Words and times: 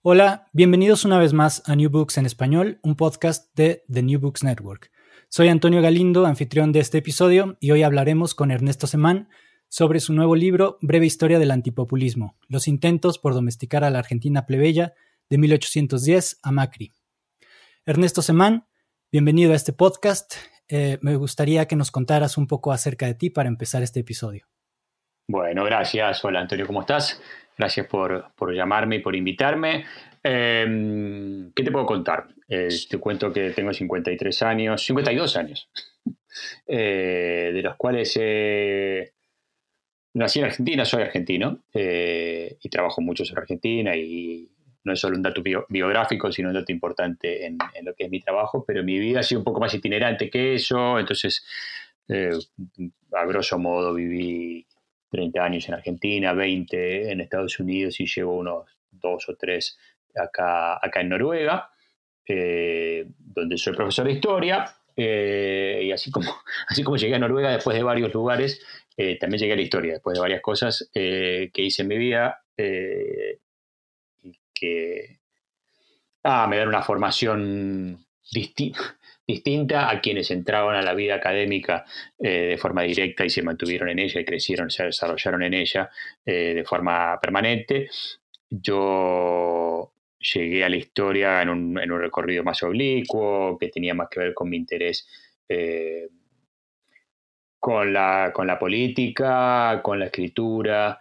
Hola, 0.00 0.46
bienvenidos 0.52 1.04
una 1.04 1.18
vez 1.18 1.32
más 1.32 1.68
a 1.68 1.74
New 1.74 1.90
Books 1.90 2.18
en 2.18 2.26
español, 2.26 2.78
un 2.82 2.94
podcast 2.94 3.52
de 3.56 3.82
The 3.92 4.04
New 4.04 4.20
Books 4.20 4.44
Network. 4.44 4.92
Soy 5.28 5.48
Antonio 5.48 5.82
Galindo, 5.82 6.24
anfitrión 6.24 6.70
de 6.70 6.78
este 6.78 6.98
episodio, 6.98 7.56
y 7.58 7.72
hoy 7.72 7.82
hablaremos 7.82 8.36
con 8.36 8.52
Ernesto 8.52 8.86
Semán 8.86 9.28
sobre 9.68 9.98
su 9.98 10.12
nuevo 10.12 10.36
libro 10.36 10.78
Breve 10.82 11.04
Historia 11.04 11.40
del 11.40 11.50
Antipopulismo, 11.50 12.36
los 12.46 12.68
intentos 12.68 13.18
por 13.18 13.34
domesticar 13.34 13.82
a 13.82 13.90
la 13.90 13.98
Argentina 13.98 14.46
plebeya 14.46 14.94
de 15.28 15.38
1810 15.38 16.38
a 16.44 16.52
Macri. 16.52 16.92
Ernesto 17.84 18.22
Semán, 18.22 18.68
bienvenido 19.10 19.52
a 19.52 19.56
este 19.56 19.72
podcast. 19.72 20.34
Eh, 20.68 20.98
me 21.02 21.16
gustaría 21.16 21.66
que 21.66 21.74
nos 21.74 21.90
contaras 21.90 22.38
un 22.38 22.46
poco 22.46 22.70
acerca 22.70 23.06
de 23.06 23.14
ti 23.14 23.30
para 23.30 23.48
empezar 23.48 23.82
este 23.82 23.98
episodio. 24.00 24.46
Bueno, 25.26 25.64
gracias. 25.64 26.24
Hola 26.24 26.40
Antonio, 26.40 26.68
¿cómo 26.68 26.82
estás? 26.82 27.20
Gracias 27.58 27.88
por, 27.88 28.32
por 28.36 28.54
llamarme 28.54 28.96
y 28.96 28.98
por 29.00 29.16
invitarme. 29.16 29.84
Em, 30.22 31.52
¿Qué 31.52 31.64
te 31.64 31.72
puedo 31.72 31.84
contar? 31.84 32.28
Eh, 32.48 32.68
te 32.88 32.98
cuento 32.98 33.32
que 33.32 33.50
tengo 33.50 33.72
53 33.72 34.42
años, 34.42 34.84
52 34.84 35.36
años, 35.36 35.68
eh, 36.66 37.50
de 37.52 37.62
los 37.62 37.74
cuales 37.76 38.16
eh, 38.20 39.12
nací 40.14 40.38
en 40.38 40.44
Argentina, 40.44 40.84
soy 40.84 41.02
argentino 41.02 41.64
y 41.74 42.68
trabajo 42.68 43.00
mucho 43.00 43.24
en 43.28 43.38
Argentina 43.38 43.96
y 43.96 44.48
no 44.84 44.92
es 44.92 45.00
solo 45.00 45.16
un 45.16 45.22
dato 45.22 45.42
biográfico, 45.68 46.30
sino 46.30 46.48
un 46.48 46.54
dato 46.54 46.70
importante 46.70 47.44
en, 47.44 47.58
en, 47.74 47.84
lo 47.84 47.94
que 47.94 48.04
es 48.04 48.10
mi 48.10 48.20
trabajo, 48.20 48.64
pero 48.64 48.84
mi 48.84 48.98
vida 49.00 49.20
ha 49.20 49.24
sido 49.24 49.40
un 49.40 49.44
poco 49.44 49.60
más 49.60 49.74
itinerante 49.74 50.30
que 50.30 50.54
eso, 50.54 50.98
entonces, 50.98 51.44
a 52.08 53.26
grosso 53.26 53.58
modo, 53.58 53.92
viví 53.92 54.67
30 55.10 55.42
años 55.42 55.68
en 55.68 55.74
Argentina, 55.74 56.32
20 56.32 57.10
en 57.10 57.20
Estados 57.20 57.58
Unidos 57.60 57.98
y 58.00 58.06
llevo 58.06 58.36
unos 58.36 58.66
dos 58.90 59.28
o 59.28 59.36
tres 59.36 59.78
acá, 60.14 60.78
acá 60.84 61.00
en 61.00 61.10
Noruega, 61.10 61.70
eh, 62.26 63.06
donde 63.18 63.56
soy 63.56 63.74
profesor 63.74 64.06
de 64.06 64.12
historia. 64.12 64.74
Eh, 64.96 65.82
y 65.84 65.92
así 65.92 66.10
como, 66.10 66.30
así 66.68 66.82
como 66.82 66.96
llegué 66.96 67.14
a 67.14 67.18
Noruega 67.18 67.52
después 67.52 67.76
de 67.76 67.82
varios 67.82 68.12
lugares, 68.12 68.60
eh, 68.96 69.16
también 69.18 69.40
llegué 69.40 69.52
a 69.52 69.56
la 69.56 69.62
historia, 69.62 69.92
después 69.94 70.14
de 70.14 70.20
varias 70.20 70.40
cosas 70.40 70.90
que 70.92 71.50
hice 71.54 71.82
en 71.82 71.88
mi 71.88 71.98
vida 71.98 72.42
que 74.52 75.20
ah, 76.24 76.46
me 76.48 76.58
dan 76.58 76.68
una 76.68 76.82
formación 76.82 78.04
distinta 78.32 78.97
distinta 79.28 79.90
a 79.90 80.00
quienes 80.00 80.30
entraban 80.30 80.74
a 80.74 80.82
la 80.82 80.94
vida 80.94 81.16
académica 81.16 81.84
eh, 82.18 82.46
de 82.46 82.56
forma 82.56 82.82
directa 82.82 83.26
y 83.26 83.30
se 83.30 83.42
mantuvieron 83.42 83.90
en 83.90 83.98
ella 83.98 84.22
y 84.22 84.24
crecieron, 84.24 84.70
se 84.70 84.84
desarrollaron 84.84 85.42
en 85.42 85.52
ella 85.52 85.90
eh, 86.24 86.54
de 86.54 86.64
forma 86.64 87.20
permanente. 87.20 87.90
Yo 88.48 89.92
llegué 90.18 90.64
a 90.64 90.70
la 90.70 90.76
historia 90.76 91.42
en 91.42 91.50
un, 91.50 91.76
recorrido 92.00 92.42
más 92.42 92.62
oblicuo, 92.62 93.58
que 93.58 93.68
tenía 93.68 93.92
más 93.92 94.08
que 94.08 94.20
ver 94.20 94.32
con 94.32 94.48
mi 94.48 94.56
interés 94.56 95.06
eh, 95.46 96.08
con, 97.60 97.92
la, 97.92 98.32
con 98.34 98.46
la 98.46 98.58
política, 98.58 99.82
con 99.82 99.98
la 99.98 100.06
escritura 100.06 100.98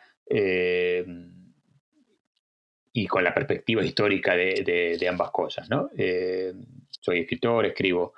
y 2.92 3.08
con 3.08 3.24
la 3.24 3.34
perspectiva 3.34 3.86
histórica 3.86 4.36
de, 4.36 5.08
ambas 5.10 5.32
cosas. 5.32 5.70
¿no? 5.70 5.90
Soy 7.00 7.20
escritor, 7.20 7.66
escribo 7.66 8.14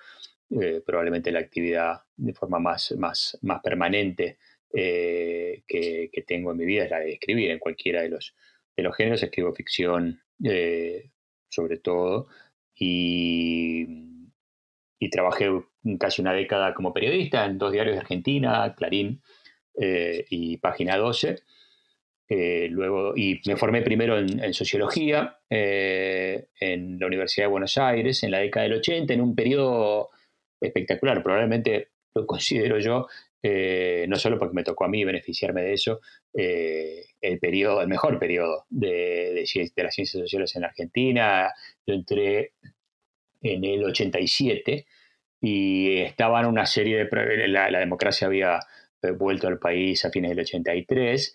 eh, 0.50 0.82
probablemente 0.84 1.32
la 1.32 1.40
actividad 1.40 2.02
de 2.18 2.34
forma 2.34 2.60
más, 2.60 2.92
más, 2.98 3.38
más 3.44 3.62
permanente 3.62 4.40
eh, 4.74 5.64
que, 5.68 6.10
tengo 6.26 6.52
en 6.52 6.58
mi 6.58 6.66
vida 6.66 6.86
es 6.86 6.92
la 6.92 7.00
de 7.00 7.14
escribir 7.14 7.52
en 7.52 7.60
cualquiera 7.60 8.02
de 8.02 8.10
los, 8.10 8.36
de 8.76 8.84
los 8.84 8.96
géneros. 8.96 9.22
Escribo 9.22 9.54
ficción 9.54 10.22
eh, 10.44 11.12
sobre 11.50 11.78
todo 11.78 12.28
y, 12.74 14.08
trabajé 15.12 15.50
casi 16.00 16.22
una 16.22 16.34
década 16.34 16.74
como 16.76 16.94
periodista 16.94 17.46
en 17.46 17.58
dos 17.58 17.72
diarios 17.72 17.96
de 17.96 18.02
Argentina, 18.02 18.76
Clarín 18.76 19.22
y 19.76 20.58
Página 20.58 20.98
12. 20.98 21.42
Eh, 22.32 22.68
luego, 22.70 23.14
y 23.16 23.42
me 23.48 23.58
formé 23.58 23.82
primero 23.82 24.20
en, 24.20 24.54
sociología 24.54 25.40
eh, 25.50 26.50
en 26.60 27.00
la 27.00 27.08
Universidad 27.08 27.48
de 27.48 27.52
Buenos 27.52 27.76
Aires 27.80 28.22
en 28.22 28.30
la 28.30 28.38
década 28.38 28.66
del 28.66 28.78
80, 28.78 29.14
en 29.14 29.22
un 29.22 29.36
periodo 29.36 30.10
espectacular. 30.62 31.24
Probablemente 31.24 31.90
lo 32.14 32.28
considero 32.28 32.78
yo, 32.78 33.08
eh, 33.42 34.06
no 34.08 34.16
solo 34.18 34.38
porque 34.38 34.54
me 34.54 34.64
tocó 34.64 34.86
a 34.86 34.90
mí 34.90 35.04
beneficiarme 35.04 35.64
de 35.64 35.74
eso, 35.74 36.02
el 36.32 37.40
periodo, 37.40 37.82
el 37.82 37.88
mejor 37.88 38.20
periodo 38.20 38.66
de, 38.70 39.44
de, 39.76 39.84
las 39.84 39.96
ciencias 39.96 40.22
sociales 40.22 40.56
en 40.56 40.66
Argentina. 40.66 41.52
Yo 41.88 41.96
entré 41.96 42.54
en 43.42 43.64
el 43.64 43.84
87 43.86 44.86
y 45.42 45.98
estaban 46.02 46.46
una 46.46 46.68
serie 46.68 47.06
de... 47.06 47.48
La, 47.48 47.72
la 47.72 47.80
democracia 47.80 48.28
había 48.28 48.60
vuelto 49.18 49.48
al 49.48 49.58
país 49.58 50.06
a 50.06 50.12
fines 50.12 50.30
del 50.30 50.42
83 50.42 51.34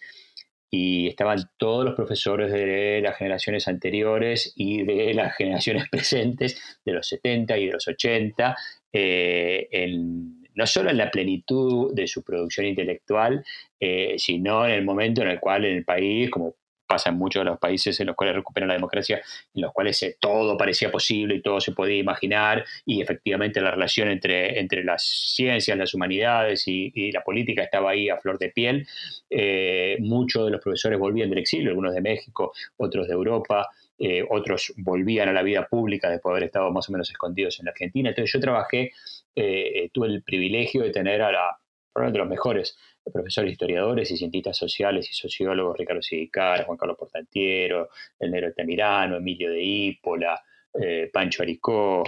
y 0.77 1.07
estaban 1.07 1.39
todos 1.57 1.85
los 1.85 1.95
profesores 1.95 2.51
de 2.51 3.01
las 3.01 3.17
generaciones 3.17 3.69
anteriores 3.69 4.53
y 4.57 4.83
de 4.83 5.15
las 5.15 5.37
generaciones 5.37 5.89
presentes, 5.89 6.61
de 6.85 6.93
los 6.93 7.07
70 7.07 7.57
y 7.59 7.67
de 7.67 7.73
los 7.73 7.87
80, 7.87 8.57
eh, 8.93 9.69
no 10.57 10.67
solo 10.67 10.91
en 10.91 10.97
la 10.97 11.13
plenitud 11.13 11.95
de 11.95 12.09
su 12.09 12.25
producción 12.25 12.67
intelectual, 12.67 13.45
eh, 13.79 14.17
sino 14.19 14.67
en 14.67 14.73
el 14.73 14.85
momento 14.85 15.23
en 15.23 15.29
el 15.29 15.39
cual 15.39 15.65
en 15.65 15.77
el 15.77 15.85
país, 15.85 16.29
como 16.29 16.57
pasa 16.95 17.11
en 17.11 17.19
muchos 17.19 17.41
de 17.41 17.51
los 17.51 17.59
países 17.59 17.99
en 17.99 18.07
los 18.07 18.15
cuales 18.15 18.37
recuperan 18.37 18.69
la 18.69 18.75
democracia, 18.75 19.21
en 19.53 19.63
los 19.63 19.73
cuales 19.73 20.01
eh, 20.05 20.17
todo 20.21 20.57
parecía 20.57 20.93
posible 20.93 21.35
y 21.35 21.43
todo 21.43 21.61
se 21.61 21.73
podía 21.73 21.99
imaginar, 21.99 22.65
y 22.87 23.03
efectivamente 23.03 23.61
la 23.61 23.73
relación 23.73 24.09
entre, 24.09 24.61
entre 24.61 24.85
las 24.85 25.03
ciencias, 25.35 25.77
las 25.77 25.93
humanidades 25.93 26.69
y, 26.69 27.11
la 27.13 27.23
política 27.23 27.63
estaba 27.63 27.91
ahí 27.91 28.09
a 28.09 28.17
flor 28.17 28.39
de 28.39 28.51
piel. 28.51 28.87
Eh, 29.29 29.97
muchos 30.01 30.45
de 30.45 30.53
los 30.53 30.61
profesores 30.61 30.99
volvían 30.99 31.31
del 31.31 31.39
exilio, 31.39 31.71
algunos 31.71 31.95
de 31.95 32.01
México, 32.01 32.53
otros 32.77 33.09
de 33.09 33.15
Europa. 33.15 33.69
Eh, 33.99 34.25
otros 34.29 34.73
volvían 34.77 35.29
a 35.29 35.33
la 35.33 35.43
vida 35.43 35.67
pública 35.69 36.11
después 36.11 36.33
de 36.33 36.35
haber 36.35 36.45
estado 36.45 36.71
más 36.73 36.89
o 36.89 36.93
menos 36.93 37.11
escondidos 37.11 37.59
en 37.61 37.67
la 37.67 37.71
Argentina. 37.73 38.09
Entonces 38.09 38.33
yo 38.33 38.41
trabajé, 38.41 38.93
tuve 39.93 40.07
el 40.09 40.23
privilegio 40.23 40.83
de 40.83 40.91
tener 40.91 41.23
a 41.23 41.31
la, 41.31 42.11
de 42.11 42.19
los 42.19 42.29
mejores 42.29 42.77
profesores 43.13 43.53
historiadores 43.53 44.11
y 44.11 44.17
cientistas 44.17 44.57
sociales 44.57 45.09
y 45.11 45.15
sociólogos, 45.15 45.77
Ricardo 45.77 46.03
Sidicara, 46.03 46.65
Juan 46.65 46.79
Carlos 46.79 46.97
Portantiero, 46.99 47.91
El 48.19 48.31
Nero 48.31 48.53
Emilio 48.57 49.51
de 49.51 49.63
Ípola, 49.63 50.41
eh, 50.81 51.11
Pancho 51.13 51.43
Aricó, 51.43 52.03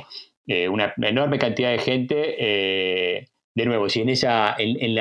eh, 0.46 0.68
una 0.68 0.94
enorme 1.02 1.38
cantidad 1.38 1.70
de 1.70 1.78
gente 1.78 3.28
de 3.54 3.64
nuevo, 3.64 3.88
si 3.88 4.02
en, 4.02 4.10
esa, 4.10 4.54
en, 4.58 4.98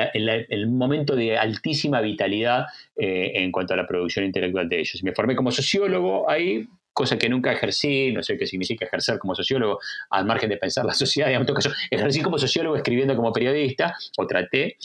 el 0.48 0.66
momento 0.68 1.14
de 1.14 1.36
altísima 1.36 2.00
vitalidad 2.00 2.64
en 2.96 3.52
cuanto 3.52 3.74
a 3.74 3.76
la 3.76 3.86
producción 3.86 4.24
intelectual 4.24 4.66
de 4.66 4.80
ellos. 4.80 5.02
Me 5.02 5.12
formé 5.12 5.36
como 5.36 5.50
sociólogo 5.50 6.28
ahí, 6.30 6.66
cosa 6.96 7.18
que 7.18 7.28
nunca 7.28 7.52
ejercí, 7.52 8.10
no 8.10 8.22
sé 8.22 8.38
qué 8.38 8.46
significa 8.46 8.86
ejercer 8.86 9.18
como 9.18 9.34
sociólogo, 9.34 9.78
al 10.08 10.24
margen 10.24 10.48
de 10.48 10.56
pensar 10.56 10.86
la 10.86 10.94
sociedad, 11.04 11.30
en 11.30 11.44
caso, 11.44 11.70
ejercí 11.90 12.22
como 12.22 12.38
sociólogo 12.38 12.74
escribiendo 12.74 13.14
como 13.14 13.34
periodista, 13.34 13.94
o 14.16 14.26
traté, 14.26 14.78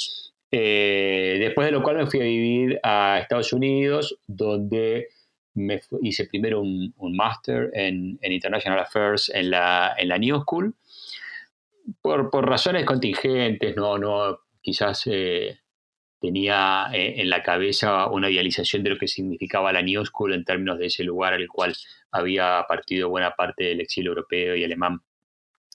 eh, 0.52 1.38
después 1.40 1.66
de 1.66 1.72
lo 1.72 1.82
cual 1.82 1.98
me 1.98 2.08
fui 2.08 2.20
a 2.20 2.24
vivir 2.24 2.80
a 2.84 3.20
Estados 3.20 3.54
Unidos, 3.54 4.20
donde 4.28 5.08
hice 6.02 6.26
primero 6.28 6.62
un, 6.62 6.94
máster 7.16 7.72
en, 7.74 8.20
International 8.22 8.80
Affairs 8.80 9.30
en 9.34 9.50
la, 9.52 9.96
en 9.98 10.10
la 10.10 10.18
New 10.18 10.42
School, 10.42 10.76
por, 12.02 12.30
por 12.30 12.48
razones 12.48 12.86
contingentes, 12.86 13.76
no, 13.76 13.98
no, 13.98 14.40
quizás 14.62 15.08
eh, 15.08 15.60
tenía 16.20 16.88
eh, 16.94 17.22
en 17.22 17.30
la 17.30 17.42
cabeza 17.42 18.08
una 18.08 18.30
idealización 18.30 18.84
de 18.84 18.92
lo 18.92 18.98
que 18.98 19.08
significaba 19.08 19.74
la 19.74 19.82
New 19.82 20.06
School 20.06 20.34
en 20.34 20.46
términos 20.46 20.78
de 20.78 20.86
ese 20.86 21.04
lugar 21.04 21.34
al 21.34 21.48
cual 21.48 21.76
había 22.12 22.64
partido 22.68 23.10
buena 23.10 23.32
parte 23.32 23.66
del 23.66 23.82
exilio 23.82 24.10
europeo 24.12 24.56
y 24.56 24.64
alemán 24.64 25.02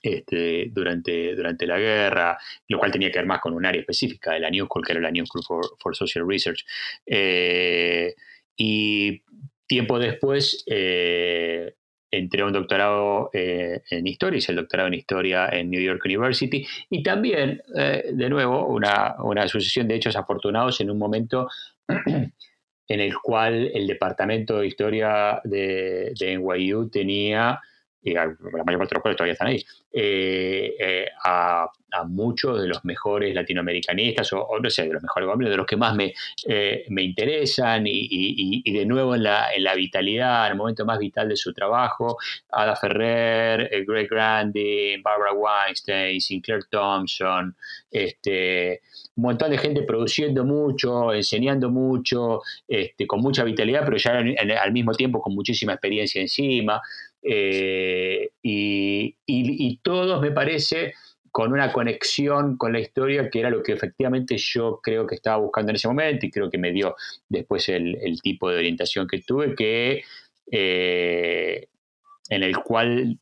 este, 0.06 0.68
durante, 0.70 1.34
durante 1.34 1.66
la 1.66 1.78
guerra, 1.78 2.38
lo 2.68 2.78
cual 2.78 2.92
tenía 2.92 3.10
que 3.10 3.18
ver 3.18 3.26
más 3.26 3.40
con 3.40 3.54
un 3.54 3.66
área 3.66 3.80
específica 3.80 4.32
de 4.32 4.40
la 4.40 4.50
New 4.50 4.66
School, 4.66 4.84
que 4.84 4.92
era 4.92 5.00
la 5.00 5.10
New 5.10 5.26
School 5.26 5.44
for, 5.78 5.96
Social 5.96 6.26
Research. 6.26 6.64
Eh, 7.04 8.14
y 8.56 9.22
tiempo 9.66 9.98
después 9.98 10.64
eh, 10.66 11.74
entré 12.10 12.42
a 12.42 12.46
un 12.46 12.52
doctorado 12.52 13.30
eh, 13.32 13.82
en 13.90 14.06
historia, 14.06 14.38
hice 14.38 14.52
el 14.52 14.56
doctorado 14.56 14.88
en 14.88 14.94
historia 14.94 15.48
en 15.48 15.70
New 15.70 15.80
York 15.80 16.02
University 16.04 16.66
y 16.90 17.02
también, 17.02 17.62
eh, 17.76 18.10
de 18.12 18.28
nuevo, 18.28 18.66
una, 18.66 19.16
una, 19.22 19.48
sucesión 19.48 19.88
de 19.88 19.96
hechos 19.96 20.16
afortunados 20.16 20.80
en 20.80 20.90
un 20.90 20.98
momento 20.98 21.48
en 21.88 23.00
el 23.00 23.14
cual 23.18 23.70
el 23.74 23.86
departamento 23.86 24.58
de 24.58 24.66
historia 24.66 25.40
de, 25.44 26.12
de 26.18 26.38
NYU 26.38 26.88
tenía 26.88 27.60
y 28.06 28.14
la 28.14 28.26
mayor 28.64 28.78
parte 28.78 28.94
de 28.94 28.94
los 28.94 29.02
cuales 29.02 29.16
todavía 29.16 29.32
están 29.32 29.48
ahí, 29.48 29.64
eh, 29.92 30.76
eh, 30.78 31.06
a, 31.24 31.68
muchos 32.08 32.60
de 32.60 32.68
los 32.68 32.84
mejores 32.84 33.34
latinoamericanistas, 33.34 34.30
o, 34.34 34.46
no 34.62 34.68
sé, 34.68 34.82
de 34.86 34.92
los 34.92 35.02
mejores 35.02 35.48
de 35.48 35.56
los 35.56 35.64
que 35.64 35.78
más 35.78 35.94
me, 35.94 36.12
eh, 36.46 36.84
me 36.90 37.02
interesan, 37.02 37.84
y, 37.86 38.70
de 38.70 38.84
nuevo 38.84 39.14
en 39.14 39.22
la, 39.22 39.46
en 39.54 39.64
la 39.64 39.74
vitalidad, 39.74 40.44
en 40.44 40.52
el 40.52 40.58
momento 40.58 40.84
más 40.84 40.98
vital 40.98 41.30
de 41.30 41.36
su 41.36 41.54
trabajo, 41.54 42.18
Ada 42.50 42.76
Ferrer, 42.76 43.70
Greg 43.86 44.10
Grandi, 44.10 45.00
Barbara 45.02 45.32
Weinstein, 45.32 46.20
Sinclair 46.20 46.64
Thompson, 46.70 47.56
este, 47.90 48.82
un 49.16 49.22
montón 49.22 49.50
de 49.50 49.56
gente 49.56 49.82
produciendo 49.82 50.44
mucho, 50.44 51.14
enseñando 51.14 51.70
mucho, 51.70 52.42
este, 52.68 53.06
con 53.06 53.20
mucha 53.20 53.42
vitalidad, 53.42 53.82
pero 53.86 53.96
ya 53.96 54.18
al 54.60 54.72
mismo 54.72 54.92
tiempo 54.92 55.22
con 55.22 55.34
muchísima 55.34 55.72
experiencia 55.72 56.20
encima. 56.20 56.82
Eh, 57.28 58.30
y, 58.42 59.80
todos, 59.82 60.20
me 60.20 60.30
parece, 60.30 60.94
con 61.32 61.52
una 61.52 61.72
conexión 61.72 62.56
con 62.56 62.72
la 62.72 62.80
historia 62.80 63.28
que 63.30 63.40
era 63.40 63.50
lo 63.50 63.62
que 63.62 63.72
efectivamente 63.72 64.36
yo 64.38 64.80
creo 64.82 65.06
que 65.06 65.16
estaba 65.16 65.36
buscando 65.38 65.70
en 65.70 65.76
ese 65.76 65.88
momento 65.88 66.26
y 66.26 66.30
creo 66.30 66.50
que 66.50 66.58
me 66.58 66.72
dio 66.72 66.96
después 67.28 67.68
el, 67.68 68.20
tipo 68.22 68.50
de 68.50 68.58
orientación 68.58 69.06
que 69.06 69.20
tuve, 69.20 69.54
que 69.54 70.02
eh, 70.50 71.68
en 72.30 72.42
el 72.42 72.56
cual 72.58 73.18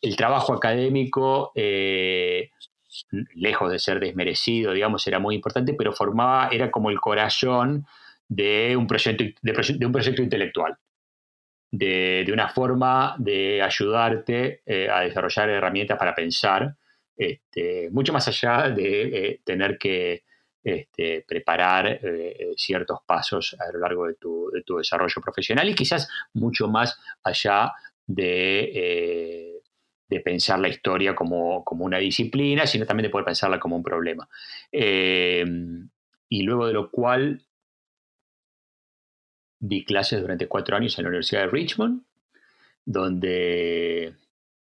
el 0.00 0.16
trabajo 0.16 0.54
académico, 0.54 1.52
eh, 1.54 2.50
lejos 3.34 3.70
de 3.70 3.78
ser 3.78 4.00
desmerecido, 4.00 4.72
digamos, 4.72 5.06
era 5.06 5.18
muy 5.18 5.34
importante, 5.34 5.74
pero 5.74 5.92
formaba, 5.92 6.48
era 6.52 6.70
como 6.70 6.90
el 6.90 7.00
corazón 7.00 7.86
de 8.28 8.76
un 8.76 8.86
proyecto, 8.86 9.24
de 9.42 9.86
un 9.86 9.92
proyecto 9.92 10.22
intelectual 10.22 10.78
de, 11.72 12.30
una 12.32 12.48
forma 12.50 13.16
de 13.18 13.62
ayudarte 13.62 14.62
eh, 14.66 14.88
a 14.90 15.00
desarrollar 15.00 15.48
herramientas 15.48 15.98
para 15.98 16.14
pensar, 16.14 16.76
este, 17.16 17.88
mucho 17.90 18.12
más 18.12 18.28
allá 18.28 18.68
de 18.68 19.02
eh, 19.02 19.40
tener 19.42 19.78
que 19.78 20.22
este, 20.62 21.24
preparar 21.26 21.98
eh, 22.02 22.52
ciertos 22.56 23.00
pasos 23.06 23.56
a 23.58 23.72
lo 23.72 23.80
largo 23.80 24.06
de 24.06 24.14
tu, 24.14 24.50
desarrollo 24.76 25.20
profesional 25.22 25.68
y 25.68 25.74
quizás 25.74 26.08
mucho 26.34 26.68
más 26.68 27.00
allá 27.24 27.72
de, 28.06 29.48
pensar 30.22 30.58
la 30.60 30.68
historia 30.68 31.14
como, 31.14 31.64
como, 31.64 31.86
una 31.86 31.96
disciplina, 31.96 32.66
sino 32.66 32.84
también 32.84 33.04
de 33.04 33.10
poder 33.10 33.24
pensarla 33.24 33.58
como 33.58 33.76
un 33.76 33.82
problema. 33.82 34.28
y 34.70 36.42
luego 36.42 36.66
de 36.66 36.72
lo 36.74 36.90
cual 36.90 37.42
di 39.62 39.84
clases 39.84 40.20
durante 40.20 40.48
cuatro 40.48 40.76
años 40.76 40.98
en 40.98 41.04
la 41.04 41.08
Universidad 41.10 41.42
de 41.42 41.46
Richmond, 41.46 42.02
donde, 42.84 44.14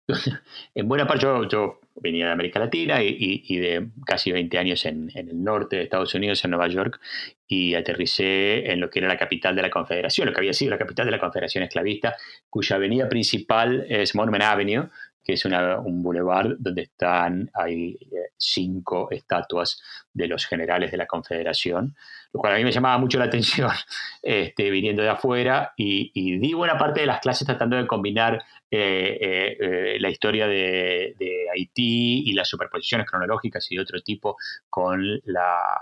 en 0.74 0.88
buena 0.88 1.06
parte 1.06 1.26
yo, 1.50 1.80
venía 1.96 2.26
de 2.26 2.32
América 2.32 2.58
Latina 2.58 3.02
y, 3.02 3.56
de 3.56 3.88
casi 4.04 4.30
20 4.30 4.58
años 4.58 4.84
en, 4.84 5.10
el 5.14 5.42
norte 5.42 5.76
de 5.76 5.82
Estados 5.84 6.14
Unidos, 6.14 6.44
en 6.44 6.50
Nueva 6.50 6.68
York, 6.68 7.00
y 7.46 7.74
aterricé 7.74 8.70
en 8.70 8.80
lo 8.80 8.90
que 8.90 8.98
era 8.98 9.08
la 9.08 9.16
capital 9.16 9.56
de 9.56 9.62
la 9.62 9.70
Confederación, 9.70 10.28
lo 10.28 10.34
que 10.34 10.40
había 10.40 10.52
sido 10.52 10.70
la 10.70 10.78
capital 10.78 11.06
de 11.06 11.12
la 11.12 11.18
Confederación 11.18 11.64
Esclavista, 11.64 12.16
cuya 12.50 12.76
avenida 12.76 13.08
principal 13.08 13.86
es 13.88 14.14
Monument 14.14 14.44
Avenue, 14.44 14.90
que 15.30 15.34
es 15.34 15.44
un 15.44 16.02
boulevard 16.02 16.56
donde 16.58 16.82
están, 16.82 17.48
hay 17.54 17.96
eh, 18.00 18.30
cinco 18.36 19.08
estatuas 19.12 19.80
de 20.12 20.26
los 20.26 20.44
generales 20.44 20.90
de 20.90 20.96
la 20.96 21.06
Confederación, 21.06 21.94
lo 22.32 22.40
cual 22.40 22.54
a 22.54 22.56
mí 22.56 22.64
me 22.64 22.72
llamaba 22.72 22.98
mucho 22.98 23.16
la 23.16 23.26
atención 23.26 23.70
este, 24.22 24.70
viniendo 24.70 25.02
de 25.02 25.08
afuera 25.08 25.72
y, 25.76 26.38
di 26.40 26.52
buena 26.52 26.76
parte 26.76 27.02
de 27.02 27.06
las 27.06 27.20
clases 27.20 27.46
tratando 27.46 27.76
de 27.76 27.86
combinar 27.86 28.42
eh, 28.72 29.56
eh, 29.60 29.98
la 30.00 30.10
historia 30.10 30.48
de, 30.48 31.14
Haití 31.54 32.28
y 32.28 32.32
las 32.32 32.48
superposiciones 32.48 33.08
cronológicas 33.08 33.70
y 33.70 33.76
de 33.76 33.82
otro 33.82 34.00
tipo 34.00 34.36
con 34.68 35.20
la, 35.26 35.80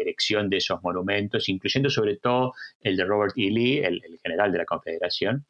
erección 0.00 0.48
de 0.48 0.56
esos 0.56 0.82
monumentos, 0.82 1.50
incluyendo 1.50 1.90
sobre 1.90 2.16
todo 2.16 2.54
el 2.80 2.96
de 2.96 3.04
Robert 3.04 3.34
E. 3.36 3.50
Lee, 3.50 3.78
el, 3.84 4.00
general 4.22 4.52
de 4.52 4.58
la 4.58 4.64
Confederación, 4.64 5.44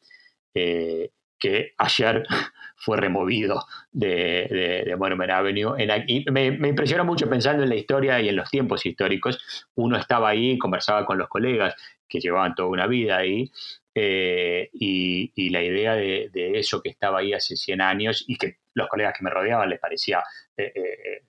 que 1.39 1.73
ayer 1.77 2.25
fue 2.75 2.97
removido 2.97 3.65
de, 3.91 4.83
de, 4.85 4.95
Monument 4.95 5.31
Avenue. 5.31 5.75
y 6.07 6.25
me, 6.31 6.51
me, 6.51 6.67
impresiona 6.69 7.03
mucho 7.03 7.27
pensando 7.29 7.63
en 7.63 7.69
la 7.69 7.75
historia 7.75 8.19
y 8.21 8.29
en 8.29 8.35
los 8.35 8.49
tiempos 8.49 8.85
históricos. 8.85 9.67
Uno 9.75 9.97
estaba 9.97 10.29
ahí, 10.29 10.57
conversaba 10.57 11.05
con 11.05 11.17
los 11.17 11.27
colegas 11.27 11.75
que 12.07 12.19
llevaban 12.19 12.55
toda 12.55 12.69
una 12.69 12.87
vida 12.87 13.17
ahí, 13.17 13.51
eh, 13.99 14.69
y, 14.73 15.49
la 15.49 15.63
idea 15.63 15.95
de, 15.95 16.29
eso 16.53 16.83
que 16.83 16.89
estaba 16.89 17.17
ahí 17.17 17.33
hace 17.33 17.55
100 17.55 17.81
años 17.81 18.23
y 18.27 18.37
que 18.37 18.57
los 18.75 18.87
colegas 18.89 19.15
que 19.17 19.23
me 19.23 19.31
rodeaban 19.31 19.67
les 19.71 19.79
parecía 19.79 20.23
eh, 20.55 20.71
eh, 20.75 21.23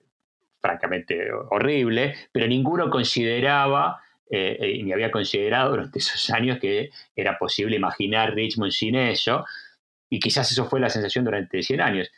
francamente 0.61 1.31
horrible, 1.49 2.13
pero 2.31 2.45
ninguno 2.47 2.89
consideraba... 2.91 4.01
ni 4.29 4.91
había 4.93 5.09
considerado 5.09 5.71
durante 5.71 5.97
esos 5.97 6.29
años 6.29 6.59
que 6.59 6.91
era 7.15 7.39
posible 7.39 7.75
imaginar 7.75 8.35
Richmond 8.35 8.71
sin 8.71 8.93
eso, 8.95 9.45
y 10.09 10.19
quizás 10.19 10.51
eso 10.51 10.65
fue 10.65 10.79
la 10.79 10.89
sensación 10.89 11.25
durante 11.25 11.61
100 11.61 11.81
años. 11.81 12.11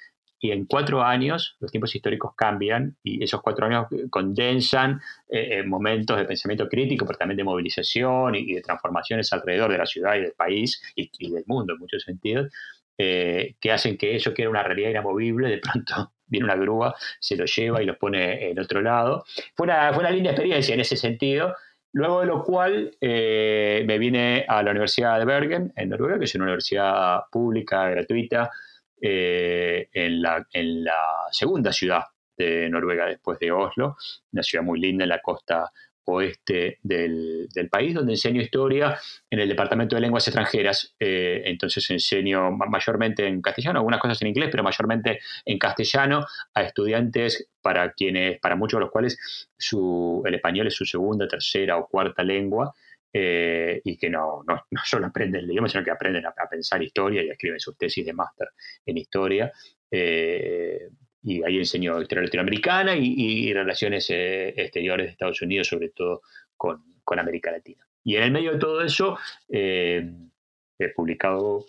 Y 0.43 0.51
en 0.51 0.65
cuatro 0.65 1.03
años 1.03 1.55
los 1.59 1.71
tiempos 1.71 1.93
históricos 1.93 2.33
cambian 2.35 2.97
y 3.03 3.23
esos 3.23 3.41
cuatro 3.43 3.67
años 3.67 3.85
condensan 4.09 4.99
eh, 5.29 5.59
eh, 5.59 5.63
momentos 5.63 6.17
de 6.17 6.25
pensamiento 6.25 6.67
crítico, 6.67 7.05
pero 7.05 7.19
también 7.19 7.37
de 7.37 7.43
movilización 7.43 8.33
y, 8.33 8.55
de 8.55 8.61
transformaciones 8.61 9.31
alrededor 9.33 9.71
de 9.71 9.77
la 9.77 9.85
ciudad 9.85 10.15
y 10.15 10.21
del 10.21 10.33
país 10.33 10.81
y, 10.95 11.31
del 11.31 11.43
mundo 11.45 11.73
en 11.73 11.79
muchos 11.79 12.01
sentidos, 12.01 12.51
eh, 12.97 13.55
que 13.61 13.71
hacen 13.71 13.97
que 13.97 14.15
eso 14.15 14.33
que 14.33 14.41
era 14.41 14.49
una 14.49 14.63
realidad 14.63 14.89
inamovible, 14.89 15.47
de 15.47 15.59
pronto 15.59 16.11
viene 16.25 16.45
una 16.45 16.55
grúa, 16.55 16.95
se 17.19 17.35
lo 17.35 17.45
lleva 17.45 17.83
y 17.83 17.85
lo 17.85 17.99
pone 17.99 18.49
en 18.49 18.57
otro 18.57 18.81
lado. 18.81 19.25
Fue 19.53 19.65
una, 19.65 19.93
fue 19.93 19.99
una 20.01 20.11
linda 20.11 20.31
experiencia 20.31 20.73
en 20.73 20.79
ese 20.79 20.97
sentido 20.97 21.53
Luego 21.93 22.21
de 22.21 22.25
lo 22.25 22.43
cual 22.43 22.95
eh, 23.01 23.83
me 23.85 23.97
vine 23.97 24.45
a 24.47 24.63
la 24.63 24.71
Universidad 24.71 25.19
de 25.19 25.25
Bergen, 25.25 25.73
en 25.75 25.89
Noruega, 25.89 26.17
que 26.17 26.25
es 26.25 26.35
una 26.35 26.45
universidad 26.45 27.23
pública, 27.29 27.89
gratuita, 27.89 28.49
eh, 29.01 29.89
en, 29.91 30.21
la, 30.21 30.47
en, 30.53 30.83
la, 30.85 31.27
segunda 31.31 31.73
ciudad 31.73 32.03
de 32.37 32.69
Noruega 32.69 33.07
después 33.07 33.39
de 33.39 33.51
Oslo, 33.51 33.97
una 34.31 34.43
ciudad 34.43 34.63
muy 34.63 34.79
linda 34.79 35.03
en 35.03 35.09
la 35.09 35.21
costa 35.21 35.71
oeste 36.13 36.79
del, 36.83 37.47
país, 37.69 37.93
donde 37.93 38.13
enseño 38.13 38.41
historia 38.41 38.99
en 39.29 39.39
el 39.39 39.49
Departamento 39.49 39.95
de 39.95 40.01
Lenguas 40.01 40.27
Extranjeras. 40.27 40.95
Eh, 40.99 41.43
entonces 41.45 41.89
enseño 41.89 42.51
mayormente 42.51 43.25
en 43.25 43.41
castellano, 43.41 43.79
algunas 43.79 43.99
cosas 43.99 44.21
en 44.21 44.29
inglés, 44.29 44.49
pero 44.51 44.63
mayormente 44.63 45.19
en 45.45 45.57
castellano 45.57 46.25
a 46.53 46.63
estudiantes 46.63 47.47
para 47.61 47.93
quienes, 47.93 48.39
para 48.39 48.55
muchos 48.55 48.79
de 48.79 48.81
los 48.81 48.91
cuales 48.91 49.47
el 50.25 50.35
español 50.35 50.67
es 50.67 50.75
su 50.75 50.85
segunda, 50.85 51.27
tercera 51.27 51.77
o 51.77 51.87
cuarta 51.87 52.23
lengua. 52.23 52.73
Eh, 53.13 53.81
y 53.83 53.97
que 53.97 54.09
no, 54.09 54.41
no, 54.47 54.63
solo 54.85 55.07
aprenden 55.07 55.43
el 55.43 55.51
idioma, 55.51 55.67
sino 55.67 55.83
que 55.83 55.91
aprenden 55.91 56.25
a, 56.25 56.33
pensar 56.49 56.81
historia 56.81 57.21
y 57.21 57.29
escriben 57.29 57.59
sus 57.59 57.77
tesis 57.77 58.05
de 58.05 58.13
máster 58.13 58.47
en 58.85 58.97
historia. 58.97 59.51
Eh, 59.89 60.89
y 61.23 61.43
ahí 61.43 61.57
enseñó 61.57 62.01
historia 62.01 62.23
latinoamericana 62.23 62.95
y, 62.95 63.53
relaciones 63.53 64.09
eh, 64.09 64.49
exteriores 64.57 65.07
de 65.07 65.11
Estados 65.11 65.41
Unidos, 65.41 65.67
sobre 65.67 65.89
todo 65.89 66.21
con, 66.57 66.83
América 67.19 67.51
Latina. 67.51 67.85
Y 68.05 68.15
en 68.15 68.23
el 68.23 68.31
medio 68.31 68.53
de 68.53 68.57
todo 68.57 68.81
eso, 68.81 69.17
he 69.49 70.07
publicado 70.95 71.65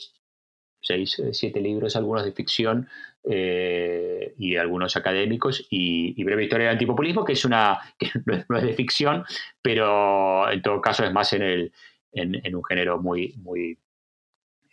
seis, 0.81 1.21
siete 1.33 1.61
libros, 1.61 1.97
algunos 1.97 2.25
de 2.25 2.31
ficción 2.31 2.89
y 3.25 4.55
algunos 4.55 4.97
académicos, 4.97 5.67
y, 5.69 6.23
Breve 6.23 6.45
Historia 6.45 6.67
del 6.67 6.75
Antipopulismo, 6.75 7.25
que 7.25 7.33
es 7.33 7.45
una 7.45 7.81
que 7.99 8.09
no 8.49 8.57
es 8.57 8.63
de 8.63 8.75
ficción, 8.75 9.25
pero 9.61 10.49
en 10.49 10.63
todo 10.63 10.81
caso 10.81 11.05
es 11.05 11.13
más 11.13 11.33
en, 11.33 11.43
el, 11.43 11.73
en, 12.13 12.55
un 12.55 12.65
género 12.65 13.03
muy 13.03 13.35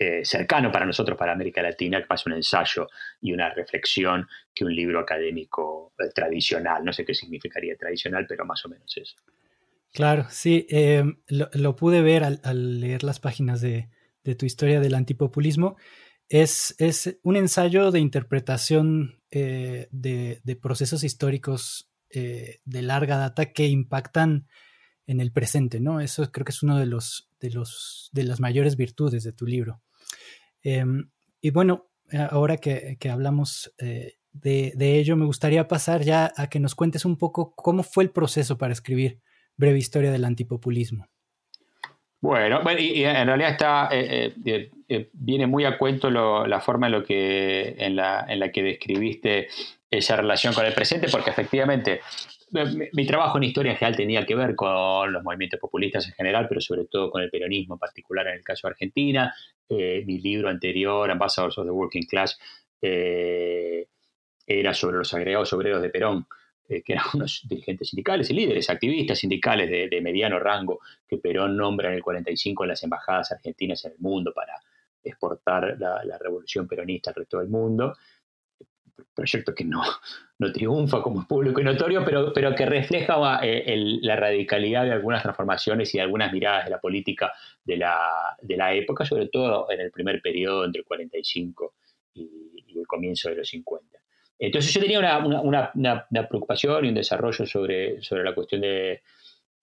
eh, 0.01 0.23
cercano 0.23 0.71
para 0.71 0.85
nosotros, 0.85 1.17
para 1.17 1.33
América 1.33 1.61
Latina, 1.61 1.99
que 1.99 2.07
más 2.09 2.25
un 2.25 2.31
ensayo 2.31 2.87
y 3.19 3.33
una 3.33 3.53
reflexión 3.53 4.29
que 4.55 4.63
un 4.63 4.73
libro 4.73 4.97
académico 5.01 5.91
eh, 5.99 6.09
tradicional. 6.15 6.85
No 6.85 6.93
sé 6.93 7.03
qué 7.03 7.13
significaría 7.13 7.75
tradicional, 7.75 8.25
pero 8.25 8.45
más 8.45 8.63
o 8.63 8.69
menos 8.69 8.95
eso. 8.95 9.17
Claro, 9.91 10.25
sí, 10.29 10.65
eh, 10.69 11.03
lo, 11.27 11.75
pude 11.75 12.01
ver 12.01 12.23
al, 12.23 12.79
leer 12.79 13.03
las 13.03 13.19
páginas 13.19 13.59
de, 13.59 13.89
tu 14.37 14.45
historia 14.45 14.79
del 14.79 14.95
antipopulismo. 14.95 15.75
Es, 16.29 16.75
es 16.77 17.19
un 17.23 17.35
ensayo 17.35 17.91
de 17.91 17.99
interpretación 17.99 19.19
de, 19.31 19.89
de, 19.91 20.55
procesos 20.55 21.03
históricos 21.03 21.91
de 22.09 22.81
larga 22.81 23.17
data 23.17 23.51
que 23.51 23.67
impactan 23.67 24.47
en 25.07 25.19
el 25.19 25.33
presente, 25.33 25.81
¿no? 25.81 25.99
Eso 25.99 26.31
creo 26.31 26.45
que 26.45 26.51
es 26.51 26.63
uno 26.63 26.77
de 26.77 26.85
los, 26.85 27.29
de 27.41 27.49
los, 27.49 28.09
de 28.13 28.23
las 28.23 28.39
mayores 28.39 28.77
virtudes 28.77 29.23
de 29.23 29.33
tu 29.33 29.45
libro. 29.45 29.81
Em, 30.63 31.09
y 31.41 31.51
bueno, 31.51 31.89
ahora 32.29 32.57
que, 32.57 32.97
hablamos 33.09 33.73
eh, 33.77 34.15
de, 34.31 34.99
ello, 34.99 35.15
me 35.15 35.25
gustaría 35.25 35.67
pasar 35.67 36.03
ya 36.03 36.31
a 36.35 36.47
que 36.47 36.59
nos 36.59 36.75
cuentes 36.75 37.05
un 37.05 37.17
poco 37.17 37.53
cómo 37.55 37.83
fue 37.83 38.03
el 38.03 38.11
proceso 38.11 38.57
para 38.57 38.73
escribir 38.73 39.21
Breve 39.57 39.77
Historia 39.77 40.11
del 40.11 40.25
Antipopulismo. 40.25 41.07
Bueno, 42.21 42.61
y, 42.77 43.03
en 43.03 43.27
realidad 43.27 43.51
está, 43.51 43.89
eh, 43.91 44.33
eh, 44.89 45.09
viene 45.13 45.47
muy 45.47 45.63
a 45.65 45.77
cuento 45.77 46.09
la 46.09 46.59
forma 46.59 46.87
en, 46.87 46.91
lo 46.91 47.03
que, 47.03 47.75
en, 47.77 47.95
la, 47.95 48.25
en 48.27 48.39
la 48.39 48.51
que 48.51 48.61
describiste 48.61 49.47
esa 49.89 50.17
relación 50.17 50.53
con 50.53 50.65
el 50.65 50.73
presente, 50.73 51.07
porque 51.09 51.29
efectivamente 51.29 52.01
mi, 52.93 53.05
trabajo 53.05 53.37
en 53.37 53.43
historia 53.43 53.71
en 53.71 53.77
general 53.77 53.97
tenía 53.97 54.25
que 54.25 54.35
ver 54.35 54.55
con 54.55 55.11
los 55.11 55.23
movimientos 55.23 55.59
populistas 55.59 56.07
en 56.07 56.13
general, 56.13 56.47
pero 56.47 56.61
sobre 56.61 56.85
todo 56.85 57.11
con 57.11 57.21
el 57.21 57.29
peronismo 57.29 57.75
en 57.75 57.79
particular 57.79 58.27
en 58.27 58.35
el 58.35 58.43
caso 58.43 58.67
de 58.67 58.71
Argentina. 58.71 59.33
Eh, 59.67 60.03
mi 60.05 60.19
libro 60.19 60.49
anterior, 60.49 61.09
Ambassadors 61.09 61.57
of 61.57 61.65
the 61.65 61.71
Working 61.71 62.05
Class, 62.07 62.39
eh, 62.81 63.87
era 64.45 64.73
sobre 64.73 64.97
los 64.97 65.13
agregados 65.13 65.53
obreros 65.53 65.81
de 65.81 65.89
Perón, 65.89 66.25
eh, 66.69 66.81
que 66.83 66.93
eran 66.93 67.05
unos 67.15 67.41
dirigentes 67.49 67.89
sindicales 67.89 68.29
y 68.29 68.33
líderes, 68.33 68.69
activistas 68.69 69.19
sindicales 69.19 69.69
de, 69.69 70.01
mediano 70.01 70.39
rango 70.39 70.79
que 71.07 71.17
Perón 71.17 71.57
nombra 71.57 71.89
en 71.89 71.95
el 71.95 72.03
45 72.03 72.63
en 72.63 72.69
las 72.69 72.83
embajadas 72.83 73.31
argentinas 73.31 73.83
en 73.85 73.93
el 73.93 73.99
mundo 73.99 74.31
para 74.33 74.53
exportar 75.03 75.77
la, 75.79 76.17
revolución 76.19 76.67
peronista 76.67 77.11
al 77.11 77.15
resto 77.15 77.39
del 77.39 77.49
mundo 77.49 77.95
proyecto 79.13 79.53
que 79.53 79.63
no, 79.63 79.81
no 80.39 80.51
triunfa 80.51 81.01
como 81.01 81.21
es 81.21 81.27
público 81.27 81.61
y 81.61 81.63
notorio, 81.63 82.03
pero, 82.05 82.33
pero 82.33 82.55
que 82.55 82.65
refleja 82.65 83.39
eh, 83.41 83.75
la 84.01 84.15
radicalidad 84.15 84.83
de 84.83 84.91
algunas 84.91 85.23
transformaciones 85.23 85.93
y 85.93 85.97
de 85.97 86.03
algunas 86.03 86.31
miradas 86.31 86.65
de 86.65 86.71
la 86.71 86.79
política 86.79 87.33
de 87.63 87.77
la, 87.77 87.97
de 88.41 88.57
la 88.57 88.73
época, 88.73 89.05
sobre 89.05 89.27
todo 89.27 89.69
en 89.71 89.81
el 89.81 89.91
primer 89.91 90.21
periodo 90.21 90.65
entre 90.65 90.81
el 90.81 90.85
45 90.85 91.73
y, 92.13 92.79
el 92.79 92.87
comienzo 92.87 93.29
de 93.29 93.35
los 93.35 93.49
50. 93.49 93.98
Entonces 94.39 94.73
yo 94.73 94.79
tenía 94.79 94.99
una, 94.99 95.71
una, 95.73 96.27
preocupación 96.27 96.85
y 96.85 96.89
un 96.89 96.95
desarrollo 96.95 97.45
sobre, 97.45 98.01
sobre 98.01 98.23
la 98.23 98.33
cuestión 98.33 98.61
de, 98.61 99.01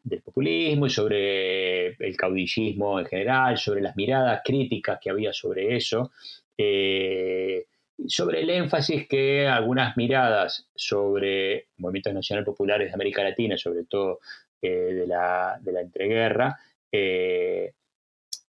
del 0.05 0.21
populismo 0.21 0.87
y 0.87 0.91
sobre 0.91 1.87
el 1.95 2.17
caudillismo 2.17 3.01
en 3.01 3.07
general, 3.07 3.57
sobre 3.57 3.81
las 3.81 3.97
miradas 3.97 4.43
críticas 4.45 4.99
que 5.01 5.11
había 5.11 5.33
sobre 5.33 5.77
eso. 5.77 6.13
Eh, 6.59 7.67
sobre 8.07 8.43
el 8.43 8.51
énfasis 8.51 9.09
que 9.09 9.47
algunas 9.47 9.97
miradas 9.97 10.69
sobre 10.75 11.69
movimientos 11.79 12.13
nacionales 12.13 12.45
populares 12.45 12.89
de 12.89 12.95
América 12.95 13.23
Latina, 13.23 13.57
sobre 13.57 13.85
todo 13.85 14.21
eh, 14.61 14.69
de, 14.69 15.07
la, 15.07 15.59
de, 15.61 15.73
la, 15.73 15.81
entreguerra, 15.81 16.59
eh, 16.93 17.73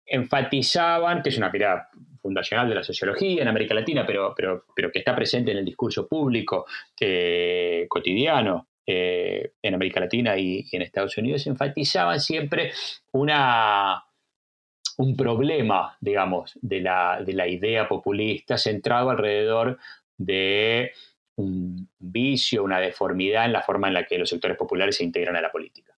enfatizaban, 0.05 1.21
que 1.21 1.29
es 1.29 1.37
una 1.37 1.51
mirada 1.51 1.89
fundacional 2.27 2.67
de 2.67 2.75
la 2.75 2.83
sociología 2.83 3.41
en 3.41 3.47
América 3.47 3.73
Latina, 3.73 4.05
pero, 4.05 4.33
pero, 4.35 4.65
pero 4.75 4.91
que 4.91 4.99
está 4.99 5.15
presente 5.15 5.51
en 5.51 5.57
el 5.57 5.65
discurso 5.65 6.07
público 6.07 6.65
eh, 6.99 7.85
cotidiano 7.89 8.67
en 8.89 9.73
América 9.73 9.99
Latina 9.99 10.37
y, 10.37 10.65
y 10.71 10.75
en 10.77 10.81
Estados 10.81 11.17
Unidos, 11.17 11.45
enfatizaban 11.45 12.21
siempre 12.21 12.71
una 13.11 14.01
un 14.97 15.15
problema, 15.15 15.95
digamos, 16.01 16.57
de 16.61 16.81
la, 16.81 17.21
de 17.23 17.33
la 17.33 17.47
idea 17.47 17.87
populista 17.87 18.57
centrado 18.57 19.09
alrededor 19.09 19.77
de 20.17 20.91
un 21.35 21.87
vicio, 21.99 22.63
una 22.63 22.79
deformidad 22.79 23.45
en 23.45 23.53
la 23.53 23.61
forma 23.61 23.87
en 23.87 23.93
la 23.93 24.05
que 24.05 24.17
los 24.17 24.29
sectores 24.29 24.57
populares 24.57 24.97
se 24.97 25.03
integran 25.03 25.35
a 25.35 25.41
la 25.41 25.51
política. 25.51 25.93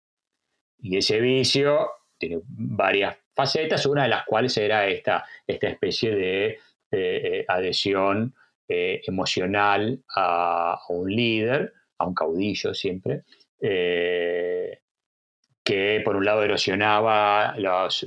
Y 0.80 0.96
ese 0.96 1.20
vicio 1.20 1.90
tiene 2.18 2.40
varias 2.44 3.16
facetas, 3.38 3.86
una 3.86 4.02
de 4.02 4.08
las 4.08 4.24
cuales 4.24 4.56
era 4.56 4.88
esta, 4.88 5.24
esta 5.46 5.68
especie 5.68 6.12
de 6.12 6.58
eh, 6.90 7.44
adhesión 7.46 8.34
eh, 8.66 9.00
emocional 9.06 10.02
a, 10.16 10.76
un 10.88 11.08
líder, 11.08 11.72
a 11.98 12.06
un 12.08 12.14
caudillo 12.14 12.74
siempre, 12.74 13.22
eh, 13.60 14.80
que 15.62 16.02
por 16.04 16.16
un 16.16 16.24
lado 16.24 16.42
erosionaba 16.42 17.54
las, 17.58 18.04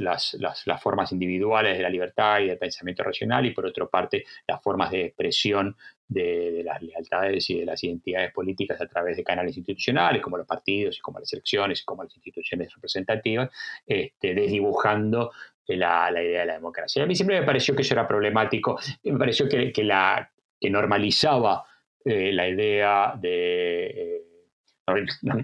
formas 0.81 1.13
individuales 1.13 1.77
de 1.77 1.83
la 1.83 1.89
libertad 1.89 2.41
y 2.41 2.47
del 2.47 2.57
pensamiento 2.57 3.03
racional 3.03 3.45
y 3.45 3.51
por 3.51 3.65
otra 3.65 3.85
parte 3.85 4.25
las 4.45 4.61
formas 4.61 4.91
de 4.91 5.05
expresión 5.05 5.77
de, 6.11 6.61
las 6.63 6.81
lealtades 6.81 7.49
y 7.49 7.59
de 7.59 7.65
las 7.65 7.83
identidades 7.83 8.31
políticas 8.33 8.79
a 8.81 8.87
través 8.87 9.17
de 9.17 9.23
canales 9.23 9.55
institucionales 9.57 10.21
como 10.21 10.37
los 10.37 10.45
partidos 10.45 10.97
y 10.97 10.99
como 10.99 11.19
las 11.19 11.31
elecciones 11.33 11.81
y 11.81 11.85
como 11.85 12.03
las 12.03 12.15
instituciones 12.15 12.73
representativas, 12.73 13.49
este, 13.85 14.33
desdibujando 14.33 15.31
la, 15.67 16.11
idea 16.11 16.41
de 16.41 16.45
la 16.45 16.53
democracia. 16.53 17.03
A 17.03 17.05
mí 17.05 17.15
siempre 17.15 17.39
me 17.39 17.45
pareció 17.45 17.75
que 17.75 17.81
eso 17.81 17.93
era 17.93 18.07
problemático, 18.07 18.77
me 19.03 19.17
pareció 19.17 19.47
que, 19.47 19.83
la, 19.83 20.29
que 20.59 20.69
normalizaba 20.69 21.63
eh, 22.03 22.31
la 22.33 22.47
idea 22.47 23.13
de... 23.17 23.85
Eh, 23.85 24.21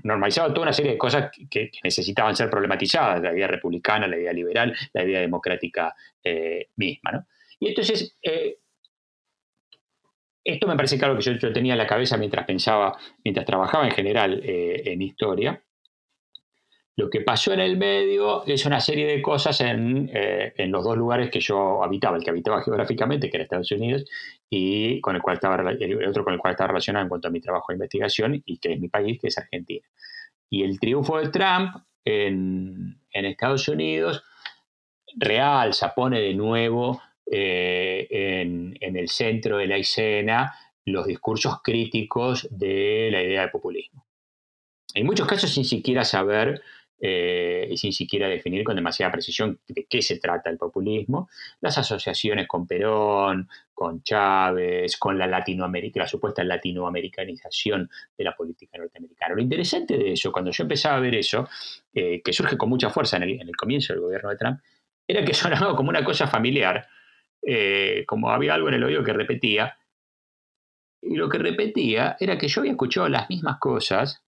normalizado 0.04 0.50
toda 0.50 0.64
una 0.64 0.74
serie 0.74 0.94
de 0.94 0.98
cosas 0.98 1.32
que, 1.50 1.72
necesitaban 1.82 2.36
ser 2.36 2.50
problematizadas, 2.50 3.22
la 3.22 3.32
idea 3.32 3.48
republicana, 3.48 4.06
la 4.06 4.18
idea 4.18 4.34
liberal, 4.34 4.76
la 4.92 5.04
idea 5.06 5.22
democrática 5.22 5.96
eh, 6.22 6.68
misma. 6.76 7.26
Y 7.58 7.70
entonces, 7.70 8.18
esto 10.48 10.68
me 10.68 10.75
parece 10.75 10.98
claro 10.98 11.16
que 11.18 11.22
yo, 11.22 11.54
tenía 11.54 11.74
en 11.74 11.77
la 11.77 11.88
cabeza 11.88 12.18
mientras 12.18 12.46
pensaba, 12.46 12.98
mientras 13.24 13.46
trabajaba 13.46 13.86
en 13.86 13.92
general 13.92 14.42
eh, 14.44 14.84
en 14.86 15.01
historia, 15.01 15.62
lo 16.96 17.12
que 17.12 17.22
pasó 17.22 17.54
en 17.54 17.60
el 17.60 17.77
medio 17.77 18.44
es 18.48 18.66
una 18.66 18.80
serie 18.80 19.06
de 19.06 19.22
cosas 19.22 19.62
en, 19.62 20.10
eh, 20.12 20.54
los 20.68 20.84
dos 20.84 20.98
lugares 20.98 21.30
que 21.30 21.39
yo 21.39 21.84
habitaba, 21.84 22.18
el 22.18 22.24
que 22.24 22.32
habitaba 22.32 22.63
geográficamente, 22.63 23.30
que 23.30 23.38
era 23.38 23.44
Estados 23.44 23.72
Unidos, 23.72 24.06
y 24.50 25.00
con 25.01 25.16
el, 25.16 25.22
cual 25.22 25.36
estaba, 25.36 25.63
otro 26.10 26.24
con 26.24 26.34
el 26.34 26.39
cual 26.39 26.54
estaba 26.54 26.70
relacionado 26.70 27.04
en 27.04 27.10
cuanto 27.10 27.27
a 27.27 27.32
mi 27.32 27.39
trabajo 27.39 27.66
de 27.70 27.75
investigación, 27.75 28.42
y 28.44 28.58
que 28.58 28.74
es 28.74 28.80
mi 28.80 28.88
país, 28.88 29.20
que 29.22 29.27
es 29.27 29.38
Argentina. 29.38 29.86
Y 30.50 30.63
el 30.63 30.80
triunfo 30.80 31.20
de 31.20 31.30
Trump 31.30 31.75
en, 32.04 33.00
en 33.12 33.25
Estados 33.25 33.68
Unidos 33.68 34.24
realza, 35.16 35.94
pone 35.94 36.20
de 36.20 36.34
nuevo 36.34 37.00
eh, 37.32 38.08
en, 38.10 38.78
en 38.80 38.96
el 38.96 39.10
centro 39.10 39.58
de 39.58 39.68
la 39.68 39.78
escena 39.78 40.54
los 40.86 41.06
discursos 41.06 41.62
críticos 41.62 42.48
de 42.50 43.10
la 43.12 43.22
idea 43.22 43.42
de 43.42 43.48
populismo. 43.50 44.06
En 44.94 45.06
muchos 45.06 45.28
casos 45.28 45.52
sin 45.52 45.66
siquiera 45.66 46.04
saber 46.06 46.62
eh, 47.00 47.74
sin 47.76 47.94
siquiera 47.94 48.28
definir 48.28 48.64
con 48.64 48.76
demasiada 48.76 49.12
precisión 49.12 49.60
de 49.68 49.86
qué 49.88 50.02
se 50.02 50.18
trata 50.18 50.50
el 50.50 50.58
populismo, 50.58 51.30
las 51.62 51.78
asociaciones 51.78 52.48
con 52.48 52.66
Perón, 52.66 53.48
con 53.72 54.02
Chávez, 54.02 54.98
con 54.98 55.16
la 55.16 55.28
Latinoamérica, 55.28 56.00
la 56.00 56.08
supuesta 56.08 56.44
latinoamericanización 56.44 57.88
de 58.18 58.24
la 58.24 58.36
política 58.36 58.80
norteamericana. 58.80 59.36
Lo 59.36 59.42
interesante 59.44 59.96
de 59.96 60.14
eso, 60.14 60.32
cuando 60.32 60.50
yo 60.50 60.64
empezaba 60.64 60.98
a 60.98 61.00
ver 61.00 61.14
eso, 61.14 61.48
eh, 61.94 62.20
que 62.24 62.34
surge 62.34 62.58
con 62.58 62.70
mucha 62.70 62.90
fuerza 62.90 63.18
en 63.18 63.24
el, 63.24 63.56
comienzo 63.56 63.94
del 63.94 64.02
gobierno 64.02 64.32
de 64.32 64.38
Trump, 64.38 64.60
era 65.08 65.24
que 65.24 65.34
sonaba 65.36 65.76
como 65.76 65.90
una 65.90 66.04
cosa 66.04 66.26
familiar, 66.26 66.88
eh, 67.50 68.04
como 68.06 68.30
había 68.30 68.54
algo 68.54 68.68
en 68.68 68.74
el 68.74 68.84
oído 68.84 69.06
que 69.06 69.13
repetía, 69.13 69.77
y 71.01 71.16
lo 71.16 71.30
que 71.30 71.38
repetía 71.38 72.18
era 72.20 72.38
que 72.38 72.50
yo 72.50 72.60
había 72.60 72.74
escuchado 72.74 73.08
las 73.08 73.30
mismas 73.30 73.58
cosas 73.58 74.25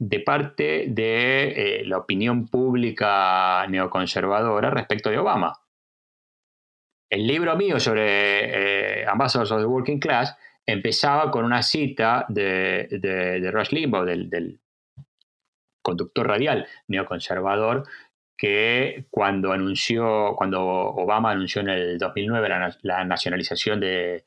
de 0.00 0.18
parte 0.18 0.86
de 0.88 1.80
eh, 1.80 1.84
la 1.86 1.98
opinión 1.98 2.48
pública 2.48 3.64
neoconservadora 3.68 4.70
respecto 4.70 5.10
de 5.10 5.18
Obama. 5.18 5.60
El 7.08 7.24
libro 7.24 7.54
mío 7.56 7.78
sobre 7.78 9.02
eh, 9.02 9.06
Ambassadors 9.06 9.52
of 9.52 9.60
the 9.60 9.66
Working 9.66 10.00
Class 10.00 10.36
empezaba 10.66 11.30
con 11.30 11.44
una 11.44 11.62
cita 11.62 12.26
de, 12.28 12.88
de, 12.90 13.50
Rush 13.52 13.70
Limbaugh, 13.70 14.04
del, 14.04 14.60
conductor 15.82 16.26
radial 16.26 16.66
neoconservador, 16.88 17.86
que 18.36 19.06
cuando 19.10 19.52
anunció, 19.52 20.34
cuando 20.36 20.62
Obama 20.62 21.30
anunció 21.30 21.62
en 21.62 21.68
el 21.68 21.98
2009 21.98 22.48
la 22.82 23.04
nacionalización 23.04 23.80
de, 23.80 24.24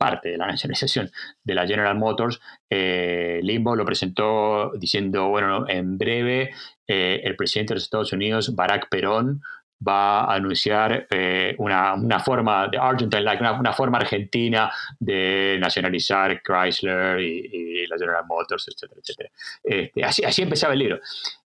parte 0.00 0.30
de 0.30 0.38
la 0.38 0.46
nacionalización 0.54 1.10
de 1.44 1.54
la 1.54 1.66
General 1.66 1.96
Motors, 1.96 2.40
eh, 2.70 3.40
Limbo 3.42 3.76
lo 3.76 3.84
presentó 3.84 4.72
diciendo, 4.78 5.28
bueno, 5.28 5.68
en 5.68 5.98
breve 5.98 6.50
eh, 6.88 7.20
el 7.22 7.36
presidente 7.36 7.74
de 7.74 7.76
los 7.76 7.84
Estados 7.84 8.12
Unidos, 8.14 8.54
Barack 8.56 8.88
Perón, 8.88 9.42
va 9.86 10.24
a 10.24 10.34
anunciar 10.34 11.06
eh, 11.10 11.54
una, 11.58 12.20
forma 12.20 12.68
de 12.68 12.76
Argentine, 12.76 13.22
like, 13.22 13.42
una, 13.42 13.72
forma 13.72 13.96
argentina 13.96 14.70
de 14.98 15.56
nacionalizar 15.58 16.42
Chrysler 16.42 17.18
y, 17.18 17.86
la 17.86 17.96
General 17.96 18.24
Motors, 18.28 18.68
etcétera, 18.68 19.00
etcétera. 19.00 19.30
Este, 19.64 20.04
así, 20.04 20.22
así 20.22 20.42
empezaba 20.42 20.74
el 20.74 20.80
libro. 20.80 21.00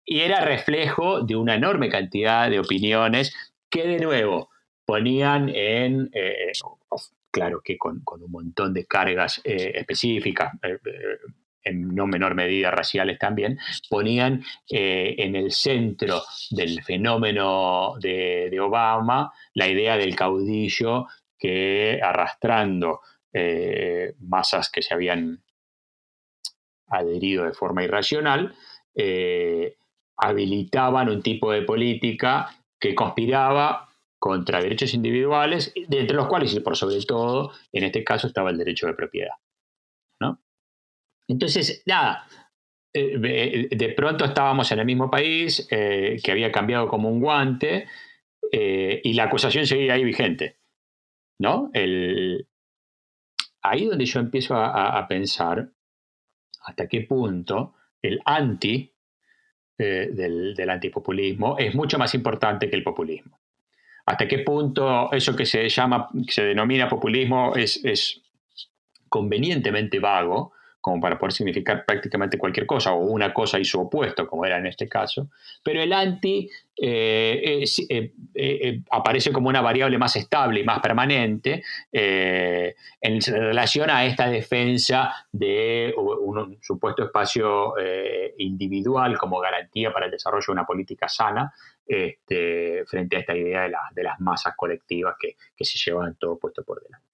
Y 0.04 0.20
era 0.20 0.40
reflejo 0.40 1.22
de 1.22 1.36
una 1.36 1.54
enorme 1.54 1.88
cantidad 1.88 2.50
de 2.50 2.60
opiniones 2.60 3.34
que 3.70 3.86
de 3.86 3.98
nuevo 3.98 4.50
ponían 4.84 5.48
en, 5.48 6.10
claro 7.32 7.62
que 7.64 7.76
con, 7.76 8.02
un 8.06 8.30
montón 8.30 8.72
de 8.72 8.86
cargas 8.86 9.40
eh, 9.42 9.72
específicas, 9.74 10.52
eh, 10.62 10.78
eh, 10.84 11.18
en 11.64 11.94
no 11.94 12.06
menor 12.06 12.34
medida 12.34 12.70
raciales 12.70 13.18
también, 13.18 13.58
ponían 13.88 14.44
en 14.68 15.36
el 15.36 15.52
centro 15.52 16.22
del 16.50 16.82
fenómeno 16.82 17.94
de, 18.00 18.58
Obama 18.60 19.32
la 19.54 19.68
idea 19.68 19.96
del 19.96 20.16
caudillo 20.16 21.06
que 21.38 22.00
arrastrando 22.02 23.00
masas 24.18 24.70
que 24.70 24.82
se 24.82 24.92
habían 24.92 25.40
adherido 26.88 27.44
de 27.44 27.54
forma 27.54 27.84
irracional, 27.84 28.56
habilitaban 30.16 31.08
un 31.08 31.22
tipo 31.22 31.52
de 31.52 31.62
política 31.62 32.50
que 32.78 32.94
conspiraba 32.94 33.88
contra 34.18 34.60
derechos 34.60 34.94
individuales, 34.94 35.72
entre 35.74 36.14
los 36.14 36.28
cuales, 36.28 36.54
y 36.54 36.60
por 36.60 36.76
sobre 36.76 37.00
todo, 37.04 37.52
en 37.72 37.84
este 37.84 38.04
caso 38.04 38.28
estaba 38.28 38.50
el 38.50 38.58
derecho 38.58 38.86
de 38.86 38.94
propiedad. 38.94 39.34
¿no? 40.20 40.40
Entonces, 41.26 41.82
nada, 41.86 42.26
eh, 42.94 43.68
de 43.70 43.88
pronto 43.90 44.24
estábamos 44.24 44.70
en 44.70 44.78
el 44.78 44.86
mismo 44.86 45.10
país, 45.10 45.66
eh, 45.70 46.20
que 46.22 46.30
había 46.30 46.52
cambiado 46.52 46.86
como 46.86 47.08
un 47.08 47.20
guante, 47.20 47.88
eh, 48.52 49.00
y 49.02 49.14
la 49.14 49.24
acusación 49.24 49.66
seguía 49.66 49.94
ahí 49.94 50.04
vigente. 50.04 50.58
¿no? 51.40 51.70
El, 51.72 52.46
ahí 53.62 53.86
donde 53.86 54.04
yo 54.04 54.20
empiezo 54.20 54.54
a, 54.56 55.06
pensar 55.08 55.72
hasta 56.64 56.86
qué 56.86 57.00
punto 57.00 57.74
el 58.02 58.20
anti 58.24 58.91
del, 59.78 60.54
del 60.54 60.70
antipopulismo 60.70 61.56
es 61.58 61.74
mucho 61.74 61.98
más 61.98 62.14
importante 62.14 62.68
que 62.68 62.76
el 62.76 62.82
populismo. 62.82 63.40
Hasta 64.06 64.26
qué 64.26 64.38
punto 64.40 65.12
eso 65.12 65.36
que 65.36 65.46
se 65.46 65.68
llama, 65.68 66.08
que 66.26 66.32
se 66.32 66.44
denomina 66.44 66.88
populismo 66.88 67.54
es, 67.54 67.84
es 67.84 68.20
convenientemente 69.08 70.00
vago, 70.00 70.52
como 70.82 71.00
para 71.00 71.16
poder 71.16 71.32
significar 71.32 71.84
prácticamente 71.86 72.36
cualquier 72.36 72.66
cosa, 72.66 72.92
o 72.92 72.98
una 72.98 73.32
cosa 73.32 73.58
y 73.58 73.64
su 73.64 73.80
opuesto, 73.80 74.26
como 74.26 74.44
era 74.44 74.58
en 74.58 74.66
este 74.66 74.88
caso. 74.88 75.28
Pero 75.62 75.80
el 75.80 75.92
anti 75.92 76.50
eh, 76.76 77.64
eh, 77.88 78.12
eh, 78.34 78.80
aparece 78.90 79.32
como 79.32 79.48
una 79.48 79.60
variable 79.60 79.96
más 79.96 80.16
estable 80.16 80.60
y 80.60 80.64
más 80.64 80.80
permanente 80.80 81.62
en 81.92 83.20
relación 83.20 83.90
a 83.90 84.04
esta 84.04 84.28
defensa 84.28 85.14
de 85.30 85.94
un, 85.96 86.58
supuesto 86.60 87.04
espacio 87.04 87.74
individual 88.38 89.16
como 89.18 89.38
garantía 89.38 89.92
para 89.92 90.06
el 90.06 90.10
desarrollo 90.10 90.46
de 90.48 90.52
una 90.52 90.66
política 90.66 91.08
sana 91.08 91.52
este, 91.86 92.84
frente 92.86 93.16
a 93.16 93.20
esta 93.20 93.36
idea 93.36 93.62
de, 93.62 94.02
las 94.02 94.18
masas 94.18 94.54
colectivas 94.56 95.14
que, 95.16 95.36
que 95.56 95.64
se 95.64 95.78
llevan 95.78 96.16
todo 96.16 96.38
puesto 96.38 96.64
por 96.64 96.82
delante. 96.82 97.11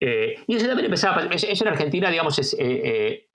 Eh, 0.00 0.42
y 0.46 0.56
eso 0.56 0.66
también 0.66 0.86
empezaba, 0.86 1.22
eso 1.30 1.64
en 1.64 1.68
Argentina, 1.68 2.10
digamos, 2.10 2.38
es, 2.38 2.54
eh, 2.54 2.58
eh, 2.60 3.28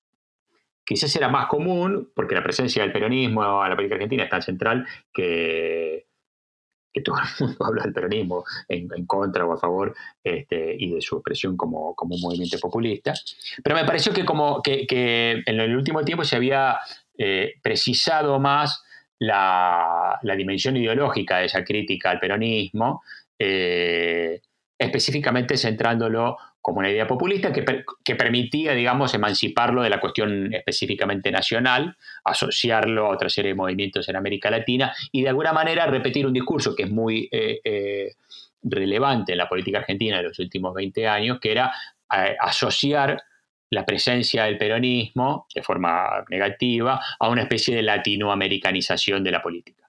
quizás 0.84 1.16
era 1.16 1.30
más 1.30 1.46
común, 1.48 2.12
porque 2.16 2.34
la 2.34 2.44
presencia 2.44 2.82
del 2.82 2.92
peronismo 2.92 3.44
en 3.64 3.70
la 3.70 3.76
política 3.76 3.96
argentina 3.96 4.24
es 4.24 4.30
tan 4.30 4.42
central 4.42 4.88
que, 5.14 6.08
que 6.92 7.02
todo 7.02 7.18
el 7.18 7.46
mundo 7.46 7.58
habla 7.66 7.84
del 7.84 7.94
peronismo 7.94 8.44
en, 8.68 9.06
contra 9.06 9.46
o 9.46 9.54
a 9.54 9.58
favor 9.60 9.96
este, 10.24 10.76
y 10.78 10.92
de 10.92 11.02
su 11.02 11.18
expresión 11.18 11.56
como, 11.56 11.94
como, 11.96 12.16
un 12.16 12.22
movimiento 12.22 12.58
populista. 12.60 13.14
Pero 13.64 13.76
me 13.76 13.86
pareció 13.86 14.12
que, 14.12 14.26
como, 14.26 14.64
que, 14.64 14.88
que 14.88 15.44
en 15.46 15.60
el 15.60 15.76
último 15.76 16.04
tiempo 16.04 16.24
se 16.24 16.36
había 16.36 16.80
precisado 17.62 18.40
más 18.42 18.84
la, 19.20 20.20
la, 20.22 20.36
dimensión 20.36 20.76
ideológica 20.76 21.38
de 21.38 21.46
esa 21.46 21.64
crítica 21.64 22.12
al 22.12 22.20
peronismo, 22.20 23.04
específicamente 24.78 25.56
centrándolo 25.56 26.38
como 26.66 26.80
una 26.80 26.90
idea 26.90 27.06
populista 27.06 27.54
que, 27.54 28.16
permitía, 28.16 28.74
digamos, 28.74 29.14
emanciparlo 29.14 29.84
de 29.84 29.90
la 29.92 30.00
cuestión 30.00 30.52
específicamente 30.52 31.30
nacional, 31.30 31.96
asociarlo 32.24 33.06
a 33.06 33.10
otra 33.10 33.30
serie 33.30 33.50
de 33.50 33.56
movimientos 33.56 34.10
en 34.10 34.16
América 34.16 34.50
Latina 34.50 34.92
y 35.12 35.22
de 35.22 35.30
alguna 35.30 35.54
manera 35.54 35.86
repetir 35.86 36.26
un 36.26 36.34
discurso 36.34 36.76
que 36.76 36.82
es 36.86 36.90
muy 36.90 37.30
eh, 37.32 37.60
eh, 37.64 38.14
relevante 38.64 39.34
en 39.34 39.38
la 39.38 39.48
política 39.48 39.78
argentina 39.78 40.18
de 40.18 40.24
los 40.24 40.40
últimos 40.40 40.74
20 40.74 41.08
años, 41.08 41.40
que 41.40 41.52
era 41.52 41.72
eh, 42.12 42.36
asociar 42.40 43.22
la 43.70 43.86
presencia 43.86 44.46
del 44.46 44.58
peronismo 44.58 45.46
de 45.54 45.62
forma 45.62 46.26
negativa 46.32 47.00
a 47.20 47.30
una 47.30 47.44
especie 47.44 47.76
de 47.76 47.84
latinoamericanización 47.84 49.24
de 49.24 49.32
la 49.32 49.44
política 49.44 49.86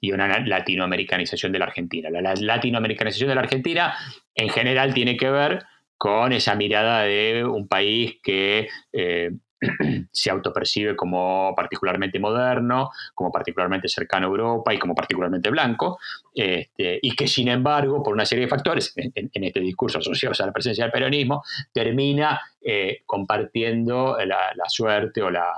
y 0.00 0.12
una 0.12 0.38
latinoamericanización 0.38 1.50
de 1.50 1.58
la 1.58 1.64
Argentina. 1.64 2.08
La, 2.08 2.34
latinoamericanización 2.36 3.30
de 3.30 3.34
la 3.34 3.40
Argentina 3.40 3.96
en 4.36 4.48
general 4.48 4.94
tiene 4.94 5.16
que 5.16 5.28
ver 5.28 5.64
con 6.02 6.32
esa 6.32 6.56
mirada 6.56 7.02
de 7.02 7.44
un 7.44 7.68
país 7.68 8.18
que 8.24 8.66
eh, 8.92 9.30
se 10.10 10.30
autopercibe 10.32 10.96
como 10.96 11.54
particularmente 11.56 12.18
moderno, 12.18 12.90
como 13.14 13.30
particularmente 13.30 13.86
cercano 13.86 14.26
a 14.26 14.30
Europa 14.30 14.74
y 14.74 14.80
como 14.80 14.96
particularmente 14.96 15.48
blanco, 15.48 16.00
este, 16.34 16.98
y 17.00 17.14
que 17.14 17.28
sin 17.28 17.46
embargo, 17.46 18.02
por 18.02 18.14
una 18.14 18.26
serie 18.26 18.46
de 18.46 18.50
factores, 18.50 18.92
en, 18.96 19.30
este 19.44 19.60
discurso 19.60 19.98
asociados 19.98 20.40
a 20.40 20.46
la 20.46 20.52
presencia 20.52 20.82
del 20.82 20.90
peronismo, 20.90 21.44
termina 21.72 22.40
eh, 22.60 23.02
compartiendo 23.06 24.18
la, 24.26 24.52
suerte 24.66 25.22
o 25.22 25.30
la, 25.30 25.52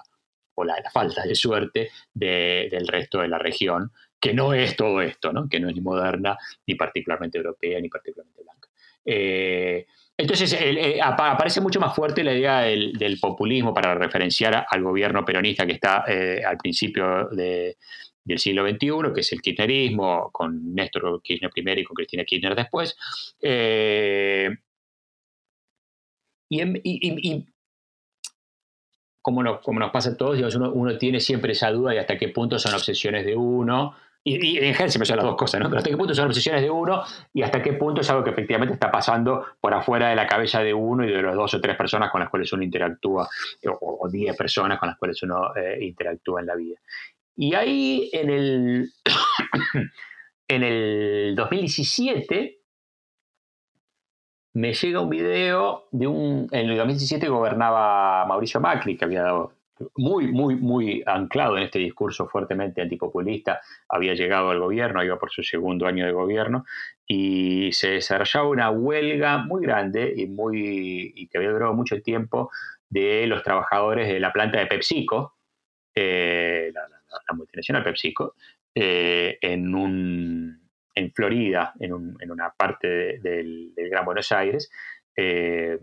o 0.57 0.63
la, 0.63 0.77
falta 0.93 1.23
de 1.23 1.35
suerte 1.35 1.89
del 2.13 2.87
resto 2.87 3.23
de 3.23 3.29
la 3.29 3.39
región, 3.39 3.93
que 4.21 4.35
no 4.35 4.53
es 4.53 4.77
todo 4.77 5.01
esto, 5.01 5.33
¿no? 5.33 5.49
que 5.49 5.59
no 5.59 5.71
es 5.71 5.75
ni 5.75 5.81
moderna, 5.81 6.37
ni 6.67 6.75
particularmente 6.75 7.39
europea, 7.39 7.81
ni 7.81 7.89
particularmente 7.89 8.43
blanca. 8.43 8.69
Eh, 9.07 9.87
entonces 10.17 10.53
eh, 10.53 11.01
aparece 11.03 11.61
mucho 11.61 11.81
más 11.81 11.95
fuerte 11.95 12.23
la 12.23 12.33
idea 12.33 12.61
del, 12.61 13.19
populismo 13.21 13.75
para 13.75 13.95
referenciar 13.95 14.65
al 14.69 14.83
gobierno 14.83 15.25
peronista 15.25 15.67
que 15.67 15.73
está 15.73 16.05
eh, 16.07 16.43
al 16.45 16.57
principio 16.57 17.29
del 17.31 18.39
siglo 18.39 18.69
XXI, 18.69 19.13
que 19.13 19.21
es 19.21 19.33
el 19.33 19.43
kirchnerismo, 19.43 20.31
con 20.33 20.73
Néstor 20.73 21.21
Kirchner 21.23 21.51
primero 21.51 21.81
y 21.81 21.85
con 21.85 21.95
Cristina 21.95 22.25
Kirchner 22.25 22.55
después. 22.55 22.97
y, 26.49 27.45
como, 29.21 29.43
nos 29.43 29.91
pasa 29.91 30.11
a 30.11 30.17
todos, 30.17 30.55
uno, 30.55 30.71
uno, 30.73 30.97
tiene 30.99 31.19
siempre 31.19 31.53
esa 31.53 31.71
duda 31.71 31.93
de 31.93 31.99
hasta 31.99 32.19
qué 32.19 32.29
punto 32.29 32.59
son 32.59 32.75
obsesiones 32.75 33.25
de 33.25 33.35
uno 33.35 33.97
y, 34.27 34.57
en 34.57 34.73
general 34.73 34.91
siempre 34.91 35.07
son 35.07 35.17
las 35.19 35.27
dos 35.27 35.37
cosas, 35.37 35.61
¿no? 35.61 35.69
Pero 35.69 35.79
hasta 35.79 35.91
qué 35.91 35.97
punto 35.99 36.15
son 36.15 36.27
obsesiones 36.27 36.63
de 36.63 36.71
uno 36.71 37.03
y 37.35 37.43
hasta 37.43 37.63
qué 37.63 37.75
punto 37.75 38.01
es 38.01 38.09
algo 38.09 38.25
que 38.25 38.31
efectivamente 38.31 38.73
está 38.73 38.91
pasando 38.91 39.45
por 39.61 39.75
afuera 39.75 40.09
de 40.09 40.17
la 40.17 40.27
cabeza 40.27 40.61
de 40.61 40.73
uno 40.73 41.05
y 41.05 41.13
de 41.13 41.23
las 41.23 41.35
dos 41.35 41.53
o 41.53 41.61
tres 41.61 41.77
personas 41.77 42.11
con 42.11 42.21
las 42.21 42.31
cuales 42.31 42.51
uno 42.55 42.63
interactúa, 42.63 43.29
o, 43.81 44.09
diez 44.11 44.35
personas 44.35 44.79
con 44.79 44.89
las 44.89 44.99
cuales 44.99 45.23
uno 45.23 45.55
eh, 45.55 45.79
interactúa 45.85 46.41
en 46.41 46.47
la 46.47 46.55
vida. 46.55 46.77
Y 47.37 47.55
ahí 47.55 48.09
en 48.13 48.31
el, 48.31 48.91
en 50.49 50.63
el 50.63 51.35
2017 51.37 52.61
me 54.55 54.73
llega 54.73 55.01
un 55.01 55.11
video 55.11 55.89
de 55.91 56.07
un... 56.07 56.49
En 56.51 56.71
el 56.71 56.77
2017 56.79 57.29
gobernaba 57.29 58.25
Mauricio 58.25 58.61
Macri, 58.61 58.97
que 58.97 59.05
había 59.05 59.23
dado 59.23 59.54
muy, 59.97 60.29
muy, 60.29 60.57
muy 60.57 61.03
anclado 61.07 61.57
en 61.57 61.65
este 61.65 61.79
discurso 61.79 62.29
fuertemente 62.29 62.81
antipopulista, 62.81 63.61
había 63.89 64.15
llegado 64.15 64.51
al 64.51 64.61
gobierno, 64.61 65.03
iba 65.03 65.19
por 65.19 65.31
su 65.31 65.43
segundo 65.43 65.87
año 65.87 66.07
de 66.07 66.13
gobierno, 66.13 66.65
y 67.07 67.73
se 67.73 67.91
desarrollaba 67.91 68.49
una 68.49 68.71
huelga 68.71 69.39
muy 69.39 69.63
grande 69.63 70.13
y, 70.17 70.27
muy, 70.27 71.13
y 71.15 71.29
que 71.29 71.39
había 71.39 71.51
durado 71.51 71.75
mucho 71.75 72.01
tiempo 72.03 72.51
de 72.89 73.27
los 73.27 73.43
trabajadores 73.43 74.09
de 74.09 74.21
la 74.21 74.33
planta 74.33 74.59
de 74.59 74.67
PepsiCo, 74.67 75.35
eh, 75.95 76.71
la, 76.73 77.35
multinacional 77.35 77.83
PepsiCo, 77.83 78.35
eh, 78.75 79.39
en, 79.41 79.75
un, 79.75 80.71
en 80.95 81.13
Florida, 81.13 81.73
en, 81.81 81.93
una 81.93 82.51
parte 82.51 83.19
del, 83.19 83.73
Gran 83.77 84.05
Buenos 84.05 84.31
Aires, 84.33 84.71
eh, 85.17 85.79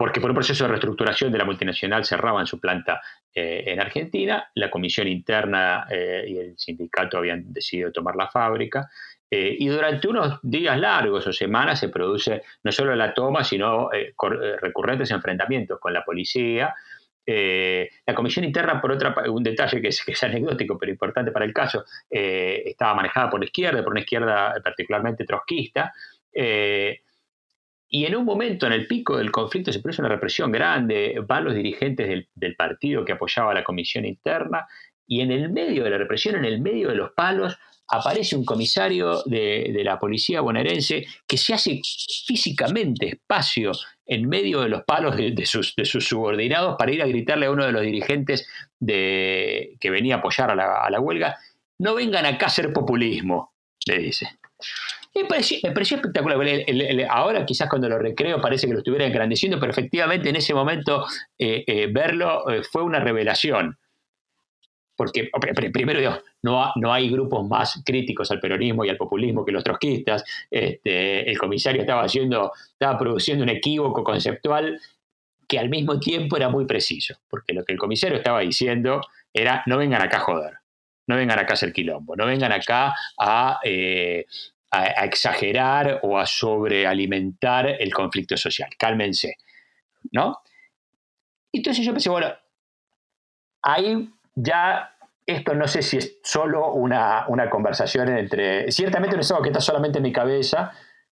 porque 0.00 0.18
por 0.18 0.30
un 0.30 0.34
proceso 0.36 0.64
de 0.64 0.68
reestructuración 0.68 1.30
de 1.30 1.36
la 1.36 1.44
multinacional 1.44 2.06
cerraban 2.06 2.46
su 2.46 2.58
planta 2.58 3.02
eh, 3.34 3.64
en 3.66 3.80
Argentina, 3.80 4.50
la 4.54 4.70
comisión 4.70 5.06
interna 5.06 5.86
eh, 5.90 6.24
y 6.26 6.38
el 6.38 6.58
sindicato 6.58 7.18
habían 7.18 7.52
decidido 7.52 7.92
tomar 7.92 8.16
la 8.16 8.26
fábrica, 8.26 8.88
eh, 9.30 9.54
y 9.58 9.68
durante 9.68 10.08
unos 10.08 10.38
días 10.42 10.80
largos 10.80 11.26
o 11.26 11.34
semanas 11.34 11.80
se 11.80 11.90
produce 11.90 12.40
no 12.64 12.72
solo 12.72 12.96
la 12.96 13.12
toma, 13.12 13.44
sino 13.44 13.90
recurrentes 14.62 15.10
enfrentamientos 15.10 15.78
con 15.78 15.92
la 15.92 16.02
policía. 16.02 16.74
la 17.26 18.14
comisión 18.14 18.46
interna, 18.46 18.80
por 18.80 18.92
otra 18.92 19.14
un 19.28 19.42
detalle 19.42 19.82
que 19.82 19.88
es, 19.88 20.02
que 20.02 20.12
es 20.12 20.22
anecdótico 20.24 20.78
pero 20.78 20.90
importante 20.92 21.30
para 21.30 21.44
el 21.44 21.52
caso, 21.52 21.84
estaba 22.08 22.94
manejada 22.94 23.28
por 23.28 23.38
la 23.38 23.44
izquierda, 23.44 23.84
por 23.84 23.92
una 23.92 24.00
izquierda 24.00 24.54
particularmente 24.64 25.26
trotskista. 25.26 25.92
Y 27.92 28.06
en 28.06 28.14
un 28.14 28.24
momento, 28.24 28.66
en 28.66 28.72
el 28.72 28.86
pico 28.86 29.18
del 29.18 29.32
conflicto, 29.32 29.72
se 29.72 29.80
produce 29.80 30.00
una 30.00 30.08
represión 30.08 30.52
grande, 30.52 31.20
van 31.26 31.44
los 31.44 31.54
dirigentes 31.54 32.24
del, 32.32 32.56
partido 32.56 33.04
que 33.04 33.12
apoyaba 33.12 33.50
a 33.50 33.54
la 33.54 33.64
comisión 33.64 34.04
interna, 34.04 34.68
y 35.08 35.22
en 35.22 35.32
el 35.32 35.50
medio 35.50 35.82
de 35.82 35.90
la 35.90 35.98
represión, 35.98 36.36
en 36.36 36.44
el 36.44 36.60
medio 36.60 36.88
de 36.88 36.94
los 36.94 37.10
palos, 37.10 37.58
aparece 37.88 38.36
un 38.36 38.44
comisario 38.44 39.24
de, 39.24 39.72
la 39.82 39.98
policía 39.98 40.40
bonaerense 40.40 41.04
que 41.26 41.36
se 41.36 41.52
hace 41.52 41.80
físicamente 42.24 43.08
espacio 43.08 43.72
en 44.06 44.28
medio 44.28 44.60
de 44.60 44.68
los 44.68 44.84
palos 44.84 45.16
de, 45.16 45.44
sus, 45.44 45.74
subordinados 45.98 46.76
para 46.78 46.92
ir 46.92 47.02
a 47.02 47.08
gritarle 47.08 47.46
a 47.46 47.50
uno 47.50 47.66
de 47.66 47.72
los 47.72 47.82
dirigentes 47.82 48.48
que 48.78 49.78
venía 49.82 50.14
a 50.14 50.18
apoyar 50.18 50.52
a 50.52 50.54
la, 50.54 50.84
a 50.84 50.90
la 50.90 51.00
huelga, 51.00 51.36
no 51.78 51.96
vengan 51.96 52.24
acá 52.24 52.46
a 52.46 52.48
hacer 52.50 52.72
populismo, 52.72 53.52
le 53.84 53.98
dice. 53.98 54.38
Me 55.14 55.24
pareció, 55.24 55.58
espectacular. 55.96 56.38
ahora 57.08 57.44
quizás 57.44 57.68
cuando 57.68 57.88
lo 57.88 57.98
recreo 57.98 58.40
parece 58.40 58.66
que 58.66 58.72
lo 58.72 58.78
estuviera 58.78 59.06
engrandeciendo, 59.06 59.58
pero 59.58 59.72
efectivamente 59.72 60.28
en 60.28 60.36
ese 60.36 60.54
momento 60.54 61.04
eh, 61.36 61.64
eh, 61.66 61.88
verlo 61.90 62.48
eh, 62.48 62.62
fue 62.62 62.82
una 62.82 63.00
revelación. 63.00 63.76
Porque 64.96 65.30
primero 65.72 66.22
no, 66.42 66.72
no 66.76 66.92
hay 66.92 67.10
grupos 67.10 67.48
más 67.48 67.82
críticos 67.84 68.30
al 68.30 68.38
peronismo 68.38 68.84
y 68.84 68.90
al 68.90 68.98
populismo 68.98 69.44
que 69.44 69.52
los 69.52 69.64
trotskistas. 69.64 70.22
Este, 70.50 71.28
el 71.28 71.38
comisario 71.38 71.80
estaba, 71.80 72.02
haciendo, 72.02 72.52
estaba 72.72 72.98
produciendo 72.98 73.42
un 73.42 73.48
equívoco 73.48 74.04
conceptual 74.04 74.78
que 75.48 75.58
al 75.58 75.70
mismo 75.70 75.98
tiempo 75.98 76.36
era 76.36 76.50
muy 76.50 76.66
preciso, 76.66 77.16
porque 77.28 77.54
lo 77.54 77.64
que 77.64 77.72
el 77.72 77.78
comisario 77.78 78.18
estaba 78.18 78.40
diciendo 78.40 79.00
era 79.32 79.64
no 79.66 79.78
vengan 79.78 80.02
acá 80.02 80.18
a 80.18 80.20
joder, 80.20 80.52
no 81.08 81.16
vengan 81.16 81.38
acá 81.38 81.52
a 81.52 81.54
hacer 81.54 81.72
quilombo, 81.72 82.14
no 82.14 82.26
vengan 82.26 82.52
acá 82.52 82.94
a, 83.18 83.58
a, 84.70 85.04
exagerar 85.04 86.00
o 86.02 86.18
a 86.18 86.26
sobrealimentar 86.26 87.66
el 87.66 87.92
conflicto 87.92 88.36
social. 88.36 88.70
Cálmense, 88.78 89.36
¿no? 90.12 90.38
Entonces 91.52 91.84
yo 91.84 91.92
pensé, 91.92 92.10
bueno, 92.10 92.32
ahí 93.62 94.08
ya 94.34 94.96
esto 95.26 95.54
no 95.54 95.66
sé 95.66 95.82
si 95.82 95.96
es 95.98 96.18
solo 96.22 96.72
una, 96.72 97.26
conversación 97.50 98.08
entre... 98.08 98.70
Ciertamente 98.70 99.16
no 99.16 99.22
es 99.22 99.30
algo 99.30 99.42
que 99.42 99.50
está 99.50 99.60
solamente 99.60 99.98
en 99.98 100.04
mi 100.04 100.12
cabeza 100.12 100.72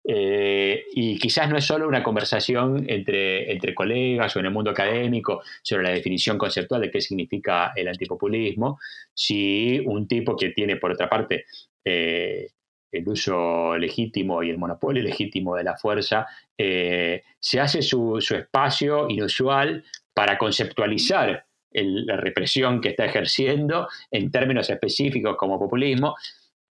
eh, 0.04 0.84
y 0.92 1.18
quizás 1.18 1.48
no 1.50 1.58
es 1.58 1.64
solo 1.64 1.86
una 1.86 2.02
conversación 2.02 2.86
entre, 2.88 3.52
entre 3.52 3.74
colegas 3.74 4.34
o 4.34 4.40
en 4.40 4.46
el 4.46 4.52
mundo 4.52 4.70
académico 4.70 5.42
sobre 5.62 5.84
la 5.84 5.90
definición 5.90 6.38
conceptual 6.38 6.80
de 6.80 6.90
qué 6.90 7.00
significa 7.00 7.72
el 7.76 7.88
antipopulismo, 7.88 8.78
si 9.12 9.80
un 9.84 10.08
tipo 10.08 10.36
que 10.36 10.50
tiene, 10.50 10.76
por 10.76 10.92
otra 10.92 11.08
parte, 11.08 11.44
eh, 11.84 12.50
el 12.92 13.08
uso 13.08 13.76
legítimo 13.78 14.42
y 14.42 14.50
el 14.50 14.58
monopolio 14.58 15.02
legítimo 15.02 15.56
de 15.56 15.64
la 15.64 15.76
fuerza, 15.76 16.26
eh, 16.56 17.22
se 17.38 17.60
hace 17.60 17.82
su, 17.82 18.18
espacio 18.18 19.08
inusual 19.08 19.84
para 20.12 20.36
conceptualizar 20.36 21.46
la 21.72 22.16
represión 22.16 22.80
que 22.80 22.90
está 22.90 23.04
ejerciendo 23.04 23.88
en 24.10 24.30
términos 24.30 24.68
específicos 24.70 25.36
como 25.36 25.58
populismo, 25.58 26.16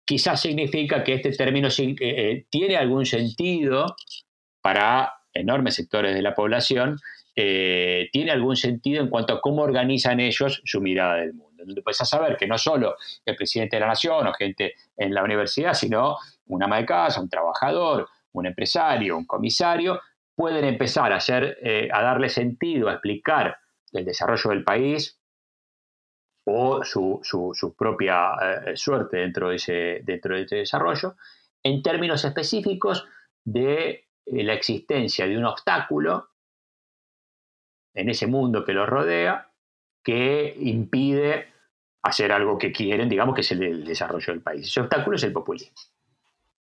quizás 0.03 0.41
significa 0.41 1.03
que 1.03 1.13
este 1.15 1.31
término 1.31 1.67
eh, 1.67 1.95
eh, 1.99 2.45
tiene 2.49 2.77
algún 2.77 3.05
sentido 3.05 3.95
para 4.61 5.13
enormes 5.33 5.75
sectores 5.75 6.15
de 6.15 6.21
la 6.23 6.33
población, 6.33 6.97
tiene 7.35 8.31
algún 8.31 8.55
sentido 8.55 9.03
en 9.03 9.09
cuanto 9.09 9.33
a 9.33 9.41
cómo 9.41 9.61
organizan 9.61 10.19
ellos 10.19 10.59
su 10.65 10.81
mirada 10.81 11.17
del 11.17 11.35
mundo 11.35 11.46
donde 11.57 11.81
puedes 11.81 11.97
saber 11.97 12.37
que 12.37 12.47
no 12.47 12.57
solo 12.57 12.95
el 13.25 13.35
presidente 13.35 13.75
de 13.75 13.81
la 13.81 13.87
nación 13.87 14.27
o 14.27 14.33
gente 14.33 14.75
en 14.95 15.13
la 15.13 15.23
universidad, 15.23 15.73
sino 15.73 16.17
un 16.47 16.63
ama 16.63 16.77
de 16.77 16.85
casa, 16.85 17.21
un 17.21 17.29
trabajador, 17.29 18.07
un 18.33 18.45
empresario, 18.45 19.17
un 19.17 19.25
comisario, 19.25 19.99
pueden 20.35 20.65
empezar 20.65 21.11
a, 21.11 21.17
hacer, 21.17 21.57
eh, 21.61 21.89
a 21.91 22.01
darle 22.01 22.29
sentido, 22.29 22.89
a 22.89 22.93
explicar 22.93 23.57
el 23.91 24.05
desarrollo 24.05 24.51
del 24.51 24.63
país 24.63 25.19
o 26.45 26.83
su, 26.83 27.75
propia 27.77 28.31
eh, 28.41 28.77
suerte 28.77 29.17
dentro 29.17 29.49
de, 29.49 29.55
ese, 29.55 30.01
dentro 30.03 30.35
de 30.35 30.43
ese 30.43 30.55
desarrollo, 30.57 31.15
en 31.63 31.81
términos 31.81 32.23
específicos 32.23 33.05
de 33.43 33.89
eh, 34.25 34.43
la 34.43 34.53
existencia 34.53 35.27
de 35.27 35.37
un 35.37 35.45
obstáculo 35.45 36.29
en 37.93 38.09
ese 38.09 38.27
mundo 38.27 38.63
que 38.63 38.73
los 38.73 38.87
rodea 38.87 39.46
que 40.07 40.55
impide 40.61 41.47
hacer 42.01 42.31
algo 42.31 42.57
que 42.57 42.71
quieren, 42.71 43.09
digamos 43.09 43.35
que 43.35 43.41
es 43.41 43.51
el, 43.51 43.83
desarrollo 43.83 44.31
del 44.31 44.41
país. 44.41 44.65
Ese 44.65 44.79
obstáculo 44.79 45.17
es 45.17 45.23
el 45.23 45.33
populismo. 45.33 45.75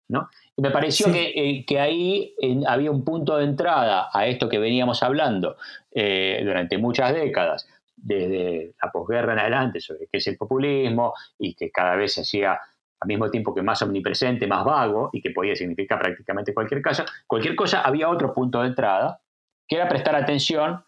¿no? 0.08 0.30
Y 0.56 0.62
me 0.62 0.72
pareció 0.72 1.12
que, 1.12 1.66
eh, 1.68 1.78
ahí 1.78 2.34
había 2.66 2.90
un 2.90 3.04
punto 3.04 3.36
de 3.36 3.44
entrada 3.44 4.08
a 4.14 4.28
esto 4.28 4.48
que 4.48 4.60
veníamos 4.60 5.04
hablando 5.04 5.58
eh, 5.92 6.42
durante 6.46 6.78
muchas 6.78 7.14
décadas, 7.14 7.68
desde 7.98 8.76
la 8.82 8.90
posguerra 8.90 9.34
en 9.34 9.40
adelante, 9.40 9.82
sobre 9.82 10.08
qué 10.10 10.20
es 10.20 10.28
el 10.28 10.38
populismo 10.38 11.14
y 11.38 11.54
que 11.54 11.70
cada 11.70 11.98
vez 11.98 12.14
se 12.14 12.22
hacía 12.22 12.54
al 12.54 13.08
mismo 13.10 13.30
tiempo 13.30 13.54
que 13.54 13.62
más 13.62 13.82
omnipresente, 13.82 14.48
más 14.48 14.64
vago 14.64 15.10
y 15.12 15.22
que 15.22 15.32
podía 15.32 15.54
significar 15.54 16.00
prácticamente 16.00 16.54
cualquier 16.54 16.82
cosa, 16.82 17.04
cualquier 17.28 17.58
cosa, 17.58 17.82
había 17.82 18.08
otro 18.08 18.34
punto 18.34 18.62
de 18.62 18.68
entrada, 18.68 19.20
que 19.68 19.76
era 19.76 19.90
prestar 19.90 20.16
atención 20.16 20.82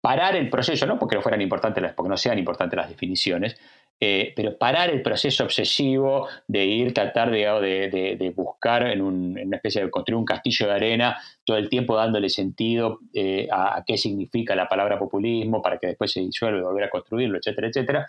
parar 0.00 0.36
el 0.36 0.48
proceso, 0.48 0.86
no 0.86 0.98
porque 0.98 1.16
no 1.16 1.22
fueran 1.22 1.40
importantes 1.40 1.82
las, 1.82 1.94
porque 1.94 2.08
no 2.08 2.16
sean 2.16 2.38
importantes 2.38 2.76
las 2.76 2.88
definiciones, 2.88 3.56
eh, 4.02 4.32
pero 4.34 4.56
parar 4.56 4.88
el 4.88 5.02
proceso 5.02 5.44
obsesivo 5.44 6.26
de 6.48 6.64
ir, 6.64 6.94
tratar 6.94 7.30
de, 7.30 8.32
buscar 8.34 8.86
en, 8.86 9.02
una 9.02 9.56
especie 9.56 9.84
de 9.84 9.90
construir 9.90 10.16
un 10.16 10.24
castillo 10.24 10.68
de 10.68 10.72
arena, 10.72 11.18
todo 11.44 11.58
el 11.58 11.68
tiempo 11.68 11.96
dándole 11.96 12.30
sentido 12.30 13.00
eh, 13.12 13.46
a, 13.52 13.84
qué 13.86 13.98
significa 13.98 14.56
la 14.56 14.68
palabra 14.68 14.98
populismo 14.98 15.60
para 15.60 15.76
que 15.78 15.88
después 15.88 16.10
se 16.12 16.20
disuelva 16.20 16.60
y 16.60 16.62
volver 16.62 16.84
a 16.84 16.90
construirlo, 16.90 17.36
etcétera, 17.38 17.68
etcétera. 17.68 18.06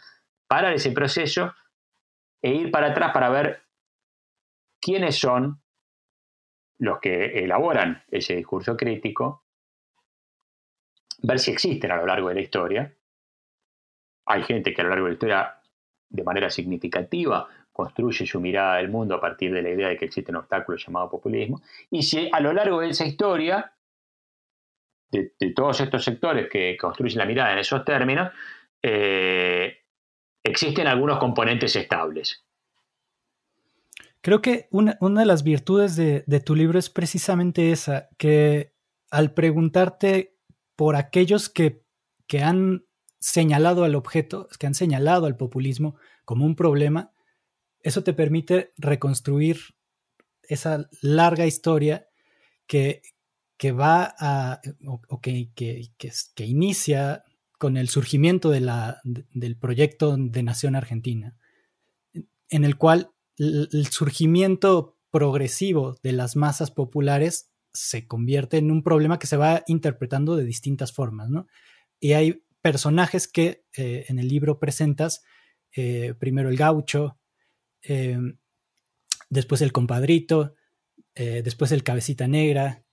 Parar 0.47 0.73
ese 0.73 0.91
proceso 0.91 1.53
e 2.41 2.51
ir 2.51 2.71
para 2.71 2.87
atrás 2.87 3.11
para 3.13 3.29
ver 3.29 3.59
quiénes 4.79 5.17
son 5.17 5.61
los 6.79 6.99
que 6.99 7.43
elaboran 7.43 8.01
ese 8.09 8.35
discurso 8.35 8.77
crítico 8.77 9.40
ver 11.21 11.39
si 11.39 11.51
existen 11.51 11.91
a 11.91 11.97
lo 11.97 12.05
largo 12.05 12.29
de 12.29 12.35
la 12.35 12.41
historia. 12.41 12.93
Hay 14.25 14.43
gente 14.43 14.73
que 14.73 14.81
a 14.81 14.83
lo 14.83 14.89
largo 14.89 15.05
de 15.05 15.11
la 15.11 15.13
historia, 15.13 15.55
de 16.09 16.23
manera 16.23 16.49
significativa, 16.49 17.47
construye 17.71 18.25
su 18.25 18.39
mirada 18.39 18.77
del 18.77 18.89
mundo 18.89 19.15
a 19.15 19.21
partir 19.21 19.53
de 19.53 19.61
la 19.61 19.69
idea 19.69 19.89
de 19.89 19.97
que 19.97 20.05
existe 20.05 20.31
un 20.31 20.37
obstáculo 20.37 20.77
llamado 20.77 21.09
populismo. 21.09 21.61
Y 21.89 22.03
si 22.03 22.29
a 22.31 22.39
lo 22.39 22.53
largo 22.53 22.81
de 22.81 22.89
esa 22.89 23.05
historia, 23.05 23.73
de, 25.11 25.33
todos 25.55 25.81
estos 25.81 26.03
sectores 26.03 26.49
que 26.49 26.77
construyen 26.77 27.17
la 27.17 27.25
mirada 27.25 27.53
en 27.53 27.59
esos 27.59 27.83
términos, 27.85 28.31
eh, 28.81 29.77
existen 30.43 30.87
algunos 30.87 31.17
componentes 31.19 31.75
estables. 31.75 32.43
Creo 34.21 34.41
que 34.41 34.67
una, 34.69 34.97
de 34.99 35.25
las 35.25 35.43
virtudes 35.43 35.95
de, 35.95 36.23
de, 36.27 36.39
tu 36.39 36.55
libro 36.55 36.77
es 36.77 36.89
precisamente 36.89 37.71
esa, 37.71 38.09
que 38.17 38.73
al 39.09 39.33
preguntarte 39.33 40.37
por 40.81 40.95
aquellos 40.95 41.47
que, 41.47 41.83
han 42.41 42.85
señalado 43.19 43.83
al 43.83 43.93
objeto, 43.93 44.47
que 44.57 44.65
han 44.65 44.73
señalado 44.73 45.27
al 45.27 45.37
populismo 45.37 45.95
como 46.25 46.43
un 46.43 46.55
problema, 46.55 47.11
eso 47.83 48.03
te 48.03 48.13
permite 48.13 48.73
reconstruir 48.77 49.59
esa 50.41 50.89
larga 51.03 51.45
historia 51.45 52.07
que, 52.65 53.03
que 53.57 53.71
va 53.71 54.15
a, 54.17 54.59
o, 54.87 55.21
que, 55.21 55.51
que, 55.53 55.91
que, 55.99 56.45
inicia 56.47 57.25
con 57.59 57.77
el 57.77 57.87
surgimiento 57.87 58.49
de 58.49 58.61
la, 58.61 59.01
del 59.03 59.57
proyecto 59.57 60.15
de 60.17 60.41
Nación 60.41 60.75
Argentina, 60.75 61.37
en 62.49 62.65
el 62.65 62.75
cual 62.75 63.11
el 63.37 63.85
surgimiento 63.91 64.97
progresivo 65.11 65.99
de 66.01 66.13
las 66.13 66.35
masas 66.35 66.71
populares 66.71 67.50
se 67.73 68.07
convierte 68.07 68.57
en 68.57 68.71
un 68.71 68.83
problema 68.83 69.19
que 69.19 69.27
se 69.27 69.37
va 69.37 69.63
interpretando 69.67 70.35
de 70.35 70.45
distintas 70.45 70.91
formas, 70.91 71.29
¿no? 71.29 71.47
Y 71.99 72.13
hay 72.13 72.43
personajes 72.61 73.27
que 73.27 73.65
eh, 73.75 74.05
en 74.09 74.19
el 74.19 74.27
libro 74.27 74.59
presentas, 74.59 75.23
eh, 75.75 76.13
primero 76.19 76.49
el 76.49 76.57
gaucho, 76.57 77.17
eh, 77.83 78.17
después 79.29 79.61
el 79.61 79.71
compadrito, 79.71 80.55
después 81.13 81.71
el 81.71 81.83
cabecita 81.83 82.27
negra, 82.27 82.83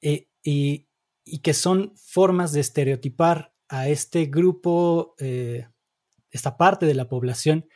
y, 0.00 0.28
y, 0.42 1.38
que 1.42 1.54
son 1.54 1.92
formas 1.96 2.52
de 2.52 2.60
estereotipar 2.60 3.54
a 3.68 3.88
este 3.88 4.26
grupo, 4.26 5.16
esta 6.30 6.56
parte 6.56 6.86
de 6.86 6.94
la 6.94 7.08
población 7.08 7.66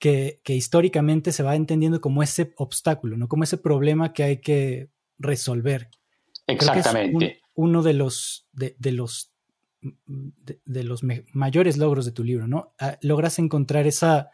que, 0.00 0.40
históricamente 0.46 1.30
se 1.30 1.42
va 1.42 1.54
entendiendo 1.54 2.00
como 2.00 2.22
ese 2.22 2.52
obstáculo, 2.56 3.16
¿no? 3.16 3.28
Como 3.28 3.44
ese 3.44 3.58
problema 3.58 4.12
que 4.12 4.22
hay 4.24 4.40
que 4.40 4.90
resolver. 5.20 5.90
Exactamente. 6.46 7.40
uno 7.54 7.82
de 7.82 7.92
los, 7.92 8.48
de, 8.52 8.74
los, 8.92 9.32
de, 9.80 10.84
los 10.84 11.02
mayores 11.32 11.76
logros 11.76 12.04
de 12.06 12.12
tu 12.12 12.24
libro, 12.24 12.48
¿no? 12.48 12.74
Ah, 12.80 12.98
logras 13.02 13.38
encontrar 13.38 13.86
esa, 13.86 14.30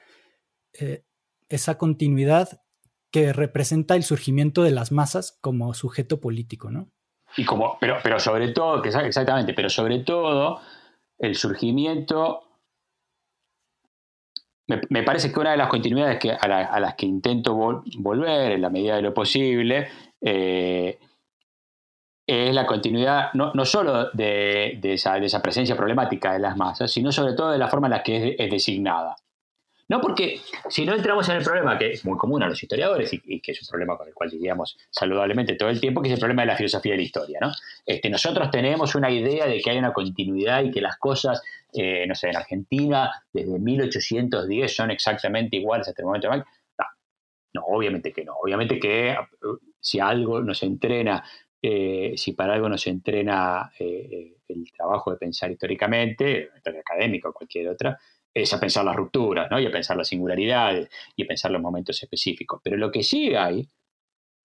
eh, 0.73 1.05
esa 1.49 1.77
continuidad 1.77 2.63
que 3.11 3.33
representa 3.33 3.97
el 3.97 4.03
surgimiento 4.03 4.63
de 4.63 4.71
las 4.71 4.93
masas 4.93 5.39
como 5.43 5.75
sujeto 5.75 6.21
político, 6.21 6.71
¿no? 6.71 6.91
Y 7.37 7.45
como, 7.45 7.77
pero, 7.81 7.99
pero 8.03 8.19
sobre 8.19 8.49
todo, 8.53 8.83
exactamente, 8.83 9.53
pero 9.53 9.69
sobre 9.69 9.99
todo 10.01 10.61
el 11.19 11.35
surgimiento 11.35 12.47
me, 14.67 15.03
parece 15.05 15.33
que 15.33 15.39
una 15.39 15.53
de 15.53 15.57
las 15.57 15.69
continuidades 15.69 16.19
que, 16.19 16.33
a, 16.33 16.81
las 16.81 16.95
que 16.97 17.07
intento 17.07 17.55
volver 17.99 18.53
en 18.53 18.63
la 18.63 18.71
medida 18.71 18.97
de 18.97 19.03
lo 19.03 19.15
posible 19.15 19.89
eh, 20.21 20.99
es 22.27 22.55
la 22.55 22.67
continuidad 22.67 23.33
no, 23.35 23.53
no 23.55 23.65
solo 23.65 24.11
de, 24.11 24.79
esa, 24.83 25.17
esa, 25.19 25.41
presencia 25.41 25.77
problemática 25.77 26.33
de 26.33 26.41
las 26.41 26.57
masas, 26.57 26.91
sino 26.91 27.13
sobre 27.13 27.35
todo 27.35 27.53
de 27.53 27.59
la 27.59 27.69
forma 27.69 27.87
en 27.87 27.93
la 27.93 28.03
que 28.03 28.35
es 28.39 28.51
designada. 28.51 29.17
No 29.89 30.01
porque 30.01 30.41
si 30.69 30.85
no 30.85 30.95
entramos 30.95 31.29
en 31.29 31.37
el 31.37 31.45
problema 31.45 31.79
que 31.79 31.93
es 31.93 32.05
muy 32.05 32.19
común 32.19 32.43
a 32.43 32.49
los 32.49 32.61
historiadores 32.61 33.13
y, 33.13 33.41
que 33.41 33.53
es 33.53 33.63
un 33.63 33.69
problema 33.69 33.97
con 33.97 34.09
el 34.09 34.15
cual 34.15 34.31
lidiamos 34.31 34.77
saludablemente 34.91 35.55
todo 35.55 35.69
el 35.69 35.81
tiempo, 35.81 36.03
que 36.03 36.09
es 36.09 36.15
el 36.15 36.19
problema 36.19 36.43
de 36.43 36.47
la 36.47 36.57
filosofía 36.57 36.93
de 36.93 36.99
la 36.99 37.05
historia. 37.05 37.39
¿no? 37.41 37.53
Este, 37.85 38.11
nosotros 38.11 38.51
tenemos 38.51 38.97
una 38.97 39.11
idea 39.11 39.47
de 39.47 39.61
que 39.61 39.71
hay 39.71 39.79
una 39.79 39.93
continuidad 39.93 40.65
y 40.65 40.73
que 40.73 40.81
las 40.81 40.97
cosas, 40.97 41.41
eh, 41.73 42.05
no 42.09 42.17
sé, 42.17 42.31
en 42.31 42.37
Argentina 42.37 43.13
desde 43.33 43.59
1810 43.61 44.75
son 44.75 44.91
exactamente 44.91 45.57
iguales 45.57 45.87
hasta 45.87 46.03
el 46.03 46.07
momento 46.07 46.31
de 46.31 46.39
No, 46.39 46.45
no, 47.55 47.63
obviamente 47.67 48.13
que 48.13 48.25
no. 48.25 48.35
Obviamente 48.43 48.81
que 48.81 49.11
eh, 49.11 49.19
si 49.87 50.01
algo 50.01 50.41
nos 50.41 50.65
entrena, 50.65 51.23
eh, 51.63 52.15
si 52.17 52.33
para 52.33 52.55
algo 52.55 52.69
nos 52.69 52.89
entrena 52.89 53.71
el 53.79 54.73
trabajo 54.77 55.13
de 55.13 55.17
pensar 55.17 55.49
históricamente, 55.53 56.51
historia 56.57 56.81
académica 56.81 57.29
o 57.29 57.33
cualquier 57.33 57.69
otra, 57.69 57.97
es 58.35 58.53
a 58.53 58.59
pensar 58.59 58.85
las 58.85 58.97
rupturas, 58.97 59.49
¿no? 59.49 59.61
Y 59.61 59.67
a 59.67 59.71
pensar 59.71 59.97
las 59.97 60.09
singularidades 60.09 60.91
y 61.15 61.23
a 61.23 61.27
pensar 61.27 61.53
los 61.53 61.63
momentos 61.63 62.03
específicos. 62.03 62.61
Pero 62.65 62.77
lo 62.77 62.91
que 62.91 63.05
sí 63.05 63.33
hay, 63.37 63.71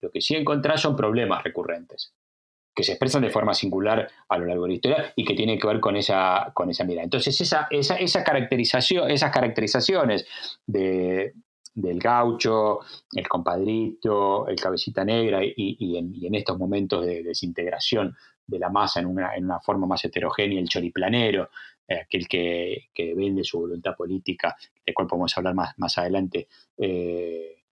lo 0.00 0.12
que 0.12 0.20
sí 0.20 0.36
encontrar 0.36 0.78
son 0.78 0.94
problemas 0.94 1.42
recurrentes 1.42 2.14
que 2.74 2.84
se 2.84 2.92
expresan 2.92 3.22
de 3.22 3.30
forma 3.30 3.52
singular 3.52 4.08
a 4.28 4.38
lo 4.38 4.46
largo 4.46 4.62
de 4.62 4.68
la 4.68 4.74
historia 4.76 5.12
y 5.16 5.24
que 5.24 5.34
tienen 5.34 5.58
que 5.58 5.66
ver 5.66 5.80
con 5.80 5.96
esa, 5.96 6.52
con 6.54 6.70
esa 6.70 6.84
mirada. 6.84 7.04
Entonces, 7.04 7.38
esa, 7.40 7.66
esa, 7.68 8.24
caracterización, 8.24 9.10
esas 9.10 9.32
caracterizaciones 9.32 10.26
de, 10.66 11.34
del 11.74 11.98
gaucho, 11.98 12.80
el 13.12 13.28
compadrito, 13.28 14.46
el 14.48 14.56
cabecita 14.56 15.04
negra 15.04 15.40
y, 15.42 15.96
en, 15.96 16.34
estos 16.34 16.58
momentos 16.58 17.04
de 17.06 17.22
desintegración 17.22 18.14
de 18.46 18.58
la 18.58 18.68
masa 18.68 19.00
en 19.00 19.06
una, 19.06 19.34
en 19.34 19.44
una 19.44 19.60
forma 19.60 19.86
más 19.86 20.04
heterogénea, 20.04 20.60
el 20.60 20.68
choriplanero, 20.68 21.48
eh, 21.88 22.00
aquel 22.00 22.28
que, 22.28 22.88
vende 23.16 23.44
su 23.44 23.58
voluntad 23.58 23.96
política, 23.96 24.56
de 24.84 24.94
cual 24.94 25.08
podemos 25.08 25.36
hablar 25.36 25.54
más, 25.54 25.78
más 25.78 25.96
adelante, 25.98 26.48
eh, 26.76 27.62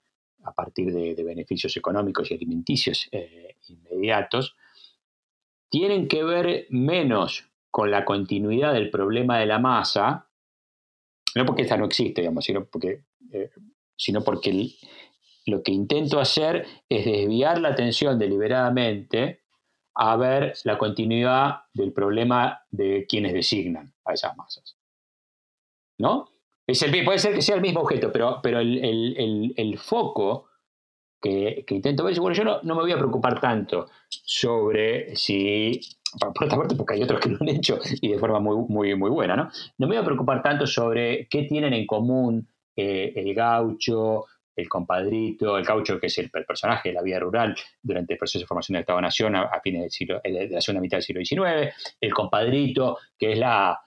a 0.44 0.52
partir 0.52 0.92
de, 0.92 1.22
beneficios 1.22 1.76
económicos 1.76 2.30
y 2.30 2.34
alimenticios 2.34 3.08
eh, 3.12 3.56
inmediatos, 3.68 4.56
tienen 5.68 6.08
que 6.08 6.24
ver 6.24 6.66
menos 6.70 7.48
con 7.70 7.90
la 7.90 8.04
continuidad 8.04 8.72
del 8.72 8.90
problema 8.90 9.38
de 9.38 9.46
la 9.46 9.58
masa, 9.58 10.28
no 11.34 11.46
porque 11.46 11.62
esta 11.62 11.76
no 11.76 11.84
existe, 11.84 12.22
digamos, 12.22 12.44
sino 12.44 12.64
porque, 12.64 13.04
sino 14.00 14.22
porque 14.22 14.70
lo 15.44 15.62
que 15.62 15.72
intento 15.72 16.20
hacer 16.20 16.66
es 16.88 17.04
desviar 17.04 17.60
la 17.60 17.68
atención 17.68 18.18
deliberadamente 18.18 19.42
a 19.94 20.16
ver 20.16 20.54
la 20.64 20.78
continuidad 20.78 21.64
del 21.74 21.92
problema 21.92 22.62
de 22.70 23.04
quienes 23.06 23.34
designan 23.34 23.92
a 24.06 24.14
esas 24.14 24.34
masas. 24.38 24.78
¿No? 25.98 26.30
Es 26.66 26.82
el, 26.82 27.04
puede 27.04 27.18
ser 27.18 27.34
que 27.34 27.42
sea 27.42 27.56
el 27.56 27.60
mismo 27.60 27.80
objeto, 27.80 28.10
pero, 28.10 28.40
pero 28.42 28.60
el, 28.60 29.78
foco 29.78 30.46
que, 31.20 31.66
intento 31.68 32.04
ver, 32.04 32.18
bueno, 32.20 32.34
yo 32.34 32.44
no, 32.44 32.62
me 32.62 32.80
voy 32.80 32.92
a 32.92 32.96
preocupar 32.96 33.38
tanto 33.38 33.88
sobre 34.08 35.14
si, 35.14 35.78
por 36.18 36.46
otra 36.46 36.56
parte, 36.56 36.74
porque 36.74 36.94
hay 36.94 37.02
otros 37.02 37.20
que 37.20 37.28
lo 37.28 37.36
han 37.38 37.48
hecho 37.48 37.78
y 38.00 38.08
de 38.12 38.18
forma 38.18 38.40
muy, 38.40 38.56
muy, 38.66 38.94
muy 38.94 39.10
buena, 39.10 39.36
¿no? 39.36 39.50
No 39.76 39.86
me 39.86 39.96
voy 39.96 40.02
a 40.02 40.04
preocupar 40.04 40.42
tanto 40.42 40.66
sobre 40.66 41.28
qué 41.28 41.42
tienen 41.42 41.74
en 41.74 41.86
común 41.86 42.48
eh, 42.80 43.12
el 43.14 43.34
gaucho, 43.34 44.24
el 44.56 44.68
compadrito, 44.68 45.58
el 45.58 45.66
caucho, 45.66 45.98
que 45.98 46.06
es 46.06 46.18
el, 46.18 46.30
personaje 46.30 46.90
de 46.90 46.94
la 46.94 47.02
vida 47.02 47.18
rural 47.18 47.54
durante 47.82 48.14
el 48.14 48.18
proceso 48.18 48.40
de 48.40 48.46
formación 48.46 48.74
del 48.74 48.82
Estado-Nación 48.82 49.36
a, 49.36 49.60
fines 49.62 49.82
del 49.82 49.90
siglo, 49.90 50.20
de 50.22 50.48
la 50.50 50.60
segunda 50.60 50.80
mitad 50.80 50.98
del 50.98 51.04
siglo 51.04 51.24
XIX, 51.24 51.74
el 52.00 52.12
compadrito, 52.12 52.98
que 53.18 53.32
es 53.32 53.38
la... 53.38 53.78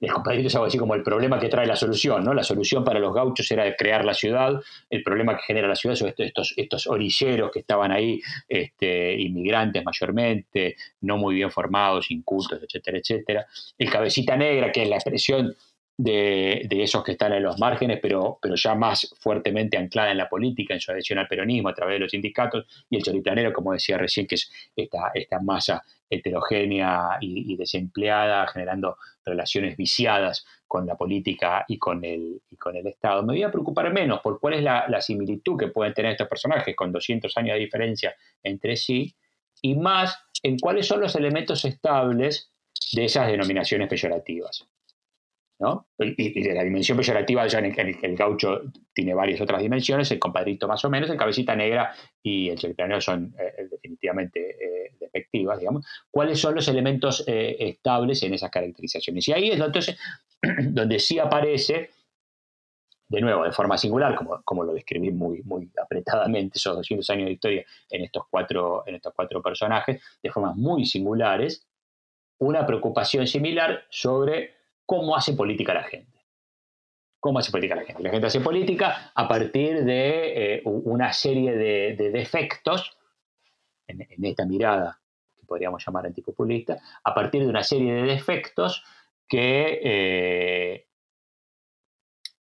El 0.00 0.12
compadrito 0.12 0.46
es 0.46 0.54
algo 0.54 0.66
así 0.66 0.78
como 0.78 0.94
el 0.94 1.02
problema 1.02 1.40
que 1.40 1.48
trae 1.48 1.66
la 1.66 1.74
solución, 1.74 2.22
¿no? 2.22 2.32
La 2.32 2.44
solución 2.44 2.84
para 2.84 3.00
los 3.00 3.12
gauchos 3.12 3.50
era 3.50 3.74
crear 3.74 4.04
la 4.04 4.14
ciudad, 4.14 4.52
el 4.88 5.02
problema 5.02 5.36
que 5.36 5.42
genera 5.42 5.66
la 5.66 5.74
ciudad 5.74 5.96
son 5.96 6.14
estos, 6.16 6.54
estos 6.56 6.86
orilleros 6.86 7.50
que 7.50 7.58
estaban 7.58 7.90
ahí, 7.90 8.20
este, 8.48 9.20
inmigrantes 9.20 9.84
mayormente, 9.84 10.76
no 11.00 11.16
muy 11.16 11.34
bien 11.34 11.50
formados, 11.50 12.12
incultos, 12.12 12.62
etcétera, 12.62 12.98
etcétera. 12.98 13.46
El 13.76 13.90
cabecita 13.90 14.36
negra, 14.36 14.70
que 14.70 14.84
es 14.84 14.88
la 14.88 14.96
expresión 14.96 15.56
de, 15.98 16.68
esos 16.70 17.02
que 17.02 17.12
están 17.12 17.32
en 17.32 17.42
los 17.42 17.58
márgenes, 17.58 17.98
pero, 18.00 18.38
pero 18.40 18.54
ya 18.54 18.74
más 18.76 19.14
fuertemente 19.20 19.76
anclada 19.76 20.12
en 20.12 20.16
la 20.16 20.28
política, 20.28 20.72
en 20.72 20.80
su 20.80 20.92
adhesión 20.92 21.18
al 21.18 21.26
peronismo 21.26 21.68
a 21.68 21.74
través 21.74 21.96
de 21.96 21.98
los 21.98 22.12
sindicatos, 22.12 22.66
y 22.88 22.96
el 22.96 23.02
choriplanero, 23.02 23.52
como 23.52 23.72
decía 23.72 23.98
recién, 23.98 24.26
que 24.26 24.36
es 24.36 24.50
esta, 24.76 25.10
esta 25.12 25.40
masa 25.40 25.82
heterogénea 26.08 27.18
y, 27.20 27.56
desempleada, 27.56 28.46
generando 28.46 28.96
relaciones 29.24 29.76
viciadas 29.76 30.46
con 30.68 30.86
la 30.86 30.96
política 30.96 31.64
y 31.66 31.78
con 31.78 32.04
el, 32.04 32.40
y 32.48 32.56
con 32.56 32.76
el 32.76 32.86
Estado. 32.86 33.22
Me 33.22 33.34
voy 33.34 33.42
a 33.42 33.50
preocupar 33.50 33.92
menos 33.92 34.20
por 34.20 34.38
cuál 34.38 34.54
es 34.54 34.62
la, 34.62 34.86
la 34.88 35.00
similitud 35.00 35.58
que 35.58 35.68
pueden 35.68 35.94
tener 35.94 36.12
estos 36.12 36.28
personajes 36.28 36.76
con 36.76 36.92
200 36.92 37.36
años 37.36 37.54
de 37.54 37.60
diferencia 37.60 38.14
entre 38.42 38.76
sí, 38.76 39.14
y 39.60 39.74
más 39.74 40.16
en 40.44 40.58
cuáles 40.58 40.86
son 40.86 41.00
los 41.00 41.16
elementos 41.16 41.64
estables 41.64 42.52
de 42.92 43.04
esas 43.04 43.26
denominaciones 43.26 43.88
peyorativas. 43.88 44.68
Y, 45.98 46.40
de 46.40 46.54
la 46.54 46.62
dimensión 46.62 46.96
peyorativa, 46.96 47.44
ya 47.48 47.58
en 47.58 47.74
el, 47.76 48.16
gaucho 48.16 48.62
tiene 48.92 49.12
varias 49.12 49.40
otras 49.40 49.60
dimensiones, 49.60 50.08
el 50.12 50.20
compadrito 50.20 50.68
más 50.68 50.84
o 50.84 50.90
menos, 50.90 51.10
el 51.10 51.16
cabecita 51.16 51.56
negra 51.56 51.92
y 52.22 52.50
el 52.50 52.58
choriplanero 52.58 53.00
son 53.00 53.34
eh, 53.36 53.54
eh, 53.58 53.68
definitivamente 53.68 54.90
eh, 55.12 55.26
digamos. 55.32 55.84
¿Cuáles 56.10 56.38
son 56.38 56.54
los 56.54 56.68
elementos 56.68 57.24
estables 57.26 58.22
en 58.22 58.34
esas 58.34 58.50
caracterizaciones? 58.50 59.26
Y 59.26 59.32
ahí 59.32 59.48
es 59.48 59.58
entonces 59.58 59.98
donde 60.70 61.00
sí 61.00 61.18
aparece, 61.18 61.90
de 63.08 63.20
nuevo, 63.20 63.42
de 63.42 63.50
forma 63.50 63.76
singular, 63.76 64.14
como, 64.14 64.40
como 64.44 64.62
lo 64.62 64.72
describí 64.72 65.10
muy, 65.10 65.42
muy 65.42 65.72
apretadamente, 65.82 66.58
esos 66.58 66.76
200 66.76 67.10
años 67.10 67.26
de 67.26 67.32
historia 67.32 67.64
en 67.90 68.04
estos, 68.04 68.24
cuatro, 68.30 68.84
en 68.86 68.94
estos 68.94 69.12
cuatro 69.14 69.42
personajes, 69.42 70.00
de 70.22 70.30
formas 70.30 70.54
muy 70.56 70.86
singulares, 70.86 71.66
una 72.38 72.64
preocupación 72.64 73.26
similar 73.26 73.84
sobre 73.90 74.57
cómo 74.88 75.14
hace 75.14 75.34
política 75.34 75.74
la 75.74 75.84
gente. 75.84 76.24
¿Cómo 77.20 77.40
hace 77.40 77.50
política 77.50 77.74
la 77.74 77.84
gente? 77.84 78.02
La 78.02 78.08
gente 78.08 78.26
hace 78.26 78.40
política 78.40 79.12
a 79.14 79.28
partir 79.28 79.84
de 79.84 80.54
eh, 80.54 80.62
una 80.64 81.12
serie 81.12 81.54
de, 81.54 82.10
defectos, 82.10 82.96
en, 83.86 84.06
esta 84.24 84.46
mirada 84.46 84.98
que 85.36 85.44
podríamos 85.44 85.84
llamar 85.84 86.06
antipopulista, 86.06 86.78
a 87.04 87.14
partir 87.14 87.42
de 87.42 87.48
una 87.48 87.62
serie 87.62 87.92
de 87.92 88.02
defectos 88.04 88.82
que, 89.28 89.78
eh, 89.84 90.86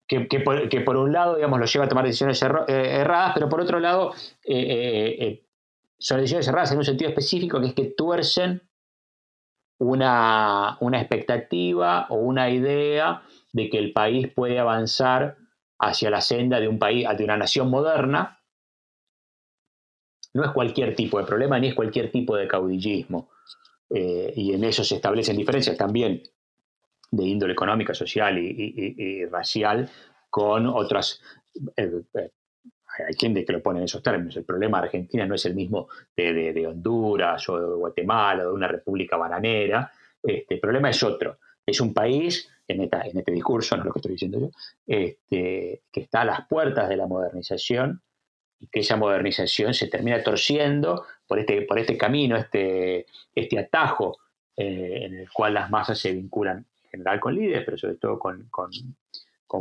que, 0.08 0.40
por, 0.40 0.96
un 0.96 1.12
lado, 1.12 1.36
digamos, 1.36 1.60
lo 1.60 1.66
lleva 1.66 1.84
a 1.84 1.88
tomar 1.88 2.06
decisiones 2.06 2.40
erradas, 2.42 3.32
pero 3.34 3.50
por 3.50 3.60
otro 3.60 3.80
lado, 3.80 4.14
son 5.98 6.20
decisiones 6.20 6.48
erradas 6.48 6.72
en 6.72 6.78
un 6.78 6.84
sentido 6.86 7.10
específico, 7.10 7.60
que 7.60 7.66
es 7.66 7.74
que 7.74 7.92
tuercen 7.94 8.69
una, 9.80 10.76
una 10.80 11.00
expectativa 11.00 12.06
o 12.10 12.16
una 12.16 12.50
idea 12.50 13.22
de 13.52 13.70
que 13.70 13.78
el 13.78 13.92
país 13.92 14.28
puede 14.32 14.58
avanzar 14.58 15.38
hacia 15.78 16.10
la 16.10 16.20
senda 16.20 16.60
de 16.60 16.68
un 16.68 16.78
país, 16.78 17.08
de 17.16 17.24
una 17.24 17.38
nación 17.38 17.70
moderna, 17.70 18.40
no 20.34 20.44
es 20.44 20.50
cualquier 20.52 20.94
tipo 20.94 21.18
de 21.18 21.24
problema 21.24 21.58
ni 21.58 21.68
es 21.68 21.74
cualquier 21.74 22.12
tipo 22.12 22.36
de 22.36 22.46
caudillismo. 22.46 23.30
Eh, 23.88 24.32
y 24.36 24.52
en 24.52 24.64
eso 24.64 24.84
se 24.84 24.96
establecen 24.96 25.36
diferencias 25.36 25.76
también 25.76 26.22
de 27.10 27.24
índole 27.24 27.54
económica, 27.54 27.94
social 27.94 28.38
y, 28.38 29.24
racial 29.26 29.90
con 30.28 30.66
otras... 30.66 31.20
Eh, 31.76 32.02
eh, 32.14 32.30
hay 33.06 33.32
de 33.32 33.44
que 33.44 33.52
lo 33.52 33.62
pone 33.62 33.78
en 33.78 33.84
esos 33.84 34.02
términos. 34.02 34.36
El 34.36 34.44
problema 34.44 34.80
de 34.80 34.86
Argentina 34.86 35.26
no 35.26 35.34
es 35.34 35.44
el 35.46 35.54
mismo 35.54 35.88
de, 36.16 36.66
Honduras 36.66 37.48
o 37.48 37.58
de 37.58 37.76
Guatemala 37.76 38.44
o 38.44 38.48
de 38.48 38.54
una 38.54 38.68
república 38.68 39.16
bananera. 39.16 39.90
Este, 40.22 40.54
el 40.54 40.60
problema 40.60 40.90
es 40.90 41.02
otro. 41.02 41.38
Es 41.64 41.80
un 41.80 41.94
país, 41.94 42.48
en, 42.66 42.82
en 42.82 43.18
este 43.18 43.32
discurso, 43.32 43.76
no 43.76 43.82
es 43.82 43.86
lo 43.86 43.92
que 43.92 43.98
estoy 43.98 44.12
diciendo 44.12 44.40
yo, 44.40 44.50
este, 44.86 45.82
que 45.92 46.00
está 46.00 46.22
a 46.22 46.24
las 46.24 46.46
puertas 46.48 46.88
de 46.88 46.96
la 46.96 47.06
modernización 47.06 48.02
y 48.58 48.68
que 48.68 48.80
esa 48.80 48.96
modernización 48.96 49.72
se 49.72 49.88
termina 49.88 50.22
torciendo 50.22 51.06
por 51.26 51.38
este, 51.38 51.62
por 51.62 51.78
este 51.78 51.96
camino, 51.96 52.36
este, 52.36 53.06
este 53.34 53.58
atajo 53.58 54.18
eh, 54.56 55.06
en 55.06 55.14
el 55.14 55.30
cual 55.30 55.54
las 55.54 55.70
masas 55.70 55.98
se 55.98 56.12
vinculan 56.12 56.66
en 56.84 56.90
general 56.90 57.20
con 57.20 57.34
líderes, 57.34 57.64
pero 57.64 57.78
sobre 57.78 57.94
todo 57.94 58.18
con, 58.18 58.50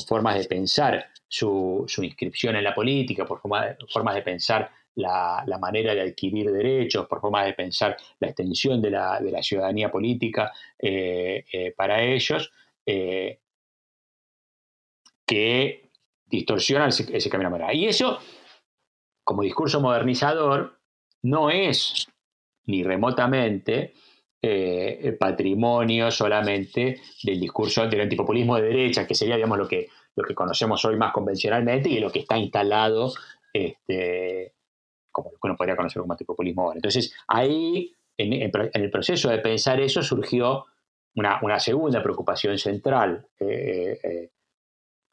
formas 0.07 0.37
de 0.37 0.45
pensar 0.45 1.07
su, 1.27 1.85
inscripción 2.01 2.55
en 2.55 2.63
la 2.63 2.73
política, 2.73 3.25
por 3.25 3.39
formas 3.41 4.15
de 4.15 4.21
pensar 4.21 4.69
la, 4.95 5.57
manera 5.59 5.93
de 5.93 6.01
adquirir 6.01 6.51
derechos, 6.51 7.07
por 7.07 7.21
formas 7.21 7.45
de 7.45 7.53
pensar 7.53 7.97
la 8.19 8.27
extensión 8.27 8.81
de 8.81 8.91
la, 8.91 9.19
ciudadanía 9.41 9.91
política 9.91 10.51
eh, 10.77 11.45
eh, 11.51 11.73
para 11.75 12.01
ellos, 12.01 12.51
que 15.25 15.89
distorsionan 16.25 16.89
ese, 16.89 17.15
ese 17.15 17.29
camino. 17.29 17.55
Y 17.71 17.85
eso 17.85 18.19
como 19.29 19.43
discurso 19.43 19.79
modernizador 19.79 20.79
no 21.21 21.51
es 21.51 22.07
ni 22.65 22.81
remotamente 22.81 23.93
eh, 24.41 25.15
patrimonio 25.19 26.11
solamente 26.11 27.01
del 27.23 27.39
discurso 27.39 27.87
del 27.87 28.01
antipopulismo 28.01 28.55
de 28.55 28.63
derecha, 28.63 29.05
que 29.05 29.15
sería, 29.15 29.35
digamos, 29.35 29.57
lo 29.57 29.67
que, 29.67 29.87
lo 30.15 30.23
que 30.23 30.35
conocemos 30.35 30.83
hoy 30.85 30.97
más 30.97 31.11
convencionalmente 31.11 31.89
y 31.89 31.99
lo 31.99 32.11
que 32.11 32.19
está 32.19 32.37
instalado, 32.37 33.11
este, 33.53 34.53
como 35.11 35.31
uno 35.43 35.55
podría 35.55 35.75
conocer 35.75 36.01
como 36.01 36.13
antipopulismo 36.13 36.63
ahora. 36.63 36.77
Entonces, 36.77 37.13
ahí, 37.27 37.93
en, 38.17 38.51
el 38.73 38.91
proceso 38.91 39.29
de 39.29 39.39
pensar 39.39 39.79
eso, 39.79 40.01
surgió 40.03 40.65
una, 41.15 41.59
segunda 41.59 42.01
preocupación 42.01 42.57
central 42.57 43.27
eh, 43.39 43.99
eh, 44.03 44.29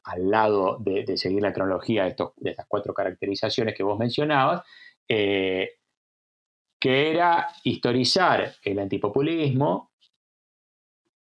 al 0.03 0.29
lado 0.29 0.77
de, 0.79 1.17
seguir 1.17 1.41
la 1.41 1.53
cronología 1.53 2.05
de, 2.05 2.15
estas 2.45 2.65
cuatro 2.67 2.93
caracterizaciones 2.93 3.75
que 3.75 3.83
vos 3.83 3.99
mencionabas, 3.99 4.63
eh, 5.07 5.71
que 6.79 7.11
era 7.11 7.47
historizar 7.63 8.53
el 8.63 8.79
antipopulismo, 8.79 9.91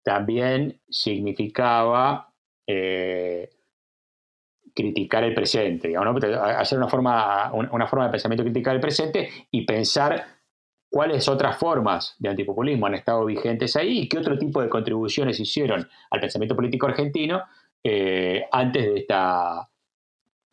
también 0.03 0.81
significaba 0.89 2.33
eh, 2.67 3.51
criticar 4.75 5.25
el 5.25 5.35
presente, 5.35 5.95
hacer 5.97 6.79
una 6.79 6.89
forma, 6.89 7.53
una 7.53 7.87
forma 7.87 8.07
de 8.07 8.11
pensamiento 8.11 8.45
criticar 8.45 8.75
el 8.75 8.81
presente 8.81 9.29
y 9.51 9.65
pensar 9.65 10.25
cuáles 10.91 11.29
otras 11.29 11.57
formas 11.57 12.17
de 12.19 12.29
antipopulismo 12.29 12.87
han 12.87 12.95
estado 12.95 13.25
vigentes 13.25 13.77
ahí 13.77 14.01
y 14.01 14.09
qué 14.09 14.19
otro 14.19 14.39
tipo 14.39 14.61
de 14.61 14.69
contribuciones 14.69 15.41
hicieron 15.41 15.89
al 16.11 16.21
pensamiento 16.21 16.55
político 16.55 16.87
argentino 16.87 17.43
eh, 17.83 18.45
antes 18.53 18.85
de 18.85 18.99
esta, 19.01 19.69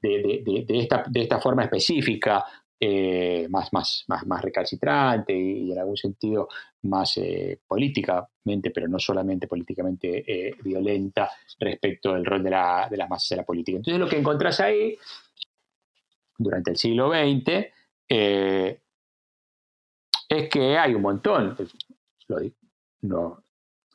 de, 0.01 0.63
esta, 0.69 1.03
de 1.07 1.21
esta 1.21 1.39
forma 1.39 1.63
específica, 1.63 2.45
eh, 2.79 3.47
más, 3.49 3.73
más, 3.73 4.05
más, 4.07 4.25
más 4.25 4.41
recalcitrante 4.41 5.37
y, 5.37 5.71
en 5.71 5.79
algún 5.79 5.97
sentido 5.97 6.47
más 6.83 7.17
eh, 7.17 7.59
políticamente, 7.67 8.71
pero 8.73 8.87
no 8.87 8.99
solamente 8.99 9.47
políticamente 9.47 10.55
violenta 10.63 11.29
respecto 11.59 12.13
del 12.13 12.25
rol 12.25 12.43
de, 12.43 12.49
la, 12.49 12.87
de 12.89 12.97
las 12.97 13.09
masas 13.09 13.29
de 13.29 13.35
la 13.37 13.43
política. 13.43 13.77
Entonces 13.77 13.99
lo 13.99 14.07
que 14.07 14.17
encontrás 14.17 14.59
ahí, 14.59 14.97
durante 16.37 16.71
el 16.71 16.77
siglo 16.77 17.11
XX, 17.11 17.65
es 20.29 20.49
que 20.49 20.77
hay 20.77 20.93
un 20.93 21.01
montón, 21.01 21.57
no, 23.01 23.43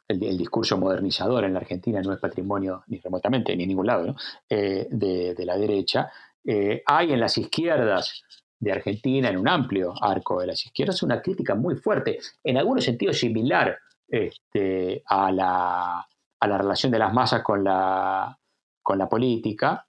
el, 0.08 0.38
discurso 0.38 0.76
modernizador 0.76 1.44
en 1.44 1.54
la 1.54 1.60
Argentina 1.60 2.00
no 2.02 2.12
es 2.12 2.20
patrimonio 2.20 2.84
ni 2.88 2.98
remotamente, 2.98 3.56
ni 3.56 3.64
en 3.64 3.68
ningún 3.70 3.86
lado, 3.86 4.14
eh, 4.48 4.86
de, 4.90 5.44
la 5.44 5.56
derecha. 5.56 6.10
Eh, 6.44 6.82
hay 6.84 7.12
en 7.12 7.20
las 7.20 7.38
izquierdas 7.38 8.22
de 8.64 8.72
Argentina, 8.72 9.28
en 9.28 9.36
un 9.36 9.48
amplio 9.48 9.94
arco 10.00 10.40
de 10.40 10.48
las 10.48 10.64
izquierdas, 10.64 11.02
una 11.02 11.20
crítica 11.20 11.54
muy 11.54 11.76
fuerte, 11.76 12.18
en 12.42 12.56
algunos 12.56 12.84
sentidos 12.84 13.18
similar 13.18 13.78
este, 14.08 15.02
a, 15.06 15.30
la, 15.30 16.06
relación 16.40 16.90
de 16.90 16.98
las 16.98 17.12
masas 17.12 17.42
con 17.42 17.62
la, 17.62 18.36
con 18.82 18.98
la 18.98 19.08
política, 19.08 19.86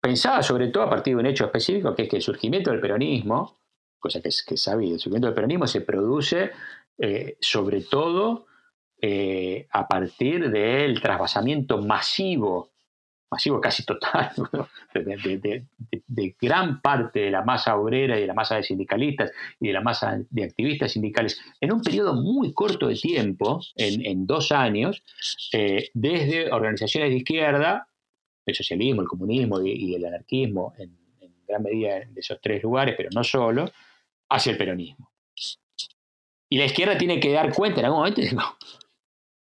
pensada 0.00 0.42
sobre 0.42 0.68
todo 0.68 0.82
a 0.82 0.90
partir 0.90 1.14
de 1.14 1.20
un 1.20 1.26
hecho 1.26 1.46
específico, 1.46 1.94
que 1.94 2.02
es 2.02 2.08
que 2.08 2.16
el 2.16 2.22
surgimiento 2.22 2.70
del 2.70 2.80
peronismo, 2.80 3.56
cosa 3.98 4.20
que 4.20 4.28
es, 4.28 4.42
que 4.42 4.54
es 4.54 4.62
sabido, 4.62 4.94
el 4.94 5.00
surgimiento 5.00 5.28
del 5.28 5.34
peronismo 5.34 5.66
se 5.66 5.80
produce 5.80 6.50
eh, 6.98 7.36
sobre 7.40 7.82
todo 7.82 8.46
eh, 9.00 9.66
a 9.70 9.86
partir 9.88 10.50
del 10.50 11.00
trasvasamiento 11.00 11.78
masivo, 11.78 12.73
masivo 13.34 13.60
casi 13.60 13.84
total, 13.84 14.30
de, 14.94 16.36
gran 16.40 16.80
parte 16.80 17.20
de 17.20 17.30
la 17.32 17.42
masa 17.42 17.76
obrera 17.76 18.16
y 18.16 18.20
de 18.20 18.26
la 18.28 18.34
masa 18.34 18.56
de 18.56 18.62
sindicalistas 18.62 19.32
y 19.58 19.66
de 19.68 19.72
la 19.72 19.80
masa 19.80 20.20
de 20.30 20.44
activistas 20.44 20.92
sindicales 20.92 21.40
en 21.60 21.72
un 21.72 21.82
periodo 21.82 22.14
muy 22.14 22.52
corto 22.52 22.86
de 22.86 22.94
tiempo, 22.94 23.60
en, 23.74 24.26
dos 24.26 24.52
años, 24.52 25.02
eh, 25.52 25.90
desde 25.94 26.52
organizaciones 26.52 27.10
de 27.10 27.16
izquierda, 27.16 27.88
el 28.46 28.54
socialismo, 28.54 29.02
el 29.02 29.08
comunismo 29.08 29.60
y, 29.62 29.94
el 29.94 30.04
anarquismo, 30.04 30.72
en, 30.78 30.96
gran 31.46 31.62
medida 31.62 32.00
de 32.00 32.20
esos 32.20 32.40
tres 32.40 32.62
lugares, 32.62 32.94
pero 32.96 33.10
no 33.14 33.22
solo, 33.22 33.70
hacia 34.30 34.52
el 34.52 34.58
peronismo. 34.58 35.10
Y 36.48 36.56
la 36.56 36.64
izquierda 36.64 36.96
tiene 36.96 37.20
que 37.20 37.32
dar 37.32 37.52
cuenta 37.52 37.80
en 37.80 37.86
algún 37.86 38.00
momento 38.00 38.22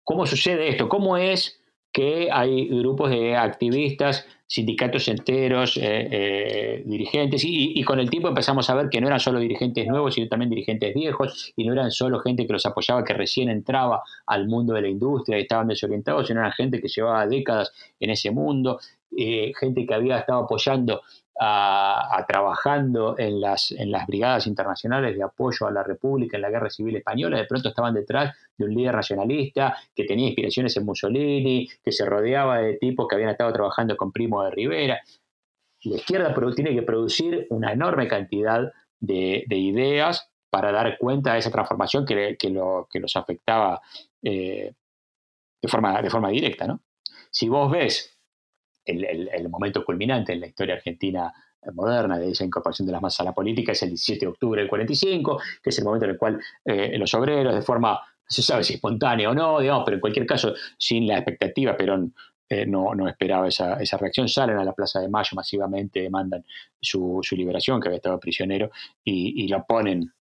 cómo 0.04 0.26
sucede 0.26 0.68
esto, 0.68 0.88
cómo 0.88 1.16
es 1.16 1.58
que 1.96 2.28
hay 2.30 2.68
grupos 2.68 3.08
de 3.08 3.34
activistas, 3.34 4.26
sindicatos 4.46 5.08
enteros, 5.08 5.78
eh, 5.78 6.08
eh, 6.10 6.82
dirigentes, 6.84 7.40
y, 7.42 7.82
con 7.84 7.98
el 7.98 8.10
tiempo 8.10 8.28
empezamos 8.28 8.68
a 8.68 8.74
ver 8.74 8.90
que 8.90 9.00
no 9.00 9.06
eran 9.06 9.18
solo 9.18 9.38
dirigentes 9.38 9.86
nuevos, 9.86 10.12
sino 10.12 10.28
también 10.28 10.50
dirigentes 10.50 10.92
viejos, 10.92 11.54
y 11.56 11.64
no 11.64 11.72
eran 11.72 11.90
solo 11.90 12.20
gente 12.20 12.46
que 12.46 12.52
los 12.52 12.66
apoyaba, 12.66 13.02
que 13.02 13.14
recién 13.14 13.48
entraba 13.48 14.02
al 14.26 14.46
mundo 14.46 14.74
de 14.74 14.82
la 14.82 14.88
industria 14.88 15.38
y 15.38 15.42
estaban 15.42 15.68
desorientados, 15.68 16.26
sino 16.26 16.40
eran 16.40 16.52
gente 16.52 16.82
que 16.82 16.88
llevaba 16.88 17.26
décadas 17.26 17.72
en 17.98 18.10
ese 18.10 18.30
mundo, 18.30 18.78
eh, 19.16 19.52
gente 19.58 19.86
que 19.86 19.94
había 19.94 20.18
estado 20.18 20.40
apoyando 20.40 21.00
a, 21.38 22.24
trabajando 22.26 23.14
en 23.18 23.40
las, 23.40 23.70
en 23.72 23.90
las 23.90 24.06
brigadas 24.06 24.46
internacionales 24.46 25.16
de 25.16 25.22
apoyo 25.22 25.66
a 25.66 25.70
la 25.70 25.82
República 25.82 26.36
en 26.36 26.42
la 26.42 26.50
Guerra 26.50 26.70
Civil 26.70 26.96
Española, 26.96 27.38
de 27.38 27.44
pronto 27.44 27.68
estaban 27.68 27.94
detrás 27.94 28.34
de 28.56 28.64
un 28.64 28.74
líder 28.74 28.94
nacionalista 28.94 29.76
que 29.94 30.04
tenía 30.04 30.28
inspiraciones 30.28 30.76
en 30.76 30.84
Mussolini, 30.84 31.68
que 31.82 31.92
se 31.92 32.06
rodeaba 32.06 32.58
de 32.58 32.78
tipos 32.78 33.06
que 33.06 33.16
habían 33.16 33.30
estado 33.30 33.52
trabajando 33.52 33.96
con 33.96 34.12
Primo 34.12 34.42
de 34.44 34.50
Rivera. 34.50 35.00
La 35.82 35.96
izquierda 35.96 36.34
tiene 36.54 36.74
que 36.74 36.82
producir 36.82 37.46
una 37.50 37.72
enorme 37.72 38.08
cantidad 38.08 38.72
de, 38.98 39.44
ideas 39.50 40.30
para 40.50 40.72
dar 40.72 40.96
cuenta 40.98 41.34
de 41.34 41.40
esa 41.40 41.50
transformación 41.50 42.06
que, 42.06 42.36
que, 42.38 42.48
lo, 42.48 42.88
que 42.90 42.98
los 42.98 43.14
afectaba 43.14 43.82
eh, 44.22 44.72
de, 45.60 45.68
forma, 45.68 46.00
de 46.00 46.10
forma 46.10 46.30
directa. 46.30 46.66
¿no? 46.66 46.80
Si 47.30 47.48
vos 47.48 47.70
ves 47.70 48.15
el, 48.92 49.48
momento 49.48 49.84
culminante 49.84 50.32
en 50.32 50.40
la 50.40 50.46
historia 50.46 50.74
argentina 50.74 51.32
moderna 51.72 52.18
de 52.18 52.30
esa 52.30 52.44
incorporación 52.44 52.86
de 52.86 52.92
las 52.92 53.02
masas 53.02 53.20
a 53.20 53.24
la 53.24 53.34
política 53.34 53.72
es 53.72 53.82
el 53.82 53.90
17 53.90 54.20
de 54.20 54.30
octubre 54.30 54.60
del 54.60 54.68
45, 54.68 55.40
que 55.62 55.70
es 55.70 55.78
el 55.78 55.84
momento 55.84 56.04
en 56.04 56.12
el 56.12 56.18
cual 56.18 56.40
eh, 56.64 56.96
los 56.98 57.12
obreros, 57.14 57.54
de 57.54 57.62
forma, 57.62 57.92
no 57.92 58.00
se 58.28 58.42
sabe 58.42 58.64
si 58.64 58.74
espontánea 58.74 59.30
o 59.30 59.34
no, 59.34 59.60
digamos, 59.60 59.84
pero 59.84 59.96
en 59.96 60.00
cualquier 60.00 60.26
caso, 60.26 60.54
sin 60.78 61.06
la 61.06 61.16
expectativa, 61.16 61.76
Perón 61.76 62.14
eh, 62.48 62.64
no, 62.64 62.94
no, 62.94 63.08
esperaba 63.08 63.48
esa, 63.48 63.74
esa, 63.82 63.96
reacción, 63.96 64.28
salen 64.28 64.56
a 64.58 64.64
la 64.64 64.72
Plaza 64.72 65.00
de 65.00 65.08
Mayo 65.08 65.30
masivamente, 65.34 66.00
demandan 66.00 66.44
su, 66.80 67.18
su 67.22 67.34
liberación, 67.36 67.80
que 67.80 67.88
había 67.88 67.96
estado 67.96 68.20
prisionero, 68.20 68.70
y, 69.02 69.48
lo 69.48 69.64
ponen 69.64 70.12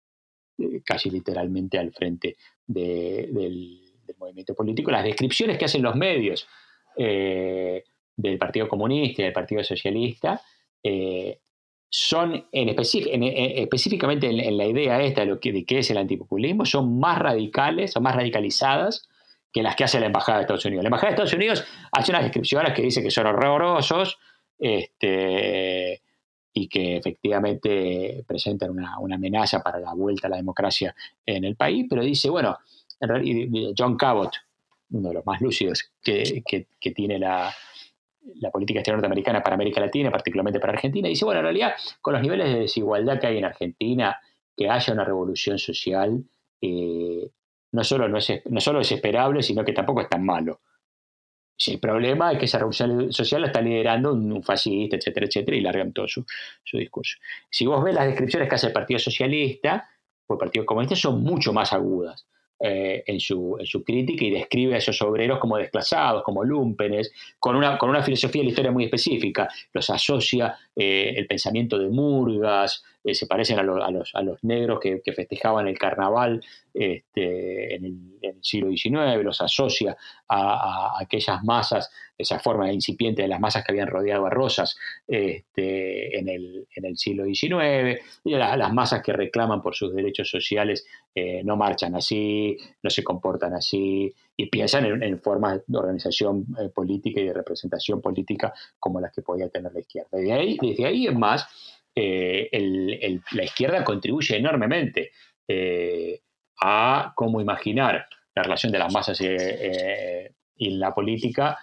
eh, 0.57 0.82
casi 0.84 1.11
literalmente 1.11 1.78
al 1.78 1.91
frente 1.91 2.38
del, 2.66 3.82
movimiento 4.18 4.55
político, 4.55 4.91
las 4.91 5.03
descripciones 5.03 5.57
que 5.57 5.66
hacen 5.66 5.82
los 5.82 5.95
medios 5.95 6.47
eh, 6.95 7.84
del 8.16 8.38
Partido 8.38 8.68
Comunista 8.68 9.22
y 9.22 9.26
del 9.26 9.34
Partido 9.34 9.63
Socialista 9.63 10.41
eh, 10.84 11.39
son 11.89 12.47
en, 12.51 12.70
específicamente 12.70 14.28
en, 14.28 14.57
la 14.57 14.66
idea 14.66 15.01
esta 15.01 15.22
de, 15.22 15.28
lo 15.28 15.39
que, 15.39 15.66
qué 15.66 15.80
es 15.80 15.89
el 15.91 15.97
antipopulismo, 15.97 16.66
son 16.66 16.99
más 16.99 17.20
radicales, 17.20 17.91
son 17.91 18.03
más 18.03 18.16
radicalizadas 18.16 19.07
que 19.51 19.63
las 19.63 19.76
que 19.76 19.86
hace 19.86 19.99
la 19.99 20.07
Embajada 20.07 20.39
de 20.39 20.41
Estados 20.43 20.66
Unidos. 20.66 20.84
La 20.84 20.89
Embajada 20.89 21.11
de 21.11 21.13
Estados 21.13 21.34
Unidos 21.34 21.66
hace 21.91 22.11
unas 22.11 22.24
descripciones 22.24 22.74
que 22.74 22.82
dice 22.82 23.01
que 23.01 23.09
son 23.09 23.28
horrorosos 23.28 24.18
este, 24.59 26.01
y 26.53 26.68
que 26.68 26.97
efectivamente 26.97 28.24
presentan 28.28 28.72
una, 28.72 28.95
amenaza 28.95 29.61
para 29.61 29.80
la 29.80 29.93
vuelta 29.93 30.28
a 30.28 30.32
la 30.32 30.38
democracia 30.38 30.95
en 31.26 31.43
el 31.45 31.55
país, 31.55 31.86
pero 31.89 32.03
dice, 32.03 32.30
bueno, 32.30 32.57
John 33.78 33.97
Cabot, 33.97 34.34
uno 34.91 35.09
de 35.09 35.13
los 35.16 35.26
más 35.26 35.41
lúcidos 35.41 35.91
que, 36.01 36.43
tiene 36.93 37.20
la, 37.20 37.53
política 38.51 38.80
exterior 38.80 38.97
norteamericana 38.97 39.41
para 39.41 39.55
América 39.55 39.80
Latina, 39.80 40.11
particularmente 40.11 40.59
para 40.59 40.73
Argentina, 40.73 41.07
dice, 41.07 41.26
bueno, 41.26 41.39
en 41.39 41.45
realidad, 41.45 41.73
con 42.01 42.13
los 42.13 42.21
niveles 42.21 42.47
de 42.47 42.59
desigualdad 42.61 43.19
que 43.19 43.28
hay 43.28 43.38
en 43.38 43.45
Argentina, 43.45 44.17
que 44.55 44.69
haya 44.69 44.93
una 44.93 45.03
revolución 45.03 45.57
social, 45.59 46.23
eh, 46.61 47.30
no, 47.71 47.84
solo 47.84 48.07
no, 48.07 48.17
es, 48.17 48.41
no 48.45 48.61
solo 48.61 48.80
es 48.80 48.91
esperable, 48.91 49.43
sino 49.43 49.63
que 49.63 49.73
tampoco 49.73 50.01
es 50.01 50.09
tan 50.09 50.23
malo. 50.23 50.61
el 51.67 51.80
problema 51.80 52.32
es 52.32 52.39
que 52.39 52.45
esa 52.45 52.59
revolución 52.59 53.11
social 53.11 53.41
la 53.41 53.47
está 53.47 53.61
liderando 53.61 54.13
un, 54.13 54.43
fascista, 54.43 54.95
etcétera, 54.95 55.26
etcétera, 55.28 55.57
y 55.57 55.61
largan 55.61 55.93
todo 55.93 56.07
su, 56.07 56.26
su, 56.63 56.78
discurso. 56.78 57.17
Si 57.49 57.65
vos 57.65 57.84
ves 57.84 57.95
las 57.95 58.07
descripciones 58.07 58.49
que 58.49 58.55
hace 58.55 58.67
el 58.67 58.73
Partido 58.73 58.99
Socialista 58.99 59.89
o 60.28 60.34
el 60.34 60.39
Partido 60.39 60.65
Comunista, 60.65 60.95
son 60.95 61.21
mucho 61.21 61.53
más 61.53 61.73
agudas. 61.73 62.26
Eh, 62.58 63.03
en, 63.06 63.20
su, 63.20 63.58
en, 63.60 63.66
su, 63.66 63.84
crítica 63.84 64.24
y 64.24 64.32
describe 64.32 64.76
a 64.76 64.78
esos 64.78 65.01
obreros 65.01 65.39
como 65.39 65.58
desplazados, 65.58 66.24
como 66.24 66.41
lumpenes, 66.41 67.12
con 67.38 67.58
una, 67.58 67.78
con 67.78 67.89
una 67.89 68.01
filosofía 68.01 68.41
de 68.41 68.45
la 68.45 68.49
historia 68.51 68.72
muy 68.72 68.86
específica. 68.86 69.49
Los 69.74 69.89
asocia 69.89 70.58
eh, 70.74 71.16
el 71.18 71.28
pensamiento 71.28 71.78
de 71.78 71.89
Murgas, 71.89 72.82
se 73.14 73.28
parecen 73.28 73.60
a, 73.60 73.62
a, 73.62 73.91
los, 73.91 74.16
a, 74.16 74.22
los, 74.22 74.43
negros 74.43 74.80
que, 74.80 75.01
festejaban 75.14 75.68
el 75.68 75.78
carnaval 75.78 76.43
este, 76.74 77.76
en, 77.76 77.86
el, 78.22 78.36
siglo 78.41 78.70
XIX, 78.70 79.24
los 79.24 79.41
asocia 79.41 79.95
a, 80.28 80.97
aquellas 80.99 81.43
masas, 81.43 81.91
esa 82.18 82.39
forma 82.39 82.72
incipiente 82.72 83.22
de 83.22 83.28
las 83.28 83.39
masas 83.39 83.64
que 83.64 83.72
habían 83.72 83.88
rodeado 83.88 84.26
a 84.26 84.30
Rosas 84.30 84.76
este, 85.08 86.18
en, 86.18 86.30
el, 86.30 86.68
en, 86.76 86.86
el, 86.86 86.97
siglo 86.97 87.26
XIX, 87.26 88.01
y 88.24 88.32
las 88.32 88.74
masas 88.74 89.01
que 89.03 89.14
reclaman 89.14 89.62
por 89.62 89.76
sus 89.76 89.93
derechos 89.93 90.30
sociales 90.30 90.86
eh, 91.14 91.43
no 91.43 91.56
marchan 91.56 91.95
así, 91.95 92.58
no 92.82 92.89
se 92.89 93.03
comportan 93.03 93.53
así, 93.53 94.14
y 94.38 94.47
piensan 94.47 95.01
en, 95.01 95.20
formas 95.20 95.62
de 95.66 95.78
organización 95.78 96.45
eh, 96.60 96.70
política 96.70 97.22
y 97.22 97.26
de 97.26 97.34
representación 97.34 98.01
política 98.01 98.53
como 98.80 98.99
las 98.99 99.14
que 99.14 99.22
podía 99.22 99.47
tener 99.49 99.74
la 99.74 99.80
izquierda. 99.80 100.10
Desde 100.12 100.34
ahí, 100.34 100.58
desde 100.62 100.86
ahí 100.86 101.08
en 101.08 101.18
más, 101.18 101.47
eh, 101.98 102.50
la 103.32 103.43
izquierda 103.43 103.84
contribuye 103.86 104.36
enormemente 104.36 105.12
eh, 105.48 106.20
a 106.62 107.14
cómo 107.16 107.39
imaginar 107.39 108.06
la 108.36 108.43
relación 108.43 108.72
de 108.74 108.80
las 108.80 108.91
masas 108.91 109.18
eh, 109.22 110.34
y 110.58 110.72
la 110.72 110.93
política 110.93 111.58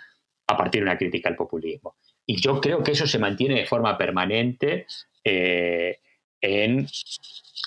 a 0.47 0.57
partir 0.57 0.81
de 0.81 0.89
una 0.89 0.97
crítica 0.97 1.29
al 1.29 1.37
populismo. 1.37 1.97
Y 2.25 2.41
yo 2.41 2.61
creo 2.63 2.83
que 2.83 2.93
eso 2.93 3.07
se 3.07 3.19
mantiene 3.19 3.57
de 3.57 3.67
forma 3.67 3.99
permanente 3.99 4.87
en, 5.25 6.87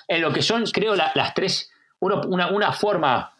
lo 0.09 0.33
que 0.33 0.41
son, 0.41 0.65
creo, 0.65 0.95
las 0.95 1.33
tres, 1.35 1.71
una, 1.99 2.71
forma 2.73 3.33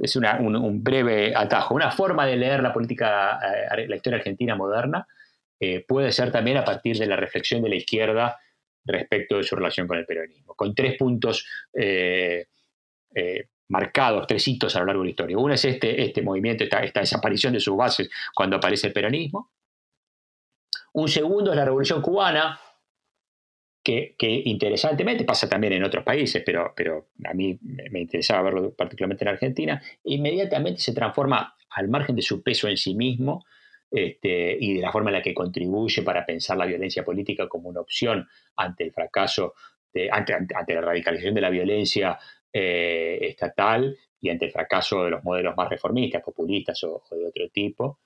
es 0.00 0.16
un, 0.16 0.82
breve 0.82 1.34
atajo. 1.36 1.74
Una 1.74 1.90
forma 1.90 2.24
de 2.24 2.36
leer 2.36 2.62
la 2.62 2.72
política, 2.72 3.38
la 3.76 3.96
historia 3.96 4.18
argentina 4.18 4.54
moderna, 4.54 5.06
puede 5.88 6.12
ser 6.12 6.30
también 6.30 6.56
a 6.56 6.64
partir 6.64 6.96
de 6.96 7.06
la 7.06 7.16
reflexión 7.16 7.62
de 7.62 7.68
la 7.68 7.76
izquierda 7.76 8.38
respecto 8.84 9.36
de 9.36 9.42
su 9.42 9.56
relación 9.56 9.86
con 9.86 9.98
el 9.98 10.06
peronismo, 10.06 10.54
con 10.54 10.74
tres 10.74 10.96
puntos 10.96 11.46
eh, 11.72 12.46
eh, 13.14 13.48
marcados, 13.68 14.26
tres 14.26 14.46
hitos 14.46 14.74
a 14.76 14.80
lo 14.80 14.86
largo 14.86 15.02
de 15.02 15.06
la 15.06 15.10
historia. 15.10 15.38
Uno 15.38 15.54
es 15.54 15.64
este, 15.64 16.02
este 16.02 16.22
movimiento, 16.22 16.64
esta, 16.64 17.00
desaparición 17.00 17.52
de 17.52 17.60
sus 17.60 17.76
bases 17.76 18.10
cuando 18.34 18.56
aparece 18.56 18.88
el 18.88 18.92
peronismo. 18.92 19.52
Un 20.92 21.08
segundo 21.08 21.50
es 21.50 21.56
la 21.56 21.64
Revolución 21.64 22.02
Cubana, 22.02 22.60
que, 23.82 24.14
interesantemente 24.20 25.24
pasa 25.24 25.48
también 25.48 25.74
en 25.74 25.84
otros 25.84 26.04
países, 26.04 26.42
pero, 26.44 26.72
pero 26.74 27.08
a 27.24 27.34
mí 27.34 27.58
me 27.62 28.00
interesaba 28.00 28.42
verlo 28.42 28.74
particularmente 28.74 29.24
en 29.24 29.28
Argentina, 29.28 29.82
inmediatamente 30.04 30.80
se 30.80 30.94
transforma 30.94 31.56
al 31.70 31.88
margen 31.88 32.16
de 32.16 32.22
su 32.22 32.42
peso 32.42 32.68
en 32.68 32.76
sí 32.76 32.94
mismo 32.94 33.44
este, 33.94 34.56
y 34.58 34.74
de 34.74 34.80
la 34.82 34.90
forma 34.90 35.10
en 35.10 35.14
la 35.14 35.22
que 35.22 35.32
contribuye 35.32 36.02
para 36.02 36.26
pensar 36.26 36.56
la 36.56 36.66
violencia 36.66 37.04
política 37.04 37.48
como 37.48 37.68
una 37.68 37.80
opción 37.80 38.28
ante 38.56 38.82
el 38.82 38.92
fracaso, 38.92 39.54
ante, 40.10 40.74
la 40.74 40.80
radicalización 40.80 41.32
de 41.32 41.40
la 41.40 41.50
violencia 41.50 42.18
eh, 42.52 43.18
estatal 43.22 43.96
y 44.20 44.30
ante 44.30 44.46
el 44.46 44.50
fracaso 44.50 45.04
de 45.04 45.10
los 45.10 45.22
modelos 45.22 45.56
más 45.56 45.68
reformistas, 45.68 46.24
populistas 46.24 46.82
o, 46.82 47.04
de 47.08 47.24
otro 47.24 47.48
tipo. 47.50 48.00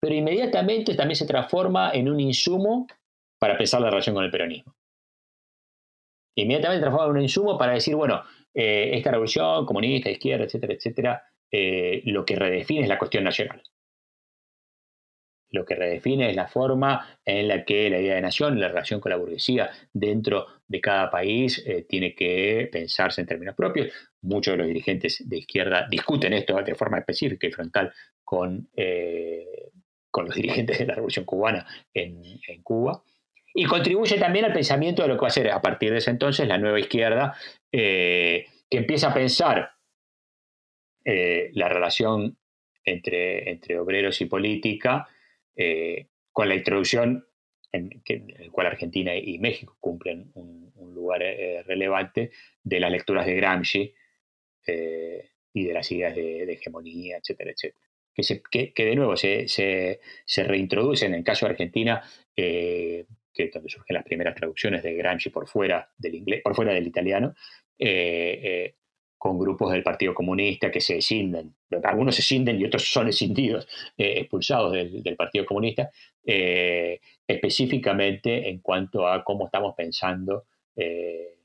Pero 0.00 0.12
inmediatamente 0.12 0.96
también 0.96 1.14
se 1.14 1.26
transforma 1.26 1.92
en 1.92 2.08
un 2.08 2.18
insumo 2.18 2.88
para 3.38 3.56
pensar 3.56 3.80
la 3.80 3.90
relación 3.90 4.16
con 4.16 4.24
el 4.24 4.30
peronismo. 4.32 4.74
Inmediatamente 6.34 6.78
se 6.78 6.82
transforma 6.82 7.12
en 7.12 7.16
un 7.16 7.22
insumo 7.22 7.56
para 7.56 7.74
decir, 7.74 7.94
bueno, 7.94 8.24
eh, 8.52 8.90
esta 8.94 9.12
revolución 9.12 9.64
comunista, 9.66 10.10
izquierda, 10.10 10.46
etcétera, 10.46 10.74
etcétera, 10.74 11.22
eh, 11.48 12.02
lo 12.06 12.24
que 12.24 12.34
redefine 12.34 12.82
es 12.82 12.88
la 12.88 12.98
cuestión 12.98 13.22
nacional 13.22 13.62
lo 15.52 15.66
que 15.66 15.74
redefine 15.74 16.30
es 16.30 16.36
la 16.36 16.48
forma 16.48 17.18
en 17.24 17.46
la 17.46 17.64
que 17.64 17.88
la 17.90 18.00
idea 18.00 18.14
de 18.14 18.22
nación, 18.22 18.58
la 18.58 18.68
relación 18.68 19.00
con 19.00 19.10
la 19.10 19.16
burguesía 19.16 19.70
dentro 19.92 20.46
de 20.66 20.80
cada 20.80 21.10
país 21.10 21.62
eh, 21.66 21.84
tiene 21.86 22.14
que 22.14 22.68
pensarse 22.72 23.20
en 23.20 23.26
términos 23.26 23.54
propios. 23.54 23.92
Muchos 24.22 24.52
de 24.52 24.58
los 24.58 24.66
dirigentes 24.66 25.22
de 25.28 25.38
izquierda 25.38 25.86
discuten 25.90 26.32
esto 26.32 26.60
de 26.62 26.74
forma 26.74 26.98
específica 26.98 27.46
y 27.46 27.52
frontal 27.52 27.92
con, 28.24 28.70
eh, 28.74 29.70
con 30.10 30.24
los 30.24 30.34
dirigentes 30.36 30.78
de 30.78 30.86
la 30.86 30.94
Revolución 30.94 31.26
Cubana 31.26 31.66
en, 31.92 32.22
Cuba. 32.62 33.02
Y 33.54 33.64
contribuye 33.64 34.18
también 34.18 34.46
al 34.46 34.54
pensamiento 34.54 35.02
de 35.02 35.08
lo 35.08 35.16
que 35.16 35.22
va 35.22 35.28
a 35.28 35.30
ser 35.30 35.50
a 35.50 35.60
partir 35.60 35.90
de 35.90 35.98
ese 35.98 36.10
entonces 36.10 36.48
la 36.48 36.56
nueva 36.56 36.80
izquierda, 36.80 37.36
eh, 37.70 38.46
que 38.70 38.78
empieza 38.78 39.08
a 39.10 39.14
pensar 39.14 39.72
la 41.04 41.68
relación 41.68 42.38
entre, 42.84 43.50
entre 43.50 43.76
obreros 43.76 44.20
y 44.20 44.26
política 44.26 45.08
eh, 45.56 46.08
con 46.30 46.48
la 46.48 46.54
introducción 46.54 47.26
en, 47.70 48.02
el 48.06 48.50
cual 48.50 48.66
Argentina 48.66 49.16
y 49.16 49.38
México 49.38 49.76
cumplen 49.80 50.30
un, 50.34 50.62
lugar 50.94 51.22
eh, 51.22 51.62
relevante 51.62 52.30
de 52.62 52.78
las 52.78 52.92
lecturas 52.92 53.26
de 53.26 53.34
Gramsci 53.34 53.94
eh, 54.66 55.30
y 55.52 55.64
de 55.64 55.72
las 55.72 55.90
ideas 55.90 56.14
de, 56.14 56.44
hegemonía, 56.52 57.16
etcétera, 57.16 57.50
etcétera. 57.50 57.86
Que, 58.50 58.72
que, 58.72 58.84
de 58.84 58.94
nuevo 58.94 59.16
se, 59.16 59.48
se, 59.48 60.00
se, 60.26 60.44
reintroducen 60.44 61.12
en 61.12 61.18
el 61.18 61.24
caso 61.24 61.46
de 61.46 61.52
Argentina, 61.52 62.02
que 62.36 63.06
es 63.34 63.52
donde 63.52 63.70
surgen 63.70 63.94
las 63.94 64.04
primeras 64.04 64.34
traducciones 64.34 64.82
de 64.82 64.94
Gramsci 64.94 65.30
por 65.30 65.48
fuera 65.48 65.90
del 65.96 66.16
inglés, 66.16 66.42
por 66.42 66.54
fuera 66.54 66.74
del 66.74 66.86
italiano, 66.86 67.34
con 69.22 69.38
grupos 69.38 69.70
del 69.70 69.84
Partido 69.84 70.12
Comunista 70.12 70.68
que 70.68 70.80
se 70.80 70.98
escinden. 70.98 71.54
Algunos 71.84 72.16
se 72.16 72.22
escinden 72.22 72.60
y 72.60 72.64
otros 72.64 72.90
son 72.90 73.06
escindidos, 73.06 73.68
eh, 73.96 74.14
expulsados 74.16 74.72
del, 74.72 75.14
Partido 75.16 75.46
Comunista, 75.46 75.92
eh, 76.26 76.98
específicamente 77.24 78.48
en 78.48 78.58
cuanto 78.58 79.06
a 79.06 79.22
cómo 79.22 79.46
estamos 79.46 79.76
pensando 79.76 80.46
eh, 80.74 81.36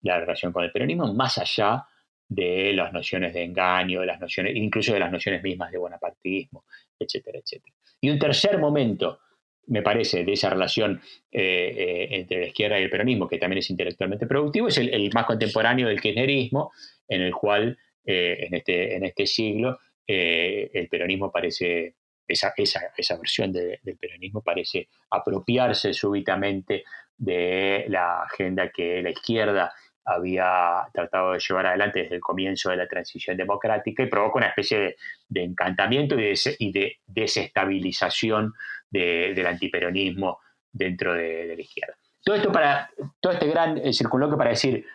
la 0.00 0.18
relación 0.18 0.50
con 0.50 0.64
el 0.64 0.72
peronismo, 0.72 1.12
más 1.12 1.36
allá 1.36 1.84
de 2.26 2.72
las 2.72 2.90
nociones 2.94 3.34
de 3.34 3.44
engaño, 3.44 4.00
de 4.00 4.06
las 4.06 4.18
nociones, 4.18 4.56
incluso 4.56 4.94
de 4.94 5.00
las 5.00 5.12
nociones 5.12 5.42
mismas 5.42 5.70
de 5.70 5.76
bonapartismo, 5.76 6.64
etcétera, 6.98 7.38
etcétera. 7.40 7.74
Y 8.00 8.08
un 8.08 8.18
tercer 8.18 8.56
momento, 8.56 9.18
me 9.66 9.82
parece, 9.82 10.24
de 10.24 10.32
esa 10.32 10.48
relación 10.48 11.02
entre 11.30 12.40
la 12.40 12.46
izquierda 12.46 12.80
y 12.80 12.84
el 12.84 12.90
peronismo, 12.90 13.28
que 13.28 13.36
también 13.36 13.58
es 13.58 13.68
intelectualmente 13.68 14.26
productivo, 14.26 14.68
es 14.68 14.78
el 14.78 15.10
más 15.12 15.26
contemporáneo 15.26 15.88
del 15.88 16.00
kirchnerismo, 16.00 16.72
en 17.08 17.22
el 17.22 17.34
cual 17.34 17.78
eh, 18.04 18.46
en, 18.46 18.54
este, 18.54 18.94
en 18.96 19.04
este 19.04 19.26
siglo 19.26 19.80
eh, 20.06 20.70
el 20.72 20.88
peronismo 20.88 21.32
parece, 21.32 21.96
esa, 22.26 22.54
esa, 22.56 23.16
versión 23.16 23.52
del 23.52 23.98
peronismo 23.98 24.42
parece 24.42 24.88
apropiarse 25.10 25.92
súbitamente 25.92 26.84
de 27.16 27.86
la 27.88 28.22
agenda 28.22 28.70
que 28.70 29.02
la 29.02 29.10
izquierda 29.10 29.72
había 30.04 30.86
tratado 30.92 31.32
de 31.32 31.40
llevar 31.40 31.66
adelante 31.66 32.02
desde 32.02 32.14
el 32.14 32.20
comienzo 32.20 32.70
de 32.70 32.76
la 32.76 32.86
transición 32.86 33.36
democrática 33.36 34.04
y 34.04 34.06
provoca 34.06 34.38
una 34.38 34.48
especie 34.48 34.96
de, 35.28 35.42
encantamiento 35.42 36.14
y 36.16 36.72
de, 36.72 36.98
desestabilización 37.06 38.52
del 38.88 39.46
antiperonismo 39.46 40.38
dentro 40.72 41.12
de, 41.12 41.54
la 41.56 41.60
izquierda. 41.60 41.94
Todo 42.24 42.36
esto 42.36 42.52
para, 42.52 42.88
todo 43.20 43.32
este 43.32 43.48
gran 43.48 43.92
circunloquio 43.92 44.38
para 44.38 44.50
decir 44.50 44.86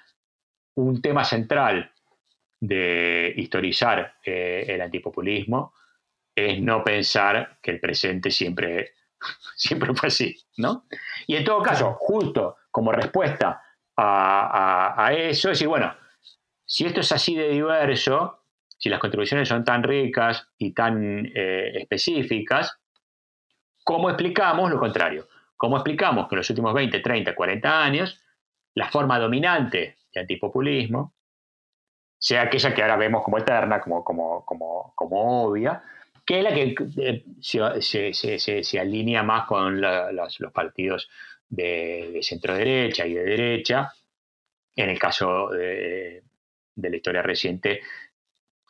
un 0.76 1.02
tema 1.02 1.26
central 1.26 1.92
de 2.62 3.34
historizar 3.38 4.20
eh, 4.24 4.66
el 4.68 4.82
antipopulismo 4.82 5.74
es 6.34 6.62
no 6.62 6.84
pensar 6.84 7.58
que 7.62 7.72
el 7.72 7.80
presente 7.80 8.30
siempre, 8.30 8.94
siempre 9.56 9.94
fue 9.94 10.08
así, 10.08 10.38
¿no? 10.58 10.86
Y 11.28 11.36
en 11.36 11.44
todo 11.44 11.62
caso, 11.62 11.94
justo 12.00 12.58
como 12.70 12.92
respuesta 12.92 13.62
a, 13.98 15.12
eso, 15.14 15.50
es 15.50 15.58
decir, 15.58 15.68
bueno, 15.68 15.94
si 16.66 16.86
esto 16.86 17.02
es 17.02 17.12
así 17.12 17.36
de 17.36 17.50
diverso, 17.50 18.46
si 18.78 18.90
las 18.90 19.00
contribuciones 19.00 19.48
son 19.48 19.64
tan 19.64 19.84
ricas 19.84 20.48
y 20.58 20.74
tan 20.74 21.26
eh, 21.36 21.82
específicas, 21.82 22.80
¿cómo 23.84 24.10
explicamos 24.10 24.72
lo 24.72 24.80
contrario? 24.80 25.28
¿Cómo 25.58 25.78
explicamos 25.78 26.28
que 26.28 26.36
en 26.36 26.38
los 26.38 26.50
últimos 26.50 26.74
20, 26.74 27.00
30, 27.00 27.36
40 27.36 27.84
años 27.84 28.22
la 28.74 28.90
forma 28.90 29.20
dominante 29.20 29.98
de 30.14 30.22
antipopulismo 30.22 31.14
sea 32.22 32.44
aquella 32.44 32.72
que 32.72 32.84
ahora 32.84 32.98
vemos 32.98 33.24
como 33.24 33.40
eterna, 33.40 33.82
como, 33.82 34.04
como, 34.04 34.46
como, 34.46 34.94
como 34.96 35.44
obvia, 35.44 35.82
que 36.24 36.38
es 36.38 36.44
la 36.44 36.54
que 36.54 36.76
eh, 36.98 38.64
se, 38.64 38.80
alinea 38.80 39.24
más 39.24 39.48
con 39.48 39.82
los, 39.82 40.38
partidos 40.54 41.10
de, 41.50 42.20
centro 42.22 42.54
derecha 42.54 43.08
y 43.08 43.16
de 43.16 43.24
derecha. 43.24 43.92
En 44.76 44.92
el 44.92 45.00
caso 45.00 45.50
de, 45.50 46.22
la 46.76 46.96
historia 46.96 47.24
reciente, 47.24 47.82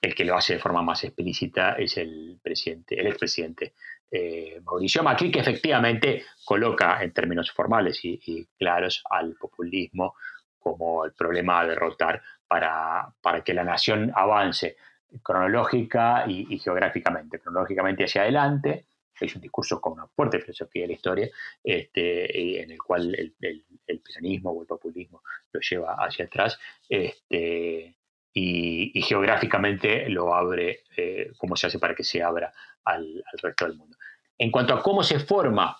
el 0.02 0.16
que 0.16 0.24
lo 0.24 0.38
hace 0.38 0.54
de 0.54 0.60
forma 0.60 0.82
más 0.82 1.04
explícita 1.04 1.74
es 1.74 1.98
el 1.98 2.40
presidente, 2.42 2.98
el 2.98 3.08
expresidente 3.08 3.74
eh, 4.10 4.62
Mauricio 4.64 5.04
Macri, 5.04 5.30
que 5.30 5.42
efectivamente 5.42 6.24
coloca 6.46 7.04
en 7.04 7.12
términos 7.12 7.52
formales 7.52 8.00
y, 8.06 8.18
y, 8.26 8.46
claros 8.58 9.04
al 9.10 9.36
populismo 9.36 10.16
como 10.58 11.04
el 11.04 11.12
problema 11.12 11.60
a 11.60 11.68
derrotar 11.68 12.22
para, 12.52 13.08
para 13.22 13.46
que 13.46 13.54
la 13.54 13.64
nación 13.64 14.12
avance 14.14 14.76
cronológica 15.24 16.26
y, 16.28 16.60
geográficamente, 16.60 17.40
cronológicamente 17.40 18.04
hacia 18.04 18.24
adelante. 18.24 18.88
Es 19.18 19.34
un 19.36 19.42
discurso 19.42 19.80
con 19.80 19.94
una 19.94 20.08
fuerte 20.08 20.42
filosofía 20.42 20.82
de 20.82 20.88
la 20.90 20.94
historia, 20.94 21.30
este, 21.64 22.62
en 22.62 22.72
el 22.72 22.78
cual 22.78 23.16
el, 23.16 23.34
el, 23.40 24.02
peronismo 24.02 24.52
o 24.52 24.62
el 24.64 24.68
populismo 24.68 25.24
lo 25.54 25.62
lleva 25.62 25.94
hacia 25.94 26.26
atrás, 26.26 26.60
este, 26.90 27.96
y, 28.34 29.02
geográficamente 29.02 30.10
lo 30.10 30.36
abre, 30.36 30.84
eh, 30.98 31.32
como 31.38 31.56
se 31.56 31.68
hace 31.68 31.80
para 31.80 31.96
que 31.96 32.04
se 32.04 32.22
abra 32.22 32.52
al, 32.84 33.24
resto 33.42 33.66
del 33.66 33.78
mundo. 33.78 33.96
En 34.38 34.52
cuanto 34.52 34.74
a 34.74 34.84
cómo 34.84 35.04
se 35.04 35.22
forma, 35.22 35.78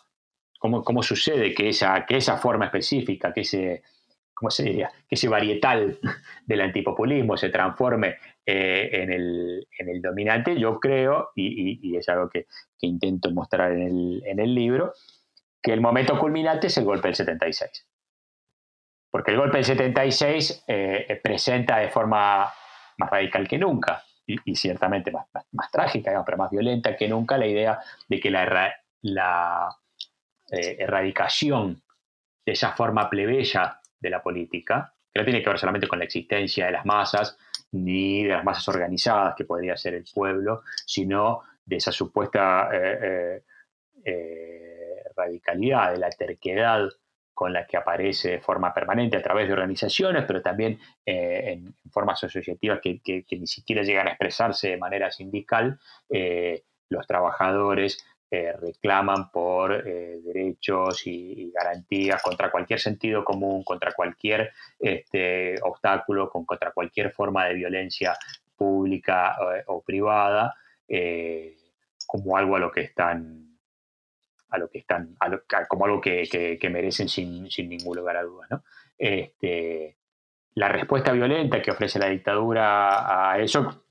cómo, 0.58 0.86
cómo 0.86 1.04
sucede 1.04 1.54
que 1.54 1.68
esa, 1.68 2.06
que 2.06 2.16
esa 2.16 2.38
forma 2.38 2.64
específica, 2.64 3.34
que 3.34 3.42
ese, 3.42 3.84
¿cómo 4.42 4.50
se 4.50 4.64
diría? 4.64 4.92
Que 5.08 5.16
ese 5.16 5.30
varietal 5.30 6.00
del 6.48 6.62
antipopulismo 6.62 7.38
se 7.38 7.50
transforme 7.50 8.16
eh, 8.44 8.90
en, 8.92 9.14
el, 9.14 9.68
en, 9.78 9.90
el, 9.90 10.02
dominante, 10.02 10.60
yo 10.60 10.80
creo, 10.80 11.30
y, 11.36 11.96
es 11.96 12.10
algo 12.10 12.28
que, 12.28 12.48
intento 12.80 13.30
mostrar 13.30 13.72
en 13.74 13.84
el, 13.84 14.24
en 14.26 14.40
el, 14.40 14.56
libro, 14.56 14.94
que 15.62 15.74
el 15.74 15.80
momento 15.80 16.18
culminante 16.18 16.68
es 16.68 16.78
el 16.78 16.86
golpe 16.86 17.10
del 17.10 17.16
76. 17.16 17.88
Porque 19.12 19.30
el 19.30 19.38
golpe 19.38 19.58
del 19.58 19.66
76 19.66 20.64
eh, 20.68 21.22
presenta 21.24 21.78
de 21.78 21.90
forma 21.90 22.52
más 22.98 23.10
radical 23.12 23.48
que 23.48 23.60
nunca, 23.60 24.04
y, 24.26 24.56
ciertamente 24.56 25.12
más, 25.12 25.28
más, 25.52 25.70
trágica, 25.70 26.24
pero 26.26 26.38
más 26.38 26.50
violenta 26.50 26.98
que 26.98 27.08
nunca, 27.08 27.38
la 27.38 27.46
idea 27.46 27.80
de 28.08 28.20
que 28.20 28.32
la, 28.32 29.78
eh, 30.52 30.78
erradicación 30.80 31.84
de 32.44 32.54
esa 32.54 32.72
forma 32.72 33.08
plebeya 33.08 33.81
de 34.02 34.10
la 34.10 34.22
política, 34.22 34.94
que 35.14 35.20
no 35.20 35.26
tiene 35.26 35.42
que 35.42 35.50
ver 35.50 35.60
solamente 35.60 35.88
con 35.88 36.00
la 36.00 36.06
existencia 36.06 36.66
de 36.66 36.72
las 36.72 36.86
masas, 36.86 37.38
ni 37.72 38.24
de 38.24 38.30
las 38.34 38.44
masas 38.44 38.68
organizadas 38.68 39.36
que 39.36 39.46
podría 39.46 39.78
ser 39.78 39.94
el 39.94 40.06
pueblo, 40.14 40.64
sino 40.86 41.42
de 41.66 41.76
esa 41.78 41.92
supuesta 41.92 42.70
eh, 42.74 43.00
eh, 43.02 43.44
eh, 44.04 45.04
radicalidad, 45.16 45.94
de 45.94 46.00
la 46.00 46.10
terquedad 46.10 46.90
con 47.34 47.54
la 47.54 47.66
que 47.66 47.78
aparece 47.78 48.32
de 48.32 48.40
forma 48.40 48.74
permanente 48.74 49.18
a 49.18 49.22
través 49.22 49.48
de 49.48 49.54
organizaciones, 49.54 50.26
pero 50.28 50.42
también 50.42 50.80
en, 51.06 51.74
formas 51.90 52.24
asociativas 52.24 52.80
que, 52.82 53.02
ni 53.32 53.48
siquiera 53.48 53.82
llegan 53.82 54.08
a 54.08 54.12
expresarse 54.12 54.70
de 54.70 54.78
manera 54.78 55.10
sindical, 55.10 55.80
los 56.90 57.08
trabajadores 57.08 58.06
reclaman 58.32 59.30
por 59.30 59.86
eh, 59.86 60.22
derechos 60.24 61.06
y, 61.06 61.52
garantías 61.52 62.22
contra 62.22 62.50
cualquier 62.50 62.80
sentido 62.80 63.26
común, 63.26 63.64
contra 63.64 63.92
cualquier 63.92 64.52
este, 64.80 65.56
obstáculo, 65.62 66.30
contra 66.30 66.72
cualquier 66.72 67.12
forma 67.12 67.46
de 67.46 67.56
violencia 67.56 68.16
pública 68.56 69.36
eh, 69.56 69.64
o 69.68 69.82
privada, 69.82 70.56
eh, 70.88 71.58
como 72.08 72.38
algo 72.38 72.56
a 72.56 72.60
lo 72.60 72.72
que 72.72 72.82
están 72.82 73.48
a 74.50 74.58
lo 74.58 74.70
que 74.70 74.80
están, 74.80 75.16
como 75.70 75.86
algo 75.86 76.02
que, 76.02 76.60
merecen 76.70 77.08
sin, 77.08 77.48
ningún 77.70 77.96
lugar 77.96 78.18
a 78.18 78.24
dudas. 78.24 78.50
Este, 78.98 79.96
la 80.56 80.68
respuesta 80.68 81.14
violenta 81.14 81.62
que 81.62 81.72
ofrece 81.72 82.00
la 82.00 82.10
dictadura 82.10 83.32
a 83.32 83.40
eso 83.40 83.86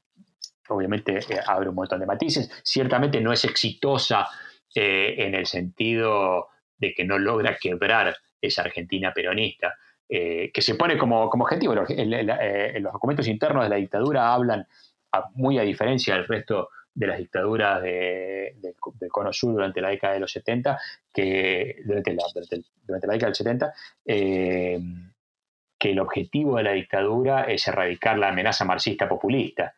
obviamente 0.71 1.19
eh, 1.19 1.41
abre 1.47 1.69
un 1.69 1.75
montón 1.75 2.01
de 2.01 2.07
matices. 2.07 2.51
Ciertamente 2.63 3.21
no 3.21 3.33
es 3.33 3.45
exitosa 3.45 4.27
eh, 4.75 5.15
en 5.19 5.35
el 5.35 5.47
sentido 5.47 6.49
de 6.77 6.95
que 6.95 7.05
no 7.05 7.19
logra 7.19 7.57
quebrar 7.61 8.17
esa 8.41 8.63
Argentina 8.63 9.13
peronista, 9.13 9.75
eh, 10.09 10.51
que 10.53 10.63
se 10.63 10.77
pone 10.77 10.97
como, 10.97 11.23
objetivo. 11.25 11.75
Los, 11.75 11.89
los 11.91 12.93
documentos 12.93 13.27
internos 13.29 13.65
de 13.65 13.69
la 13.69 13.77
dictadura 13.77 14.33
hablan, 14.33 14.67
muy 15.35 15.59
a 15.59 15.63
diferencia 15.63 16.15
del 16.15 16.27
resto 16.27 16.71
de 16.95 17.07
las 17.07 17.19
dictaduras 17.19 17.83
del 17.83 18.75
Cono 19.11 19.33
Sur 19.33 19.53
durante 19.53 19.81
la 19.81 19.91
década 19.91 20.15
de 20.15 20.21
los 20.21 20.33
70, 20.33 20.79
que 21.13 21.77
durante 21.85 22.15
la, 22.15 22.25
durante 22.87 23.07
la 23.07 23.13
década 23.13 23.29
del 23.29 23.35
70, 23.35 23.75
que 24.05 25.91
el 25.91 25.99
objetivo 25.99 26.57
de 26.57 26.63
la 26.63 26.73
dictadura 26.73 27.45
es 27.45 27.67
erradicar 27.69 28.19
la 28.19 28.29
amenaza 28.29 28.65
marxista 28.65 29.09
populista 29.09 29.75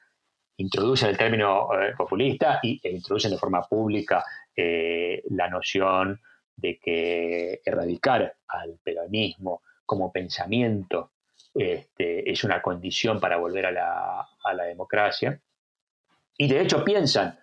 introducen 0.56 1.10
el 1.10 1.16
término 1.16 1.68
eh, 1.74 1.94
populista 1.96 2.60
y, 2.62 2.80
e 2.82 2.90
introducen 2.90 3.30
de 3.30 3.38
forma 3.38 3.62
pública 3.62 4.24
eh, 4.54 5.22
la 5.30 5.48
noción 5.48 6.20
de 6.54 6.78
que 6.78 7.60
erradicar 7.64 8.34
al 8.48 8.78
peronismo 8.82 9.62
como 9.86 10.12
pensamiento 10.12 11.12
este, 11.54 12.30
es 12.30 12.44
una 12.44 12.62
condición 12.62 13.20
para 13.20 13.36
volver 13.36 13.66
a 13.66 13.72
la, 13.72 14.64
democracia. 14.64 15.40
Y 16.36 16.48
de 16.48 16.60
hecho 16.60 16.84
piensan 16.84 17.38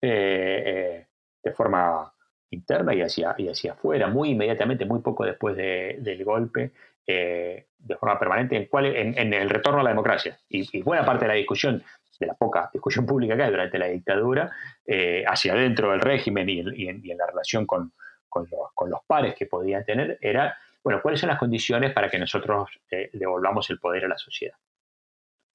eh, 0.00 1.06
de 1.42 1.52
forma 1.52 2.12
interna 2.50 2.94
y 2.94 3.02
hacia, 3.02 3.34
y 3.38 3.48
hacia 3.48 3.72
afuera, 3.72 4.08
muy 4.08 4.30
inmediatamente, 4.30 4.84
muy 4.84 5.00
poco 5.00 5.24
después 5.24 5.56
del 5.56 6.24
golpe, 6.24 6.72
de 7.06 7.96
forma 7.98 8.18
permanente, 8.18 8.56
en, 8.56 8.66
cuál, 8.66 8.86
en, 8.86 9.32
el 9.32 9.48
retorno 9.48 9.80
a 9.80 9.84
la 9.84 9.90
democracia. 9.90 10.38
y, 10.48 10.82
buena 10.82 11.04
parte 11.04 11.24
de 11.24 11.28
la 11.28 11.34
discusión 11.34 11.82
de 12.18 12.26
la 12.26 12.34
poca 12.34 12.70
discusión 12.72 13.06
pública 13.06 13.36
que 13.36 13.42
hay 13.42 13.50
durante 13.50 13.78
la 13.78 13.86
dictadura, 13.86 14.50
eh, 14.86 15.24
hacia 15.26 15.52
adentro 15.52 15.90
del 15.90 16.00
régimen 16.00 16.48
y, 16.48 16.88
en, 16.88 17.02
la 17.16 17.26
relación 17.26 17.66
con, 17.66 17.92
los, 18.34 19.00
pares 19.06 19.34
que 19.34 19.46
podían 19.46 19.84
tener, 19.84 20.18
era, 20.20 20.56
bueno, 20.82 21.00
¿cuáles 21.02 21.20
son 21.20 21.28
las 21.28 21.38
condiciones 21.38 21.92
para 21.92 22.08
que 22.08 22.18
nosotros 22.18 22.70
eh, 22.90 23.10
devolvamos 23.12 23.68
el 23.70 23.78
poder 23.78 24.04
a 24.04 24.08
la 24.08 24.18
sociedad? 24.18 24.56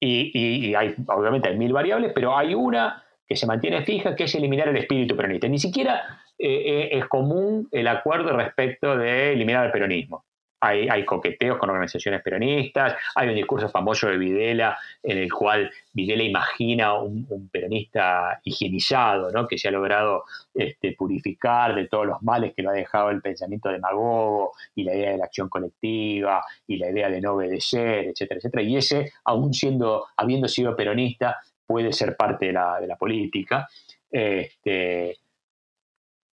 Y, 0.00 0.74
hay, 0.74 0.94
obviamente 1.08 1.48
hay 1.48 1.58
mil 1.58 1.72
variables, 1.72 2.12
pero 2.14 2.36
hay 2.36 2.54
una 2.54 3.02
que 3.26 3.36
se 3.36 3.46
mantiene 3.46 3.84
fija, 3.84 4.14
que 4.14 4.24
es 4.24 4.34
eliminar 4.34 4.68
el 4.68 4.76
espíritu 4.76 5.16
peronista. 5.16 5.48
Ni 5.48 5.58
siquiera 5.58 6.22
eh, 6.38 6.88
es 6.92 7.04
común 7.06 7.68
el 7.72 7.88
acuerdo 7.88 8.34
respecto 8.36 8.96
de 8.96 9.32
eliminar 9.32 9.66
el 9.66 9.72
peronismo 9.72 10.24
hay, 10.60 11.04
coqueteos 11.04 11.58
con 11.58 11.70
organizaciones 11.70 12.22
peronistas, 12.22 12.94
hay 13.14 13.28
un 13.28 13.34
discurso 13.34 13.68
famoso 13.68 14.08
de 14.08 14.18
Videla 14.18 14.78
en 15.02 15.18
el 15.18 15.32
cual 15.32 15.70
Videla 15.92 16.22
imagina 16.22 16.94
un, 16.94 17.48
peronista 17.50 18.40
higienizado, 18.44 19.30
¿no? 19.30 19.46
que 19.46 19.58
se 19.58 19.68
ha 19.68 19.70
logrado 19.70 20.24
este, 20.54 20.92
purificar 20.92 21.74
de 21.74 21.86
todos 21.86 22.06
los 22.06 22.22
males 22.22 22.54
que 22.54 22.62
lo 22.62 22.70
ha 22.70 22.74
dejado 22.74 23.10
el 23.10 23.20
pensamiento 23.20 23.68
demagogo 23.68 24.52
y 24.74 24.84
la 24.84 24.94
idea 24.94 25.12
de 25.12 25.18
la 25.18 25.26
acción 25.26 25.48
colectiva 25.48 26.44
y 26.66 26.76
la 26.76 26.90
idea 26.90 27.08
de 27.08 27.20
no 27.20 27.34
obedecer, 27.34 28.06
etcétera, 28.06 28.38
etcétera. 28.38 28.62
Y 28.62 28.76
ese, 28.76 29.12
aún 29.24 29.54
siendo, 29.54 30.06
habiendo 30.16 30.48
sido 30.48 30.74
peronista, 30.74 31.38
puede 31.66 31.92
ser 31.92 32.16
parte 32.16 32.46
de 32.46 32.52
la, 32.52 32.96
política. 32.98 33.68
Este, 34.10 35.18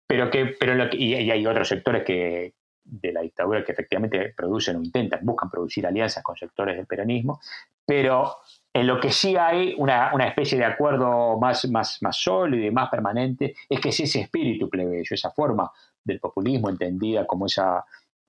pero 0.07 0.31
que, 0.31 0.47
pero 0.59 0.89
y, 0.93 1.15
hay 1.15 1.47
otros 1.47 1.69
sectores 1.69 2.05
que, 2.05 2.53
de 2.85 3.13
la 3.13 3.23
dictadura 3.23 3.65
que 3.65 3.73
efectivamente 3.73 4.35
producen 4.37 4.77
o 4.77 4.83
intentan, 4.83 5.21
buscan 5.23 5.51
producir 5.51 5.87
alianzas 5.87 6.23
con 6.23 6.37
sectores 6.37 6.77
del 6.77 6.87
peronismo, 6.87 7.41
pero 7.85 8.37
en 8.73 8.87
lo 8.87 9.01
que 9.01 9.11
sí 9.11 9.37
hay 9.37 9.75
una, 9.79 10.11
especie 10.27 10.59
de 10.59 10.65
acuerdo 10.65 11.39
más, 11.39 11.69
más, 11.71 12.03
más 12.03 12.17
sólido 12.17 12.67
y 12.67 12.71
más 12.71 12.91
permanente 12.91 13.55
es 13.69 13.81
que 13.81 13.91
es 13.91 14.01
ese 14.01 14.21
espíritu 14.21 14.69
plebeyo, 14.69 15.15
esa 15.15 15.31
forma 15.31 15.71
del 16.03 16.21
populismo 16.21 16.69
entendida 16.69 17.27
como 17.27 17.47
esa 17.47 17.85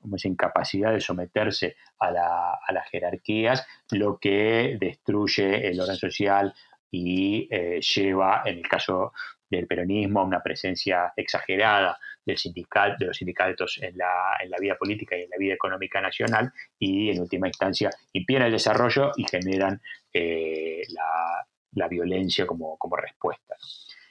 como 0.05 0.17
esa 0.17 0.27
incapacidad 0.27 0.93
de 0.93 1.01
someterse 1.01 1.77
a, 1.97 2.11
las 2.11 2.89
jerarquías, 2.91 3.65
lo 3.89 4.19
que 4.19 4.77
destruye 4.79 5.67
el 5.67 5.81
orden 5.81 5.95
social 5.95 6.53
y 6.91 7.47
eh, 7.49 7.81
lleva, 7.81 8.43
en 8.45 8.59
el 8.59 8.67
caso 8.67 9.13
del 9.49 9.65
peronismo, 9.65 10.19
a 10.19 10.25
una 10.25 10.43
presencia 10.43 11.11
exagerada 11.15 11.97
del 12.25 12.37
sindical, 12.37 12.95
de 12.97 13.05
los 13.05 13.17
sindicatos 13.17 13.79
en 13.81 13.97
la, 13.97 14.37
en 14.41 14.49
la 14.49 14.57
vida 14.57 14.75
política 14.75 15.15
y 15.15 15.23
en 15.23 15.29
la 15.29 15.37
vida 15.37 15.53
económica 15.53 16.01
nacional 16.01 16.51
y, 16.79 17.11
en 17.11 17.21
última 17.21 17.47
instancia, 17.47 17.89
impiden 18.13 18.43
el 18.43 18.51
desarrollo 18.51 19.11
y 19.15 19.25
generan 19.27 19.81
eh, 20.11 20.81
la, 20.89 21.87
violencia 21.87 22.47
como, 22.47 22.77
como 22.77 22.95
respuesta. 22.95 23.55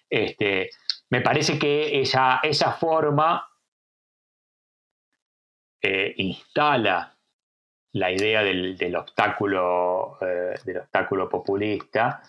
Este, 0.08 0.70
me 1.10 1.22
parece 1.22 1.58
que 1.58 2.00
esa, 2.00 2.38
esa 2.42 2.72
forma 2.72 3.48
eh, 5.82 6.14
instala 6.16 7.14
la 7.92 8.10
idea 8.10 8.42
del, 8.42 8.96
obstáculo, 8.96 10.18
eh, 10.20 10.54
del 10.64 10.78
obstáculo 10.78 11.28
populista 11.28 12.22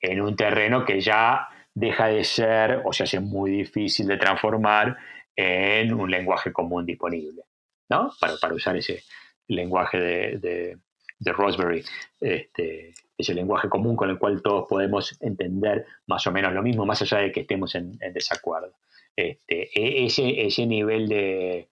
en 0.00 0.20
un 0.20 0.34
terreno 0.34 0.84
que 0.84 1.00
ya 1.00 1.48
deja 1.74 2.08
de 2.08 2.24
ser 2.24 2.82
o 2.84 2.92
se 2.92 3.04
hace 3.04 3.20
muy 3.20 3.50
difícil 3.50 4.06
de 4.06 4.16
transformar 4.16 4.96
en 5.36 5.92
un 5.94 6.10
lenguaje 6.10 6.52
común 6.52 6.86
disponible, 6.86 7.42
¿no? 7.88 8.12
Para, 8.20 8.36
para 8.36 8.54
usar 8.54 8.76
ese 8.76 9.02
lenguaje 9.48 9.98
de, 9.98 10.38
de, 10.38 10.78
de 11.18 11.84
este, 12.20 12.94
ese 13.16 13.34
lenguaje 13.34 13.68
común 13.68 13.96
con 13.96 14.10
el 14.10 14.18
cual 14.18 14.42
todos 14.42 14.66
podemos 14.68 15.16
entender 15.20 15.86
más 16.06 16.26
o 16.26 16.32
menos 16.32 16.52
lo 16.52 16.62
mismo, 16.62 16.84
más 16.84 17.02
allá 17.02 17.18
de 17.18 17.32
que 17.32 17.40
estemos 17.40 17.74
en, 17.74 17.98
desacuerdo. 18.12 18.74
Este, 19.14 19.68
e, 19.74 20.06
ese, 20.06 20.46
ese 20.46 20.66
nivel 20.66 21.08
de, 21.08 21.68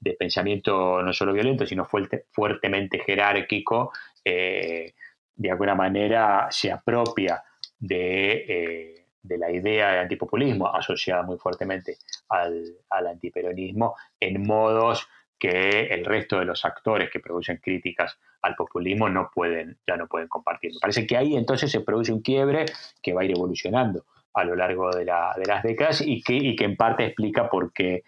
de 0.00 0.12
pensamiento 0.14 1.02
no 1.02 1.12
solo 1.12 1.32
violento, 1.32 1.66
sino 1.66 1.86
fuertemente 2.30 2.98
jerárquico, 2.98 3.92
eh, 4.24 4.94
de 5.34 5.50
alguna 5.50 5.74
manera 5.74 6.48
se 6.50 6.70
apropia 6.70 7.42
eh, 7.88 9.01
de, 9.22 9.38
la 9.38 9.50
idea 9.50 9.92
de 9.92 9.98
antipopulismo 10.00 10.74
asociada 10.74 11.22
muy 11.22 11.38
fuertemente 11.38 11.96
al, 12.28 12.64
antiperonismo 12.90 13.96
en 14.20 14.42
modos 14.46 15.08
que 15.38 15.86
el 15.86 16.04
resto 16.04 16.38
de 16.38 16.44
los 16.44 16.64
actores 16.64 17.10
que 17.10 17.20
producen 17.20 17.58
críticas 17.58 18.18
al 18.42 18.54
populismo 18.54 19.08
no 19.08 19.30
pueden, 19.34 19.78
ya 19.86 19.96
no 19.96 20.06
pueden 20.06 20.28
compartir. 20.28 20.72
Me 20.72 20.80
parece 20.80 21.06
que 21.06 21.16
ahí 21.16 21.36
entonces 21.36 21.70
se 21.70 21.80
produce 21.80 22.12
un 22.12 22.22
quiebre 22.22 22.66
que 23.02 23.12
va 23.12 23.22
a 23.22 23.24
ir 23.24 23.32
evolucionando 23.32 24.04
a 24.34 24.44
lo 24.44 24.54
largo 24.54 24.90
de, 24.90 25.04
las 25.04 25.62
décadas 25.62 26.00
y 26.00 26.22
que, 26.22 26.34
y 26.34 26.56
que 26.56 26.64
en 26.64 26.76
parte 26.76 27.04
explica 27.04 27.50
por 27.50 27.72
qué 27.72 28.02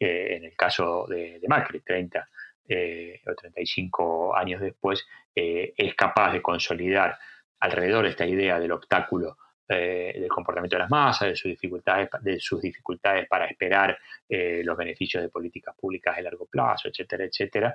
en 0.00 0.44
el 0.44 0.56
caso 0.56 1.06
de, 1.08 1.40
Macri, 1.48 1.80
30 1.80 2.28
eh, 2.68 3.20
o 3.26 3.34
35 3.34 4.36
años 4.36 4.60
después, 4.60 5.06
eh, 5.34 5.72
es 5.76 5.94
capaz 5.94 6.32
de 6.32 6.42
consolidar 6.42 7.18
alrededor 7.60 8.04
de 8.04 8.10
esta 8.10 8.26
idea 8.26 8.60
del 8.60 8.72
obstáculo 8.72 9.36
eh, 9.68 10.16
del 10.18 10.28
comportamiento 10.28 10.76
de 10.76 10.80
las 10.80 10.90
masas, 10.90 11.28
de 11.28 11.36
sus 11.36 11.50
dificultades, 11.50 12.08
de 12.22 12.40
sus 12.40 12.60
dificultades 12.60 13.28
para 13.28 13.46
esperar 13.46 13.98
los 14.28 14.76
beneficios 14.76 15.22
de 15.22 15.30
políticas 15.30 15.74
públicas 15.74 16.14
de 16.16 16.22
largo 16.22 16.46
plazo, 16.46 16.88
etcétera, 16.88 17.24
etcétera, 17.24 17.74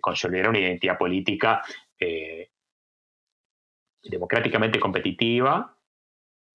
consolidar 0.00 0.48
una 0.48 0.58
identidad 0.58 0.96
política 0.96 1.62
democráticamente 4.02 4.80
competitiva, 4.80 5.76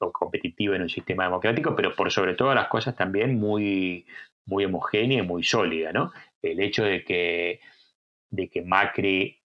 o 0.01 0.11
competitiva 0.11 0.75
en 0.75 0.83
un 0.83 0.89
sistema 0.89 1.25
democrático, 1.25 1.75
pero 1.75 1.95
por 1.95 2.11
sobre 2.11 2.33
todas 2.33 2.55
las 2.55 2.67
cosas 2.67 2.95
también 2.95 3.39
muy, 3.39 4.05
muy 4.45 4.65
homogénea 4.65 5.19
y 5.19 5.27
muy 5.27 5.43
sólida, 5.43 5.91
¿no? 5.91 6.11
El 6.41 6.59
hecho 6.59 6.83
de 6.83 7.03
que, 7.03 7.59
de 8.29 8.49
que 8.49 8.61
Macri 8.63 9.39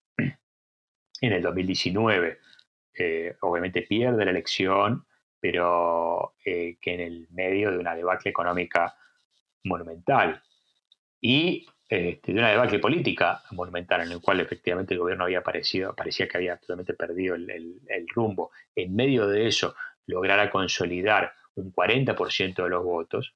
en 1.20 1.32
el 1.32 1.42
2019 1.42 2.38
eh, 2.98 3.36
obviamente 3.40 3.82
pierde 3.82 4.24
la 4.24 4.30
elección, 4.30 5.06
pero 5.40 6.34
eh, 6.44 6.76
que 6.80 6.94
en 6.94 7.00
el 7.00 7.28
medio 7.30 7.70
de 7.70 7.78
una 7.78 7.94
debacle 7.94 8.30
económica 8.30 8.94
monumental 9.64 10.42
y 11.20 11.66
este, 11.88 12.32
de 12.32 12.38
una 12.38 12.50
debacle 12.50 12.78
política 12.78 13.42
monumental 13.52 14.02
en 14.02 14.12
el 14.12 14.20
cual 14.20 14.40
efectivamente 14.40 14.94
el 14.94 15.00
gobierno 15.00 15.24
había 15.24 15.38
aparecido, 15.38 15.94
parecía 15.94 16.26
que 16.26 16.36
había 16.36 16.56
totalmente 16.56 16.94
perdido 16.94 17.34
el, 17.34 17.48
el 17.50 18.08
rumbo, 18.08 18.50
en 18.74 18.94
medio 18.94 19.26
de 19.28 19.46
eso 19.46 19.74
lograra 20.06 20.50
consolidar 20.50 21.32
un 21.54 21.72
40% 21.72 22.62
de 22.62 22.68
los 22.68 22.84
votos 22.84 23.34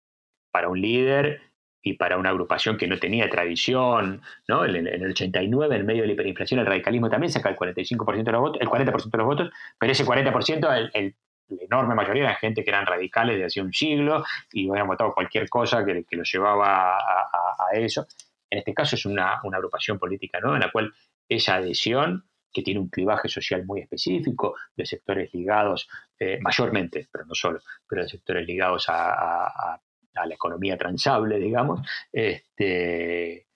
para 0.51 0.69
un 0.69 0.81
líder 0.81 1.50
y 1.83 1.95
para 1.95 2.19
una 2.19 2.31
agrupación 2.31 2.77
que 2.77 2.87
no 2.87 2.99
tenía 2.99 3.29
tradición, 3.31 4.23
¿no? 4.49 4.65
En, 4.65 4.87
el 4.87 5.11
89, 5.11 5.77
en 5.77 5.87
medio 5.87 6.03
de 6.03 6.09
la 6.09 6.13
hiperinflación, 6.13 6.61
el 6.61 6.67
radicalismo 6.67 7.09
también 7.09 7.33
saca 7.33 7.49
el 7.49 7.57
45% 7.57 8.23
de 8.23 8.33
los 8.33 8.41
votos, 8.41 8.61
el 8.61 8.69
40% 8.69 9.11
de 9.11 9.19
los 9.19 9.27
votos, 9.27 9.51
pero 9.79 9.93
ese 9.93 10.05
40%, 10.05 10.91
el, 10.95 11.15
la 11.49 11.65
enorme 11.65 11.95
mayoría 11.95 12.25
eran 12.25 12.37
gente 12.37 12.63
que 12.63 12.71
eran 12.71 12.87
radicales 12.87 13.39
de 13.39 13.45
hace 13.45 13.61
un 13.61 13.73
siglo 13.73 14.25
y 14.53 14.69
habían 14.69 14.87
votado 14.87 15.13
cualquier 15.13 15.49
cosa 15.49 15.85
que, 15.85 16.05
que 16.05 16.17
los 16.17 16.31
llevaba 16.31 16.97
a, 16.97 17.73
eso. 17.73 18.07
En 18.49 18.59
este 18.59 18.75
caso 18.75 18.97
es 18.97 19.07
una, 19.07 19.35
agrupación 19.35 19.99
política 19.99 20.39
¿no? 20.41 20.55
en 20.55 20.61
la 20.61 20.71
cual 20.71 20.93
esa 21.29 21.57
adhesión, 21.57 22.27
que 22.53 22.63
tiene 22.63 22.81
un 22.81 22.89
clivaje 22.89 23.29
social 23.29 23.65
muy 23.65 23.81
específico, 23.81 24.57
de 24.77 24.85
sectores 24.85 25.33
ligados, 25.33 25.89
eh, 26.19 26.39
mayormente, 26.41 27.09
pero 27.11 27.25
no 27.25 27.35
solo, 27.35 27.61
pero 27.89 28.03
de 28.03 28.09
sectores 28.09 28.47
ligados 28.47 28.89
a 28.89 29.81
a 29.81 29.81
la 30.15 30.35
economía 30.35 30.77
transable, 30.77 31.39
digamos, 31.39 31.81
este, 32.13 33.47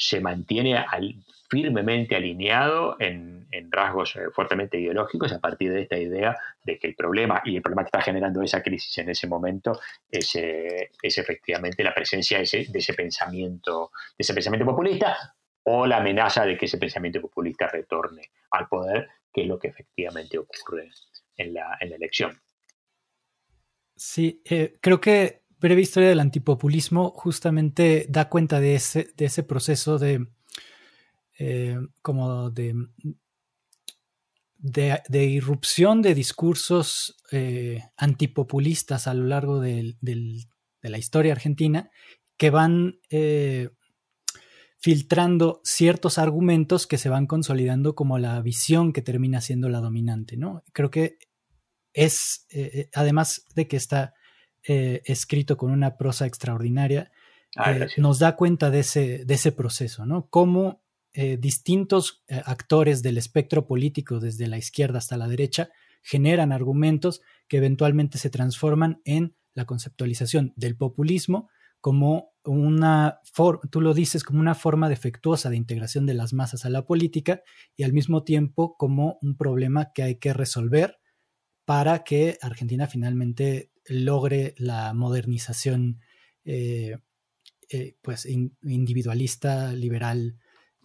se 0.00 0.18
mantiene 0.20 0.82
firmemente 1.50 2.16
alineado 2.16 2.96
en, 2.98 3.28
rasgos 3.70 4.16
eh, 4.16 4.30
fuertemente 4.32 4.80
ideológicos 4.80 5.32
a 5.32 5.38
partir 5.38 5.72
de 5.72 5.82
esta 5.82 5.96
idea 5.96 6.36
de 6.64 6.78
que 6.78 6.88
el 6.88 6.94
problema, 6.94 7.42
y 7.44 7.54
el 7.54 7.62
problema 7.62 7.82
que 7.82 7.88
está 7.88 8.00
generando 8.00 8.42
esa 8.42 8.62
crisis 8.62 8.96
en 8.98 9.10
ese 9.10 9.28
momento, 9.28 9.78
es, 10.10 10.34
eh, 10.36 10.90
efectivamente 11.02 11.84
la 11.84 11.94
presencia 11.94 12.38
de 12.38 12.44
ese, 12.44 12.94
pensamiento, 12.94 13.92
de 14.16 14.22
ese 14.22 14.32
pensamiento 14.32 14.66
populista 14.66 15.36
o 15.64 15.86
la 15.86 15.98
amenaza 15.98 16.46
de 16.46 16.56
que 16.56 16.64
ese 16.64 16.78
pensamiento 16.78 17.20
populista 17.20 17.68
retorne 17.68 18.30
al 18.52 18.66
poder, 18.66 19.08
que 19.32 19.42
es 19.42 19.46
lo 19.46 19.58
que 19.58 19.68
efectivamente 19.68 20.38
ocurre 20.38 20.88
en 21.36 21.52
la, 21.52 21.76
elección. 21.80 22.40
Sí, 23.94 24.40
eh, 24.46 24.78
creo 24.80 25.00
que 25.00 25.39
breve 25.60 25.82
historia 25.82 26.08
del 26.08 26.20
antipopulismo 26.20 27.10
justamente 27.10 28.06
da 28.08 28.28
cuenta 28.28 28.60
de 28.60 28.74
ese, 28.74 29.12
de 29.16 29.26
ese 29.26 29.42
proceso 29.42 29.98
de 29.98 30.26
eh, 31.38 31.78
como 32.02 32.50
de, 32.50 32.74
de, 34.58 35.24
irrupción 35.24 36.02
de 36.02 36.14
discursos 36.14 37.16
eh, 37.30 37.82
antipopulistas 37.96 39.06
a 39.06 39.14
lo 39.14 39.24
largo 39.24 39.60
de 39.60 39.96
la 40.82 40.98
historia 40.98 41.32
argentina 41.32 41.90
que 42.36 42.50
van 42.50 43.00
eh, 43.10 43.70
filtrando 44.78 45.60
ciertos 45.64 46.18
argumentos 46.18 46.86
que 46.86 46.98
se 46.98 47.08
van 47.08 47.26
consolidando 47.26 47.94
como 47.94 48.18
la 48.18 48.40
visión 48.40 48.92
que 48.92 49.02
termina 49.02 49.40
siendo 49.40 49.68
la 49.68 49.80
dominante, 49.80 50.36
¿no? 50.36 50.62
Creo 50.72 50.90
que 50.90 51.18
es, 51.92 52.46
además 52.94 53.46
de 53.54 53.66
que 53.66 53.76
está 53.76 54.14
eh, 54.66 55.02
escrito 55.04 55.56
con 55.56 55.70
una 55.70 55.96
prosa 55.96 56.26
extraordinaria, 56.26 57.10
ah, 57.56 57.72
eh, 57.72 57.88
nos 57.96 58.18
da 58.18 58.36
cuenta 58.36 58.70
de 58.70 58.80
ese, 58.80 59.24
de 59.24 59.34
ese 59.34 59.52
proceso, 59.52 60.06
¿no? 60.06 60.28
Cómo 60.28 60.82
eh, 61.12 61.36
distintos 61.38 62.22
actores 62.44 63.02
del 63.02 63.18
espectro 63.18 63.66
político, 63.66 64.20
desde 64.20 64.46
la 64.46 64.58
izquierda 64.58 64.98
hasta 64.98 65.16
la 65.16 65.28
derecha, 65.28 65.70
generan 66.02 66.52
argumentos 66.52 67.20
que 67.48 67.56
eventualmente 67.56 68.18
se 68.18 68.30
transforman 68.30 69.00
en 69.04 69.34
la 69.54 69.64
conceptualización 69.64 70.52
del 70.56 70.76
populismo 70.76 71.48
como 71.80 72.32
una, 72.44 73.20
tú 73.70 73.80
lo 73.80 73.94
dices, 73.94 74.22
como 74.22 74.40
una 74.40 74.54
forma 74.54 74.88
defectuosa 74.88 75.50
de 75.50 75.56
integración 75.56 76.06
de 76.06 76.14
las 76.14 76.32
masas 76.32 76.64
a 76.64 76.70
la 76.70 76.86
política 76.86 77.42
y 77.76 77.84
al 77.84 77.92
mismo 77.92 78.22
tiempo 78.22 78.76
como 78.76 79.18
un 79.22 79.36
problema 79.36 79.92
que 79.94 80.02
hay 80.02 80.16
que 80.16 80.32
resolver 80.32 80.98
para 81.64 82.02
que 82.04 82.38
Argentina 82.40 82.86
finalmente 82.86 83.69
logre 83.86 84.54
la 84.58 84.92
modernización 84.94 86.00
eh, 86.44 86.96
eh, 87.68 87.94
pues 88.02 88.26
individualista, 88.26 89.72
liberal. 89.72 90.34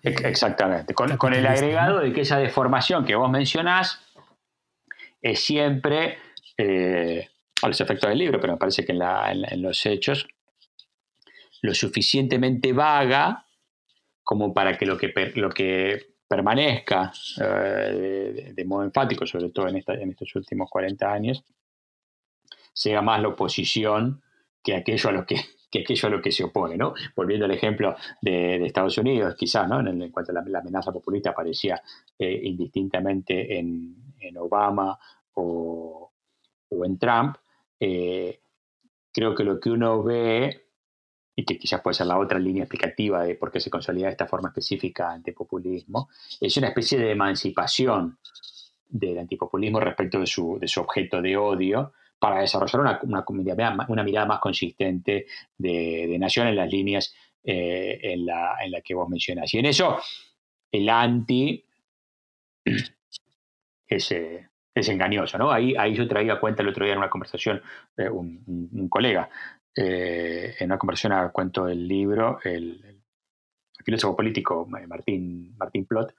Eh, 0.03 0.15
exactamente, 0.23 0.93
con, 0.93 1.33
el 1.33 1.47
agregado 1.47 1.99
de 1.99 2.13
que 2.13 2.21
esa 2.21 2.37
deformación 2.37 3.05
que 3.05 3.15
vos 3.15 3.29
mencionás 3.29 3.99
es 5.21 5.39
siempre, 5.39 6.19
a 6.57 7.67
los 7.67 7.81
efectos 7.81 8.09
del 8.09 8.19
libro, 8.19 8.39
pero 8.39 8.53
me 8.53 8.59
parece 8.59 8.85
que 8.85 8.91
en, 8.91 9.61
los 9.61 9.85
hechos, 9.87 10.27
lo 11.63 11.73
suficientemente 11.73 12.71
vaga 12.71 13.47
como 14.23 14.53
para 14.53 14.77
que 14.77 14.85
lo 14.85 14.97
que, 14.97 15.11
lo 15.35 15.49
que 15.49 16.17
permanezca 16.27 17.11
de, 17.37 18.63
modo 18.67 18.83
enfático, 18.83 19.25
sobre 19.25 19.49
todo 19.49 19.67
en, 19.67 19.83
en 19.87 20.11
estos 20.11 20.35
últimos 20.35 20.69
40 20.69 21.11
años, 21.11 21.43
sea 22.75 23.01
más 23.01 23.21
la 23.21 23.29
oposición 23.29 24.21
que 24.61 24.75
aquello 24.75 25.09
a 25.09 25.13
lo 25.13 25.25
que 25.25 25.37
que 25.71 25.93
a 25.93 26.21
que 26.21 26.31
se 26.31 26.43
opone, 26.43 26.77
¿no? 26.77 26.93
Volviendo 27.15 27.45
al 27.45 27.51
ejemplo 27.51 27.95
de, 28.21 28.65
Estados 28.65 28.97
Unidos, 28.97 29.35
quizás, 29.35 29.67
¿no? 29.67 29.79
En, 29.79 30.09
cuanto 30.11 30.31
a 30.31 30.41
la, 30.41 30.59
amenaza 30.59 30.91
populista 30.91 31.31
aparecía 31.31 31.81
eh, 32.17 32.39
indistintamente 32.43 33.57
en, 33.57 33.95
Obama 34.37 34.97
o, 35.33 36.11
en 36.71 36.97
Trump, 36.97 37.35
eh, 37.79 38.39
creo 39.11 39.35
que 39.35 39.43
lo 39.43 39.59
que 39.59 39.69
uno 39.69 40.01
ve, 40.03 40.65
y 41.35 41.45
que 41.45 41.57
quizás 41.57 41.81
puede 41.81 41.95
ser 41.95 42.07
la 42.07 42.17
otra 42.17 42.39
línea 42.39 42.63
explicativa 42.63 43.23
de 43.23 43.35
por 43.35 43.51
qué 43.51 43.59
se 43.59 43.69
consolida 43.69 44.09
esta 44.09 44.27
forma 44.27 44.49
específica 44.49 45.11
antipopulismo, 45.11 46.09
es 46.39 46.55
una 46.57 46.69
especie 46.69 46.97
de 46.97 47.11
emancipación 47.11 48.17
del 48.87 49.19
antipopulismo 49.19 49.79
respecto 49.79 50.19
de 50.19 50.27
su, 50.27 50.57
de 50.59 50.67
su 50.67 50.81
objeto 50.81 51.21
de 51.21 51.37
odio, 51.37 51.93
para 52.19 52.41
desarrollar 52.41 52.99
una, 53.03 53.25
una, 53.27 54.03
mirada 54.03 54.25
más 54.25 54.39
consistente 54.39 55.27
de, 55.57 56.15
nación 56.19 56.47
en 56.47 56.55
las 56.55 56.71
líneas 56.71 57.13
eh, 57.43 57.99
en, 58.01 58.25
la, 58.25 58.57
en, 58.63 58.71
la, 58.71 58.81
que 58.81 58.95
vos 58.95 59.07
mencionás. 59.09 59.53
Y 59.53 59.59
en 59.59 59.65
eso, 59.65 59.99
el 60.71 60.89
anti 60.89 61.63
es, 63.87 64.11
eh, 64.11 64.49
es 64.73 64.89
engañoso. 64.89 65.37
¿no? 65.37 65.51
Ahí, 65.51 65.75
ahí 65.77 65.93
yo 65.95 66.07
traía 66.07 66.39
cuenta 66.39 66.63
el 66.63 66.69
otro 66.69 66.85
día 66.85 66.93
en 66.93 66.99
una 66.99 67.09
conversación, 67.09 67.61
de 67.95 68.09
un, 68.09 68.87
colega, 68.89 69.29
eh, 69.75 70.55
en 70.59 70.65
una 70.67 70.77
conversación 70.77 71.29
cuento 71.31 71.65
del 71.65 71.87
libro, 71.87 72.39
el, 72.43 73.01
filósofo 73.83 74.15
político 74.15 74.65
Martín, 74.65 75.55
Martín 75.57 75.85
Plot, 75.85 76.15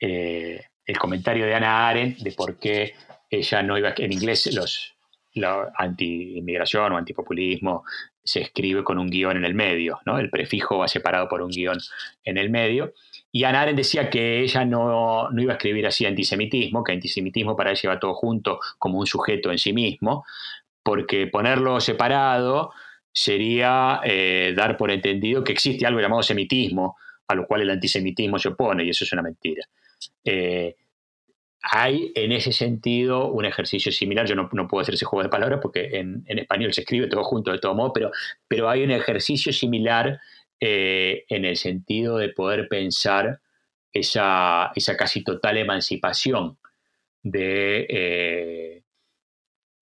el 0.00 0.98
comentario 0.98 1.44
de 1.44 1.54
Ana 1.54 1.86
Arendt 1.86 2.20
de 2.20 2.32
por 2.32 2.58
qué 2.58 2.94
ella 3.28 3.62
no 3.62 3.76
iba, 3.76 3.92
en 3.94 4.10
inglés 4.10 4.48
los, 4.54 4.97
la 5.40 5.72
anti-inmigración 5.76 6.92
o 6.92 6.96
antipopulismo 6.96 7.84
se 8.22 8.40
escribe 8.40 8.84
con 8.84 8.98
un 8.98 9.08
guion 9.08 9.38
en 9.38 9.44
el 9.44 9.54
medio, 9.54 10.00
¿no? 10.04 10.18
El 10.18 10.30
prefijo 10.30 10.78
va 10.78 10.88
separado 10.88 11.28
por 11.28 11.40
un 11.40 11.50
guion 11.50 11.78
en 12.24 12.36
el 12.36 12.50
medio. 12.50 12.92
Y 13.32 13.44
Arendt 13.44 13.76
decía 13.76 14.10
que 14.10 14.40
ella 14.40 14.64
no, 14.64 15.28
iba 15.36 15.52
a 15.52 15.56
escribir 15.56 15.86
así 15.86 16.04
antisemitismo, 16.06 16.84
que 16.84 16.92
antisemitismo 16.92 17.56
para 17.56 17.70
ella 17.70 17.90
va 17.90 18.00
todo 18.00 18.14
junto 18.14 18.60
como 18.78 18.98
un 18.98 19.06
sujeto 19.06 19.50
en 19.50 19.58
sí 19.58 19.72
mismo, 19.72 20.24
porque 20.82 21.26
ponerlo 21.26 21.80
separado 21.80 22.72
sería 23.12 24.00
eh, 24.04 24.54
dar 24.56 24.76
por 24.76 24.90
entendido 24.90 25.42
que 25.42 25.52
existe 25.52 25.86
algo 25.86 26.00
llamado 26.00 26.22
semitismo, 26.22 26.96
a 27.26 27.34
lo 27.34 27.46
cual 27.46 27.62
el 27.62 27.70
antisemitismo 27.70 28.38
se 28.38 28.48
opone, 28.48 28.84
y 28.84 28.90
eso 28.90 29.04
es 29.04 29.12
una 29.12 29.22
mentira. 29.22 29.64
Eh, 30.24 30.76
hay 31.70 32.12
en 32.14 32.32
ese 32.32 32.52
sentido 32.52 33.30
un 33.30 33.44
ejercicio 33.44 33.92
similar. 33.92 34.26
Yo 34.26 34.34
no, 34.34 34.48
puedo 34.48 34.80
hacer 34.80 34.94
ese 34.94 35.04
juego 35.04 35.22
de 35.22 35.28
palabras 35.28 35.60
porque 35.60 35.98
en, 35.98 36.24
español 36.26 36.72
se 36.72 36.82
escribe 36.82 37.08
todo 37.08 37.24
junto 37.24 37.52
de 37.52 37.58
todo 37.58 37.74
modo, 37.74 37.92
pero, 37.92 38.10
pero 38.46 38.68
hay 38.70 38.82
un 38.82 38.90
ejercicio 38.90 39.52
similar 39.52 40.20
eh, 40.60 41.24
en 41.28 41.44
el 41.44 41.56
sentido 41.56 42.18
de 42.18 42.30
poder 42.30 42.68
pensar 42.68 43.40
esa, 43.92 44.72
esa 44.74 44.96
casi 44.96 45.22
total 45.22 45.58
emancipación 45.58 46.58
de, 47.22 47.86
eh, 47.88 48.82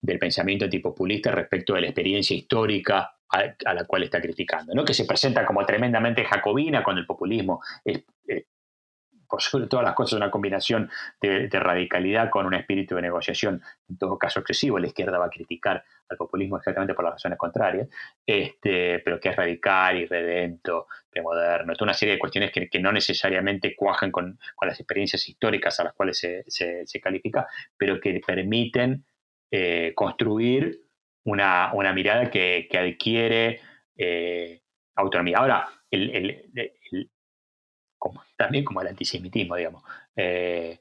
del 0.01 0.19
pensamiento 0.19 0.65
antipopulista 0.65 1.31
respecto 1.31 1.73
de 1.73 1.81
la 1.81 1.87
experiencia 1.87 2.35
histórica 2.35 3.13
a, 3.29 3.73
la 3.73 3.85
cual 3.85 4.03
está 4.03 4.21
criticando, 4.21 4.73
¿no? 4.73 4.85
que 4.85 4.93
se 4.93 5.05
presenta 5.05 5.45
como 5.45 5.65
tremendamente 5.65 6.23
jacobina 6.23 6.81
con 6.81 6.97
el 6.97 7.05
populismo 7.05 7.61
es, 7.83 8.03
por 9.27 9.41
sobre 9.41 9.67
todas 9.67 9.83
las 9.83 9.93
cosas, 9.93 10.17
una 10.17 10.31
combinación 10.31 10.89
de, 11.21 11.49
radicalidad 11.51 12.29
con 12.29 12.45
un 12.45 12.53
espíritu 12.53 12.95
de 12.95 13.01
negociación, 13.01 13.61
en 13.89 13.97
todo 13.97 14.17
caso 14.17 14.39
excesivo. 14.39 14.79
La 14.79 14.87
izquierda 14.87 15.17
va 15.17 15.25
a 15.25 15.29
criticar 15.29 15.83
al 16.09 16.17
populismo 16.17 16.57
exactamente 16.57 16.93
por 16.93 17.03
las 17.03 17.15
razones 17.15 17.37
contrarias, 17.37 17.89
este, 18.25 18.99
pero 18.99 19.19
que 19.19 19.29
es 19.29 19.35
radical, 19.35 19.97
irredento, 19.97 20.87
premoderno. 21.09 21.73
Toda 21.73 21.87
una 21.87 21.93
serie 21.93 22.15
de 22.15 22.19
cuestiones 22.19 22.51
que, 22.51 22.79
no 22.79 22.91
necesariamente 22.91 23.75
cuajan 23.75 24.11
con, 24.11 24.39
las 24.61 24.79
experiencias 24.79 25.27
históricas 25.27 25.79
a 25.79 25.85
las 25.85 25.93
cuales 25.93 26.17
se, 26.17 27.01
califica, 27.01 27.47
pero 27.77 27.99
que 27.99 28.21
permiten 28.25 29.05
eh, 29.51 29.93
construir 29.95 30.81
una, 31.25 31.71
mirada 31.93 32.29
que, 32.29 32.69
adquiere 32.73 33.59
eh, 33.97 34.61
autonomía. 34.95 35.37
Ahora, 35.37 35.67
el, 35.91 36.45
también 38.35 38.63
como 38.63 38.81
el 38.81 38.87
antisemitismo, 38.87 39.55
digamos. 39.55 39.83
Eh, 40.15 40.79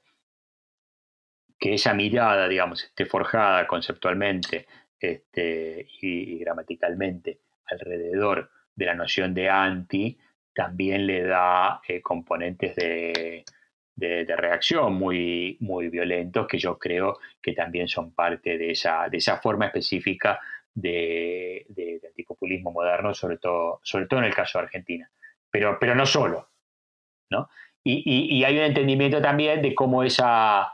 que 1.59 1.75
esa 1.75 1.95
mirada, 1.95 2.49
digamos, 2.49 2.85
esté 2.85 3.07
forjada 3.07 3.67
conceptualmente 3.67 4.67
este, 5.01 5.87
y, 6.01 6.39
gramaticalmente 6.39 7.41
alrededor 7.67 8.51
de 8.75 8.87
la 8.87 8.95
noción 8.95 9.35
de 9.35 9.49
anti, 9.49 10.19
también 10.55 11.07
le 11.07 11.23
da 11.23 11.81
eh, 11.87 12.01
componentes 12.01 12.77
de, 12.77 13.45
reacción 14.37 14.95
muy, 14.95 15.57
muy 15.61 15.89
violentos 15.89 16.47
que 16.47 16.59
yo 16.59 16.79
creo 16.79 17.19
que 17.41 17.53
también 17.55 17.89
son 17.89 18.12
parte 18.12 18.59
de 18.59 18.73
esa, 18.73 19.09
de 19.09 19.17
esa 19.19 19.39
forma 19.39 19.67
específica 19.67 20.39
de, 20.75 22.01
antipopulismo 22.07 22.73
moderno, 22.73 23.14
sobre 23.14 23.39
todo, 23.39 23.81
sobre 23.83 24.07
todo 24.07 24.21
en 24.21 24.27
el 24.27 24.35
caso 24.35 24.59
de 24.59 24.64
Argentina. 24.64 25.11
Pero, 25.51 25.79
pero 25.81 25.95
no 25.95 26.05
solo, 26.05 26.51
y, 27.85 28.45
hay 28.45 28.57
un 28.57 28.64
entendimiento 28.64 29.20
también 29.22 29.62
de 29.62 29.74
cómo 29.74 30.03
esa, 30.03 30.72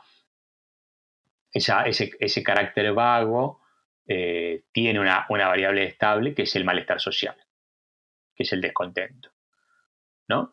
ese, 1.52 2.42
carácter 2.42 2.92
vago 2.92 3.60
eh, 4.06 4.64
tiene 4.72 4.98
una, 4.98 5.26
variable 5.28 5.84
estable 5.84 6.34
que 6.34 6.42
es 6.42 6.56
el 6.56 6.64
malestar 6.64 7.00
social, 7.00 7.36
que 8.34 8.42
es 8.42 8.52
el 8.52 8.60
descontento. 8.60 9.30
¿no? 10.28 10.52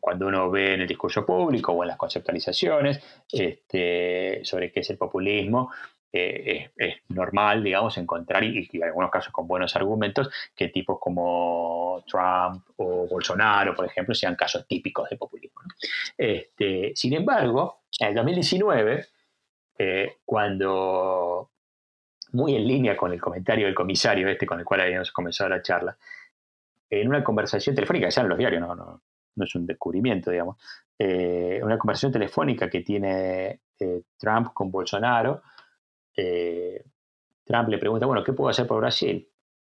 Cuando 0.00 0.26
uno 0.26 0.50
ve 0.50 0.74
en 0.74 0.82
el 0.82 0.88
discurso 0.88 1.24
público 1.24 1.72
o 1.72 1.82
en 1.82 1.88
las 1.88 1.96
conceptualizaciones 1.96 3.00
este, 3.30 4.40
sobre 4.44 4.72
qué 4.72 4.80
es 4.80 4.90
el 4.90 4.98
populismo, 4.98 5.70
eh, 6.10 6.70
es, 6.76 6.96
normal, 7.08 7.62
digamos, 7.62 7.98
encontrar, 7.98 8.42
y, 8.42 8.68
en 8.72 8.84
algunos 8.84 9.10
casos 9.10 9.32
con 9.32 9.46
buenos 9.46 9.76
argumentos, 9.76 10.30
que 10.54 10.68
tipos 10.68 10.98
como 10.98 12.02
Trump 12.06 12.64
o 12.76 13.06
Bolsonaro, 13.06 13.74
por 13.74 13.84
ejemplo, 13.84 14.14
sean 14.14 14.34
casos 14.34 14.66
típicos 14.66 15.08
de 15.10 15.16
populismo. 15.16 15.60
Este, 16.16 16.92
sin 16.94 17.12
embargo, 17.12 17.82
en 17.98 18.08
el 18.08 18.14
2019, 18.14 19.06
eh, 19.78 20.16
cuando, 20.24 21.50
muy 22.32 22.56
en 22.56 22.66
línea 22.66 22.96
con 22.96 23.12
el 23.12 23.20
comentario 23.20 23.66
del 23.66 23.74
comisario 23.74 24.28
este 24.28 24.46
con 24.46 24.58
el 24.58 24.64
cual 24.64 24.80
habíamos 24.80 25.12
comenzado 25.12 25.50
la 25.50 25.62
charla, 25.62 25.96
en 26.90 27.06
una 27.06 27.22
conversación 27.22 27.74
telefónica, 27.74 28.08
ya 28.08 28.22
en 28.22 28.28
los 28.30 28.38
diarios, 28.38 28.62
no, 28.62 28.74
no, 28.74 29.02
no 29.36 29.44
es 29.44 29.54
un 29.54 29.66
descubrimiento, 29.66 30.30
digamos, 30.30 30.56
eh, 30.98 31.60
una 31.62 31.78
conversación 31.78 32.12
telefónica 32.12 32.70
que 32.70 32.80
tiene 32.80 33.60
Trump 34.18 34.52
con 34.54 34.70
Bolsonaro, 34.70 35.42
eh, 36.18 36.84
Trump 37.44 37.68
le 37.68 37.78
pregunta, 37.78 38.06
bueno, 38.06 38.24
¿qué 38.24 38.32
puedo 38.32 38.50
hacer 38.50 38.66
por 38.66 38.80
Brasil? 38.80 39.30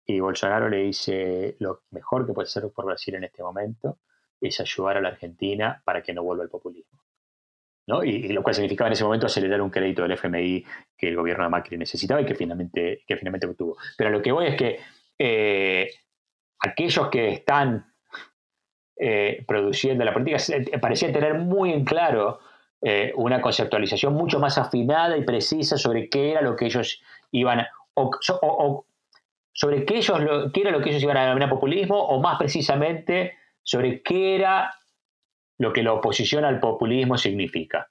Y 0.06 0.20
Bolsonaro 0.20 0.68
le 0.68 0.78
dice, 0.78 1.56
lo 1.58 1.82
mejor 1.90 2.26
que 2.26 2.32
puede 2.32 2.46
hacer 2.46 2.62
por 2.74 2.86
Brasil 2.86 3.16
en 3.16 3.24
este 3.24 3.42
momento 3.42 3.98
es 4.40 4.60
ayudar 4.60 4.96
a 4.96 5.00
la 5.00 5.08
Argentina 5.08 5.82
para 5.84 6.02
que 6.02 6.14
no 6.14 6.22
vuelva 6.22 6.44
el 6.44 6.48
populismo. 6.50 7.02
¿no? 7.88 8.04
Y, 8.04 8.28
lo 8.28 8.42
cual 8.42 8.54
significaba 8.54 8.88
en 8.88 8.92
ese 8.92 9.04
momento 9.04 9.26
acelerar 9.26 9.60
un 9.60 9.70
crédito 9.70 10.02
del 10.02 10.12
FMI 10.12 10.64
que 10.96 11.08
el 11.08 11.16
gobierno 11.16 11.44
de 11.44 11.50
Macri 11.50 11.76
necesitaba 11.76 12.20
y 12.20 12.26
que 12.26 12.34
finalmente, 12.34 13.02
que 13.06 13.16
finalmente 13.16 13.46
obtuvo. 13.46 13.76
Pero 13.96 14.10
lo 14.10 14.22
que 14.22 14.32
voy 14.32 14.46
es 14.46 14.56
que 14.56 14.78
eh, 15.18 15.90
aquellos 16.60 17.08
que 17.08 17.30
están 17.30 17.92
eh, 18.96 19.44
produciendo 19.46 20.04
la 20.04 20.12
política 20.12 20.38
parecían 20.80 21.12
tener 21.12 21.34
muy 21.34 21.72
en 21.72 21.84
claro 21.84 22.40
eh, 22.80 23.12
una 23.16 23.40
conceptualización 23.40 24.14
mucho 24.14 24.38
más 24.38 24.56
afinada 24.56 25.16
y 25.16 25.24
precisa 25.24 25.76
sobre 25.76 26.08
qué 26.08 26.30
era 26.32 26.42
lo 26.42 26.54
que 26.54 26.66
ellos 26.66 27.00
iban 27.32 27.60
a, 27.60 27.70
sobre 29.52 29.84
qué, 29.84 29.96
ellos 29.96 30.20
qué 30.54 30.60
era 30.60 30.70
lo 30.70 30.80
que 30.80 30.90
ellos 30.90 31.02
iban 31.02 31.16
a 31.16 31.22
denominar 31.22 31.50
populismo 31.50 31.98
o 31.98 32.20
más 32.20 32.38
precisamente 32.38 33.34
sobre 33.62 34.02
qué 34.02 34.36
era 34.36 34.74
lo 35.58 35.72
que 35.72 35.82
la 35.82 35.92
oposición 35.92 36.44
al 36.44 36.60
populismo 36.60 37.18
significa. 37.18 37.90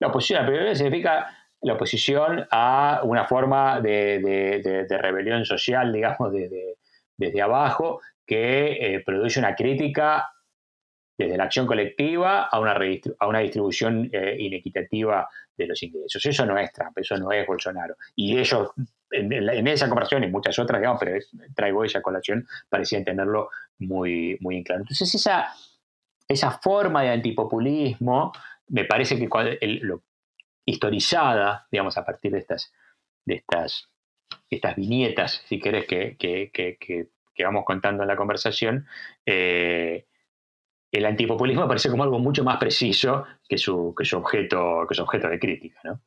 La 0.00 0.08
oposición 0.08 0.40
al 0.40 0.46
populismo 0.46 0.74
significa 0.74 1.28
la 1.60 1.74
oposición 1.74 2.46
a 2.50 3.00
una 3.04 3.24
forma 3.24 3.80
de, 3.80 4.86
rebelión 5.00 5.44
social, 5.44 5.92
digamos, 5.92 6.32
desde 7.16 7.42
abajo, 7.42 8.00
que 8.26 8.72
eh, 8.72 9.02
produce 9.04 9.38
una 9.38 9.54
crítica 9.54 10.33
desde 11.16 11.36
la 11.36 11.44
acción 11.44 11.66
colectiva 11.66 12.44
a 12.44 12.58
una, 12.58 12.72
a 12.74 13.38
distribución 13.40 14.10
eh, 14.12 14.36
inequitativa 14.38 15.28
de 15.56 15.66
los 15.66 15.82
ingresos. 15.82 16.24
Eso 16.24 16.44
no 16.44 16.58
es 16.58 16.72
Trump, 16.72 16.98
eso 16.98 17.16
no 17.16 17.30
es 17.30 17.46
Bolsonaro. 17.46 17.96
Y 18.16 18.36
ellos, 18.36 18.70
en, 19.10 19.68
esa 19.68 19.88
conversación 19.88 20.24
y 20.24 20.28
muchas 20.28 20.58
otras, 20.58 20.80
digamos, 20.80 21.00
pero 21.00 21.18
traigo 21.54 21.84
esa 21.84 22.02
colación, 22.02 22.46
parecían 22.68 23.04
tenerlo 23.04 23.50
muy, 23.78 24.36
muy 24.40 24.56
en 24.56 24.64
claro. 24.64 24.82
Entonces, 24.82 25.14
esa, 25.14 25.54
esa 26.26 26.50
forma 26.50 27.02
de 27.02 27.10
antipopulismo, 27.10 28.32
me 28.68 28.84
parece 28.84 29.16
que 29.16 29.28
lo, 29.82 30.02
historizada, 30.64 31.68
digamos, 31.70 31.96
a 31.96 32.04
partir 32.04 32.32
de 32.32 32.38
estas, 32.38 32.72
de 33.24 33.34
estas, 33.34 33.88
estas 34.50 34.74
viñetas, 34.74 35.44
si 35.46 35.60
querés, 35.60 35.86
que, 35.86 36.16
que, 36.16 36.50
que 37.34 37.44
vamos 37.44 37.64
contando 37.64 38.02
en 38.02 38.08
la 38.08 38.16
conversación, 38.16 38.86
eh, 39.26 40.06
el 40.94 41.06
antipopulismo 41.06 41.66
parece 41.68 41.90
como 41.90 42.02
algo 42.02 42.18
mucho 42.18 42.44
más 42.44 42.58
preciso 42.58 43.24
que 43.48 43.58
su, 43.58 43.94
que 43.96 44.04
su, 44.04 44.16
objeto, 44.16 44.86
que 44.88 44.94
su 44.94 45.02
objeto 45.02 45.28
de 45.28 45.38
crítica. 45.38 45.80
¿no? 45.84 46.00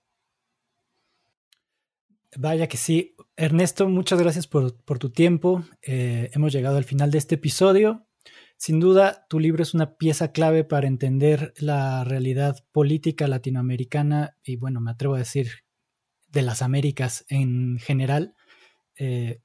Vaya 2.35 2.67
que 2.67 2.77
sí. 2.77 3.15
Ernesto, 3.35 3.87
muchas 3.87 4.19
gracias 4.21 4.47
por, 4.47 4.71
tu 4.71 5.09
tiempo. 5.09 5.63
Eh, 5.81 6.29
hemos 6.33 6.51
llegado 6.53 6.77
al 6.77 6.83
final 6.83 7.11
de 7.11 7.17
este 7.17 7.35
episodio. 7.35 8.07
Sin 8.57 8.79
duda, 8.79 9.27
tu 9.29 9.39
libro 9.39 9.61
es 9.61 9.75
una 9.75 9.97
pieza 9.97 10.31
clave 10.31 10.63
para 10.63 10.87
entender 10.87 11.53
la 11.57 12.03
realidad 12.03 12.65
política 12.71 13.27
latinoamericana 13.27 14.35
y, 14.43 14.55
bueno, 14.55 14.81
me 14.81 14.89
atrevo 14.89 15.13
a 15.13 15.19
decir, 15.19 15.63
de 16.29 16.41
las 16.41 16.63
Américas 16.63 17.25
en 17.29 17.77
general. 17.79 18.35
Eh, 18.95 19.41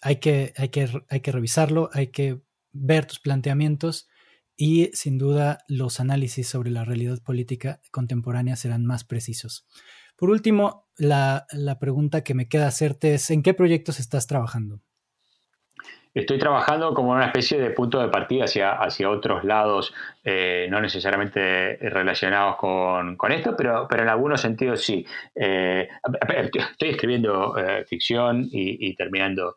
hay, 0.00 0.16
que, 0.16 0.52
hay, 0.56 0.70
que, 0.70 0.88
hay 1.08 1.20
que 1.20 1.32
revisarlo, 1.32 1.90
hay 1.92 2.08
que 2.08 2.40
ver 2.72 3.06
tus 3.06 3.20
planteamientos 3.20 4.08
y 4.56 4.90
sin 4.94 5.18
duda 5.18 5.58
los 5.68 6.00
análisis 6.00 6.48
sobre 6.48 6.70
la 6.70 6.84
realidad 6.84 7.22
política 7.22 7.80
contemporánea 7.90 8.56
serán 8.56 8.86
más 8.86 9.04
precisos. 9.04 9.66
Por 10.16 10.30
último, 10.30 10.88
la, 10.96 11.46
pregunta 11.78 12.24
que 12.24 12.34
me 12.34 12.48
queda 12.48 12.66
hacerte 12.66 13.14
es, 13.14 13.30
¿en 13.30 13.42
qué 13.42 13.52
proyectos 13.52 14.00
estás 14.00 14.26
trabajando? 14.26 14.80
Estoy 16.14 16.38
trabajando 16.38 16.94
como 16.94 17.10
una 17.10 17.26
especie 17.26 17.60
de 17.60 17.68
punto 17.72 18.00
de 18.00 18.08
partida 18.08 18.44
hacia, 18.44 18.72
hacia 18.72 19.10
otros 19.10 19.44
lados, 19.44 19.92
eh, 20.24 20.66
no 20.70 20.80
necesariamente 20.80 21.76
relacionados 21.76 22.56
con, 22.56 23.32
esto, 23.32 23.54
pero, 23.54 23.86
pero 23.86 24.02
en 24.02 24.08
algunos 24.08 24.40
sentidos 24.40 24.82
sí. 24.82 25.06
Eh, 25.34 25.86
estoy 26.34 26.88
escribiendo 26.88 27.58
eh, 27.58 27.84
ficción 27.84 28.48
y, 28.50 28.96
terminando 28.96 29.56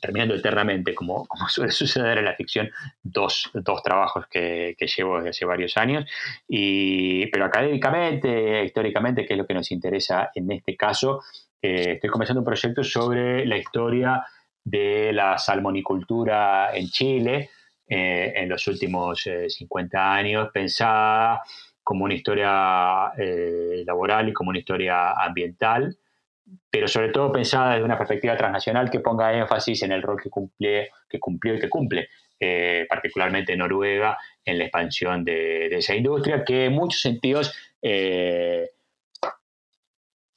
terminando 0.00 0.34
eternamente, 0.34 0.94
como, 0.94 1.26
suele 1.48 1.72
suceder 1.72 2.18
en 2.18 2.24
la 2.24 2.34
ficción, 2.34 2.70
dos, 3.02 3.50
trabajos 3.82 4.26
que, 4.28 4.76
llevo 4.96 5.16
desde 5.16 5.30
hace 5.30 5.44
varios 5.44 5.76
años. 5.76 6.04
Y, 6.48 7.26
pero 7.26 7.44
académicamente, 7.44 8.64
históricamente, 8.64 9.24
que 9.24 9.34
es 9.34 9.38
lo 9.38 9.46
que 9.46 9.54
nos 9.54 9.70
interesa 9.70 10.30
en 10.34 10.50
este 10.52 10.76
caso, 10.76 11.22
eh, 11.60 11.92
estoy 11.94 12.10
comenzando 12.10 12.40
un 12.40 12.46
proyecto 12.46 12.84
sobre 12.84 13.46
la 13.46 13.56
historia 13.56 14.24
de 14.62 15.12
la 15.12 15.38
salmonicultura 15.38 16.74
en 16.74 16.88
Chile 16.88 17.50
eh, 17.86 18.32
en 18.36 18.48
los 18.48 18.66
últimos 18.66 19.28
50 19.48 19.96
eh, 19.96 20.00
años, 20.00 20.48
pensada 20.52 21.42
como 21.82 22.04
una 22.04 22.14
historia 22.14 23.12
laboral 23.84 24.30
y 24.30 24.32
como 24.32 24.50
una 24.50 24.58
historia 24.58 25.12
ambiental 25.12 25.98
pero 26.70 26.88
sobre 26.88 27.10
todo 27.10 27.32
pensada 27.32 27.72
desde 27.72 27.84
una 27.84 27.96
perspectiva 27.96 28.36
transnacional 28.36 28.90
que 28.90 29.00
ponga 29.00 29.32
énfasis 29.32 29.82
en 29.82 29.92
el 29.92 30.02
rol 30.02 30.20
que, 30.20 30.28
que 31.08 31.20
cumplió 31.20 31.54
y 31.54 31.60
que 31.60 31.68
cumple, 31.68 32.08
eh, 32.38 32.86
particularmente 32.88 33.56
Noruega, 33.56 34.18
en 34.44 34.58
la 34.58 34.64
expansión 34.64 35.24
de, 35.24 35.66
esa 35.68 35.94
industria, 35.94 36.44
que 36.44 36.66
en 36.66 36.72
muchos 36.72 37.00
sentidos 37.00 37.56
eh, 37.80 38.70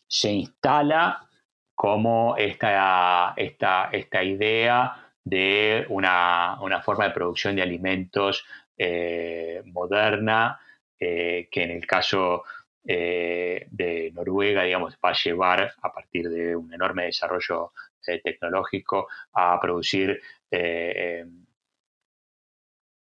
se 0.07 0.31
instala 0.31 1.27
como 1.75 2.35
esta, 2.37 3.33
esta, 3.35 3.89
esta 3.91 4.23
idea 4.23 5.11
de 5.23 5.85
una, 5.89 6.57
forma 6.83 7.05
de 7.05 7.13
producción 7.13 7.55
de 7.55 7.63
alimentos 7.63 8.45
eh, 8.77 9.61
moderna, 9.65 10.59
que 10.99 11.47
en 11.51 11.71
el 11.71 11.85
caso 11.85 12.43
eh, 12.89 13.67
de 13.69 14.11
Noruega, 14.15 14.63
digamos, 14.63 14.97
va 15.03 15.09
a 15.09 15.17
llevar 15.21 15.73
a 15.81 15.91
partir 15.91 16.29
de 16.29 16.55
un 16.55 16.73
enorme 16.73 17.03
desarrollo 17.03 17.73
eh, 18.07 18.21
tecnológico 18.23 19.09
a 19.33 19.59
producir 19.59 20.21
eh, 20.49 21.25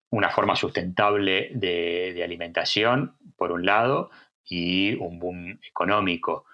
una 0.10 0.32
forma 0.32 0.56
sustentable 0.56 1.52
de, 1.54 2.20
alimentación, 2.24 3.16
por 3.38 3.52
un 3.52 3.64
lado, 3.64 4.10
y 4.44 4.96
un 4.96 5.20
boom 5.20 5.60
económico 5.68 6.46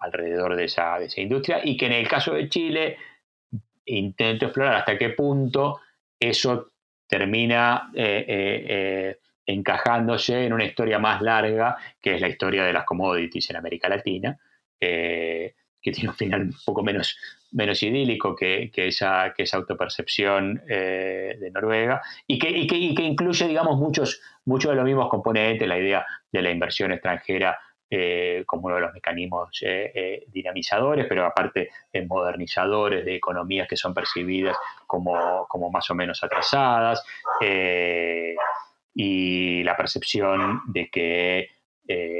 alrededor 0.00 0.56
de 0.56 0.64
esa, 0.64 0.98
de 0.98 1.06
esa 1.06 1.20
industria, 1.20 1.60
y 1.62 1.76
que 1.76 1.86
en 1.86 1.92
el 1.92 2.08
caso 2.08 2.34
de 2.34 2.48
Chile 2.48 2.96
intento 3.84 4.46
explorar 4.46 4.76
hasta 4.76 4.96
qué 4.96 5.10
punto 5.10 5.80
eso 6.18 6.72
termina 7.06 7.90
encajándose 9.48 10.44
en 10.44 10.52
una 10.52 10.64
historia 10.64 10.98
más 10.98 11.22
larga, 11.22 11.76
que 12.00 12.14
es 12.14 12.20
la 12.20 12.28
historia 12.28 12.64
de 12.64 12.72
las 12.72 12.84
commodities 12.84 13.48
en 13.48 13.56
América 13.56 13.88
Latina, 13.88 14.38
que 14.78 15.92
tiene 15.92 16.10
un 16.10 16.14
final 16.14 16.42
un 16.42 16.54
poco 16.64 16.82
menos, 16.82 17.18
menos 17.52 17.82
idílico 17.82 18.34
que, 18.34 18.70
esa, 18.74 19.32
que 19.34 19.44
esa 19.44 19.56
autopercepción 19.56 20.62
eh, 20.68 21.36
de 21.40 21.50
Noruega, 21.50 22.02
y 22.26 22.38
que, 22.38 22.50
incluye, 22.50 23.48
digamos, 23.48 23.78
muchos, 23.78 24.20
muchos 24.44 24.70
de 24.70 24.76
los 24.76 24.84
mismos 24.84 25.08
componentes, 25.08 25.66
la 25.66 25.78
idea 25.78 26.06
de 26.30 26.42
la 26.42 26.50
inversión 26.50 26.92
extranjera 26.92 27.58
eh, 27.90 28.42
como 28.46 28.66
uno 28.66 28.74
de 28.74 28.82
los 28.82 28.92
mecanismos 28.92 29.48
eh, 29.62 30.24
dinamizadores, 30.28 31.06
pero 31.08 31.24
aparte 31.24 31.70
modernizadores 32.06 33.02
de 33.02 33.16
economías 33.16 33.66
que 33.66 33.76
son 33.76 33.94
percibidas 33.94 34.58
como, 34.86 35.46
como 35.48 35.70
más 35.70 35.88
o 35.90 35.94
menos 35.94 36.22
atrasadas 36.22 37.02
y 39.00 39.62
la 39.62 39.76
percepción 39.76 40.62
de 40.66 40.90
que 40.90 41.48
eh, 41.86 42.18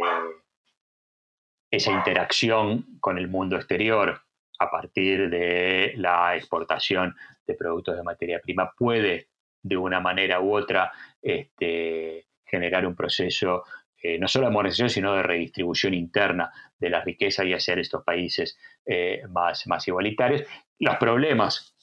esa 1.68 1.90
interacción 1.90 3.00
con 3.00 3.18
el 3.18 3.26
mundo 3.26 3.56
exterior 3.56 4.22
a 4.60 4.70
partir 4.70 5.28
de 5.28 5.94
la 5.96 6.36
exportación 6.36 7.16
de 7.44 7.54
productos 7.54 7.96
de 7.96 8.04
materia 8.04 8.40
prima 8.40 8.72
puede 8.78 9.26
de 9.60 9.76
una 9.76 9.98
manera 9.98 10.40
u 10.40 10.54
otra 10.56 10.92
este, 11.20 12.28
generar 12.44 12.86
un 12.86 12.94
proceso 12.94 13.64
eh, 14.00 14.16
no 14.16 14.28
solo 14.28 14.46
de 14.46 14.52
modernización, 14.52 14.90
sino 14.90 15.14
de 15.14 15.24
redistribución 15.24 15.94
interna 15.94 16.52
de 16.78 16.90
la 16.90 17.00
riqueza 17.00 17.44
y 17.44 17.54
hacer 17.54 17.80
estos 17.80 18.04
países 18.04 18.56
eh, 18.86 19.22
más, 19.30 19.66
más 19.66 19.88
igualitarios. 19.88 20.44
Los 20.78 20.96
problemas 20.98 21.74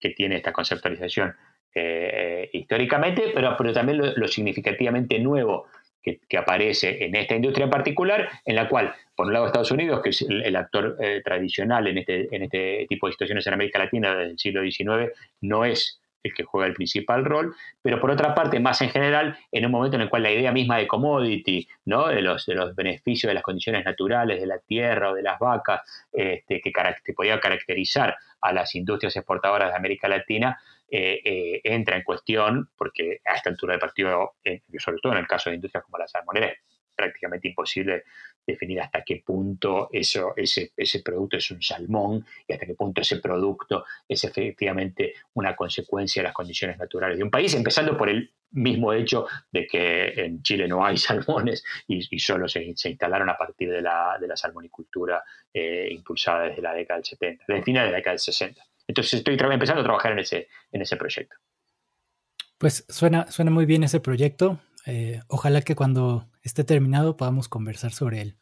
que 0.00 0.10
tiene 0.10 0.36
esta 0.36 0.54
conceptualización 0.54 1.36
eh, 1.74 2.50
históricamente, 2.52 3.32
pero, 3.34 3.56
pero 3.56 3.72
también 3.72 4.14
lo, 4.16 4.28
significativamente 4.28 5.18
nuevo 5.18 5.66
que, 6.02 6.38
aparece 6.38 7.04
en 7.04 7.16
esta 7.16 7.34
industria 7.34 7.64
en 7.64 7.70
particular, 7.70 8.28
en 8.44 8.56
la 8.56 8.68
cual, 8.68 8.94
por 9.16 9.26
un 9.26 9.32
lado, 9.32 9.46
Estados 9.46 9.70
Unidos, 9.70 10.00
que 10.02 10.10
es 10.10 10.22
el, 10.22 10.54
actor 10.54 10.96
eh, 11.00 11.22
tradicional 11.24 11.86
en 11.86 11.98
este, 11.98 12.34
en 12.34 12.42
este 12.42 12.86
tipo 12.88 13.06
de 13.06 13.12
situaciones 13.12 13.46
en 13.46 13.54
América 13.54 13.78
Latina 13.78 14.14
desde 14.14 14.30
el 14.32 14.38
siglo 14.38 14.62
XIX, 14.62 15.12
no 15.40 15.64
es 15.64 16.00
el 16.24 16.34
que 16.34 16.42
juega 16.42 16.66
el 16.66 16.74
principal 16.74 17.24
rol, 17.24 17.54
pero 17.82 18.00
por 18.00 18.10
otra 18.10 18.34
parte, 18.34 18.58
más 18.58 18.80
en 18.80 18.90
general, 18.90 19.36
en 19.52 19.66
un 19.66 19.72
momento 19.72 19.96
en 19.96 20.02
el 20.02 20.08
cual 20.08 20.22
la 20.22 20.32
idea 20.32 20.52
misma 20.52 20.78
de 20.78 20.88
commodity, 20.88 21.68
¿no? 21.84 22.08
de, 22.08 22.22
los, 22.22 22.46
de 22.46 22.54
los 22.54 22.74
beneficios 22.74 23.28
de 23.28 23.34
las 23.34 23.42
condiciones 23.42 23.84
naturales 23.84 24.40
de 24.40 24.46
la 24.46 24.58
tierra 24.58 25.10
o 25.10 25.14
de 25.14 25.22
las 25.22 25.38
vacas, 25.38 25.82
este, 26.12 26.60
que, 26.60 26.72
que 27.04 27.12
podía 27.12 27.38
caracterizar 27.38 28.16
a 28.40 28.52
las 28.52 28.74
industrias 28.74 29.14
exportadoras 29.16 29.70
de 29.70 29.76
América 29.76 30.08
Latina, 30.08 30.58
eh, 30.88 31.20
eh, 31.24 31.60
entra 31.64 31.96
en 31.96 32.02
cuestión, 32.02 32.70
porque 32.76 33.20
a 33.24 33.34
esta 33.34 33.50
altura 33.50 33.72
del 33.72 33.80
partido, 33.80 34.34
eh, 34.44 34.62
sobre 34.78 34.98
todo 35.02 35.12
en 35.12 35.18
el 35.18 35.26
caso 35.26 35.50
de 35.50 35.56
industrias 35.56 35.84
como 35.84 35.98
la 35.98 36.06
salmonera, 36.06 36.48
es 36.48 36.58
prácticamente 36.94 37.48
imposible 37.48 38.04
definir 38.46 38.80
hasta 38.80 39.02
qué 39.02 39.22
punto 39.24 39.88
ese, 39.90 40.22
producto 41.02 41.38
es 41.38 41.50
un 41.50 41.62
salmón 41.62 42.24
y 42.46 42.52
hasta 42.52 42.66
qué 42.66 42.74
punto 42.74 43.00
ese 43.00 43.16
producto 43.16 43.84
es 44.06 44.22
efectivamente 44.24 45.14
una 45.32 45.56
consecuencia 45.56 46.22
de 46.22 46.28
las 46.28 46.34
condiciones 46.34 46.78
naturales 46.78 47.16
de 47.16 47.24
un 47.24 47.30
país, 47.30 47.54
empezando 47.54 47.96
por 47.96 48.10
el 48.10 48.32
mismo 48.50 48.92
hecho 48.92 49.26
de 49.50 49.66
que 49.66 50.12
en 50.16 50.42
Chile 50.42 50.68
no 50.68 50.84
hay 50.84 50.96
salmones 50.98 51.64
y, 51.88 52.18
solo 52.18 52.46
se, 52.46 52.62
instalaron 52.62 53.30
a 53.30 53.36
partir 53.36 53.70
de 53.70 53.80
la, 53.80 54.18
de 54.20 54.28
la 54.28 54.36
salmonicultura 54.36 55.24
impulsada 55.52 56.44
desde 56.44 56.62
la 56.62 56.74
década 56.74 56.98
del 56.98 57.06
70, 57.06 57.44
desde 57.48 57.58
el 57.58 57.64
final 57.64 57.86
de 57.86 57.90
la 57.90 57.96
década 57.96 58.12
del 58.12 58.20
60. 58.20 58.62
Entonces 58.86 59.14
estoy 59.14 59.36
empezando 59.38 59.80
a 59.80 59.84
trabajar 59.84 60.12
en 60.12 60.18
ese, 60.20 60.48
en 60.72 60.82
ese 60.82 60.96
proyecto. 60.96 61.36
Pues 62.58 62.84
suena, 62.88 63.30
suena 63.30 63.50
muy 63.50 63.66
bien 63.66 63.82
ese 63.84 64.00
proyecto. 64.00 64.60
Eh, 64.86 65.20
ojalá 65.28 65.62
que 65.62 65.74
cuando 65.74 66.28
esté 66.42 66.64
terminado 66.64 67.16
podamos 67.16 67.48
conversar 67.48 67.92
sobre 67.92 68.20
él. 68.20 68.36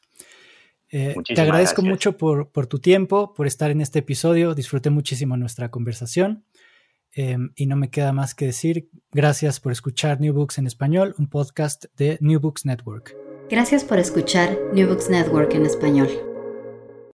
Eh, 0.91 1.15
te 1.25 1.41
agradezco 1.41 1.83
mucho 1.83 2.19
por, 2.19 2.67
tu 2.67 2.79
tiempo, 2.79 3.33
por 3.33 3.47
estar 3.47 3.71
en 3.71 3.81
este 3.81 4.01
episodio. 4.01 4.55
Disfruté 4.55 4.91
muchísimo 4.91 5.37
nuestra 5.37 5.71
conversación. 5.71 6.45
Eh, 7.15 7.37
y 7.57 7.67
no 7.67 7.77
me 7.77 7.91
queda 7.91 8.13
más 8.13 8.35
que 8.35 8.47
decir 8.47 8.89
gracias 9.11 9.61
por 9.61 9.71
escuchar 9.73 10.21
New 10.21 10.33
Books 10.33 10.57
en 10.57 10.67
español, 10.67 11.15
un 11.19 11.29
podcast 11.29 11.85
de 11.97 12.17
New 12.21 12.41
Books 12.41 12.65
Network. 12.65 13.15
Gracias 13.51 13.85
por 13.85 13.99
escuchar 13.99 14.57
New 14.73 14.89
Books 14.89 15.11
Network 15.11 15.53
en 15.55 15.67
español. 15.67 16.32